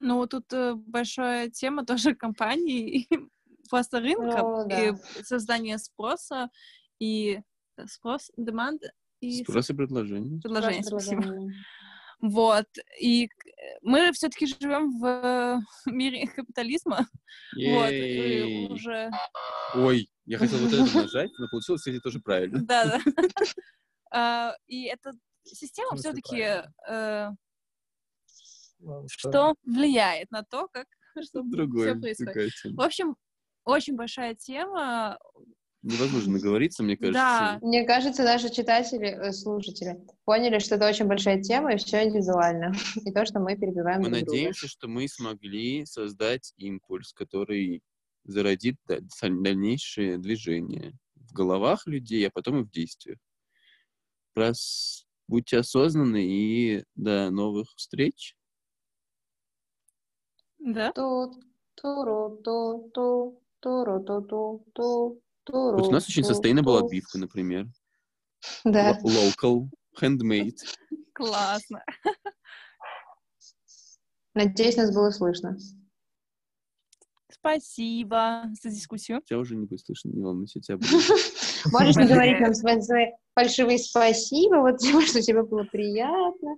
Ну, 0.00 0.16
вот 0.16 0.30
тут 0.30 0.52
э, 0.52 0.74
большая 0.74 1.50
тема 1.50 1.84
тоже 1.84 2.14
компаний, 2.14 2.88
и 2.88 3.08
просто 3.70 4.00
рынка, 4.00 4.42
Ну, 4.42 4.68
да. 4.68 4.88
и 4.88 4.92
создание 5.24 5.78
спроса, 5.78 6.50
и 7.00 7.40
э, 7.76 7.86
спрос, 7.86 8.30
demand, 8.38 8.78
и 9.20 9.42
Спрос 9.42 9.70
и 9.70 9.74
предложение. 9.74 10.40
предложение, 10.40 10.84
спасибо. 10.84 11.22
Предложение. 11.22 11.64
Вот. 12.20 12.66
И 13.00 13.24
э, 13.26 13.28
мы 13.82 14.12
все-таки 14.12 14.46
живем 14.46 14.98
в 15.00 15.60
мире 15.86 16.26
капитализма. 16.28 17.06
Вот. 17.56 17.90
И 17.90 18.68
уже... 18.70 19.10
Ой, 19.74 20.08
я 20.26 20.38
хотел 20.38 20.58
вот 20.58 20.72
это 20.72 20.96
нажать, 20.96 21.30
но 21.38 21.48
получилось, 21.48 21.80
кстати, 21.80 22.00
тоже 22.00 22.20
правильно. 22.20 22.60
Да, 22.64 22.84
да. 22.84 23.00
А, 24.10 24.54
И 24.66 24.84
эта 24.84 25.12
система 25.44 25.96
все-таки 25.96 26.62
Ну, 28.80 29.04
что 29.08 29.54
влияет 29.64 30.30
на 30.30 30.42
то, 30.44 30.68
как 30.68 30.86
Что 31.22 31.42
другое. 31.42 31.94
происходит. 31.96 32.52
В 32.64 32.80
общем, 32.80 33.16
очень 33.64 33.96
большая 33.96 34.34
тема. 34.34 35.18
Невозможно 35.82 36.32
наговориться, 36.32 36.82
мне 36.82 36.96
кажется. 36.96 37.12
Да. 37.14 37.58
Мне 37.62 37.84
кажется, 37.84 38.24
наши 38.24 38.50
читатели, 38.52 39.06
э, 39.06 39.32
слушатели 39.32 39.96
поняли, 40.24 40.58
что 40.58 40.74
это 40.74 40.88
очень 40.88 41.06
большая 41.06 41.40
тема, 41.40 41.74
и 41.74 41.76
все 41.76 42.04
индивидуально. 42.04 42.72
И 43.08 43.12
то, 43.12 43.24
что 43.24 43.38
мы 43.38 43.56
перебиваем 43.56 44.00
Мы 44.00 44.10
друг 44.10 44.18
друга. 44.18 44.30
надеемся, 44.32 44.66
что 44.66 44.88
мы 44.88 45.06
смогли 45.06 45.86
создать 45.86 46.52
импульс, 46.56 47.12
который 47.12 47.82
зародит 48.24 48.76
дальнейшее 49.22 50.18
движение 50.18 50.94
в 51.14 51.32
головах 51.32 51.86
людей, 51.86 52.26
а 52.26 52.30
потом 52.32 52.60
и 52.60 52.64
в 52.64 52.70
действиях. 52.70 53.18
Раз 54.34 55.06
будьте 55.26 55.58
осознанны 55.58 56.24
и 56.24 56.84
до 56.94 57.30
новых 57.30 57.68
встреч. 57.76 58.36
Да. 60.58 60.92
Ту, 60.92 61.40
туру, 61.74 62.40
ту, 62.44 62.90
ту, 62.94 63.42
туру, 63.60 64.02
ту, 64.04 64.20
ту, 64.22 64.64
ту, 64.74 65.22
туру, 65.44 65.76
Вот 65.78 65.88
у 65.88 65.92
нас 65.92 66.08
очень 66.08 66.22
sustainable 66.24 66.78
ту. 66.78 66.84
отбивка, 66.84 67.18
например. 67.18 67.66
Да. 68.64 68.98
Lo- 69.00 69.02
Local, 69.04 69.68
handmade. 70.00 70.58
Классно. 71.14 71.84
Надеюсь, 74.34 74.76
нас 74.76 74.92
было 74.94 75.10
слышно. 75.10 75.56
Спасибо 77.30 78.44
за 78.62 78.70
дискуссию. 78.70 79.22
Тебя 79.22 79.38
уже 79.38 79.56
не 79.56 79.66
будет 79.66 79.80
слышно, 79.80 80.10
не 80.10 80.20
волнуйся, 80.22 80.60
тебя 80.60 80.76
будет. 80.78 80.90
Можешь 81.66 81.96
не 81.96 82.06
говорить 82.08 82.40
нам 82.40 82.54
свои, 82.54 83.06
фальшивые 83.34 83.78
спасибо, 83.78 84.56
вот 84.56 84.78
типа, 84.78 85.00
что 85.06 85.22
тебе 85.22 85.42
было 85.42 85.64
приятно. 85.64 86.54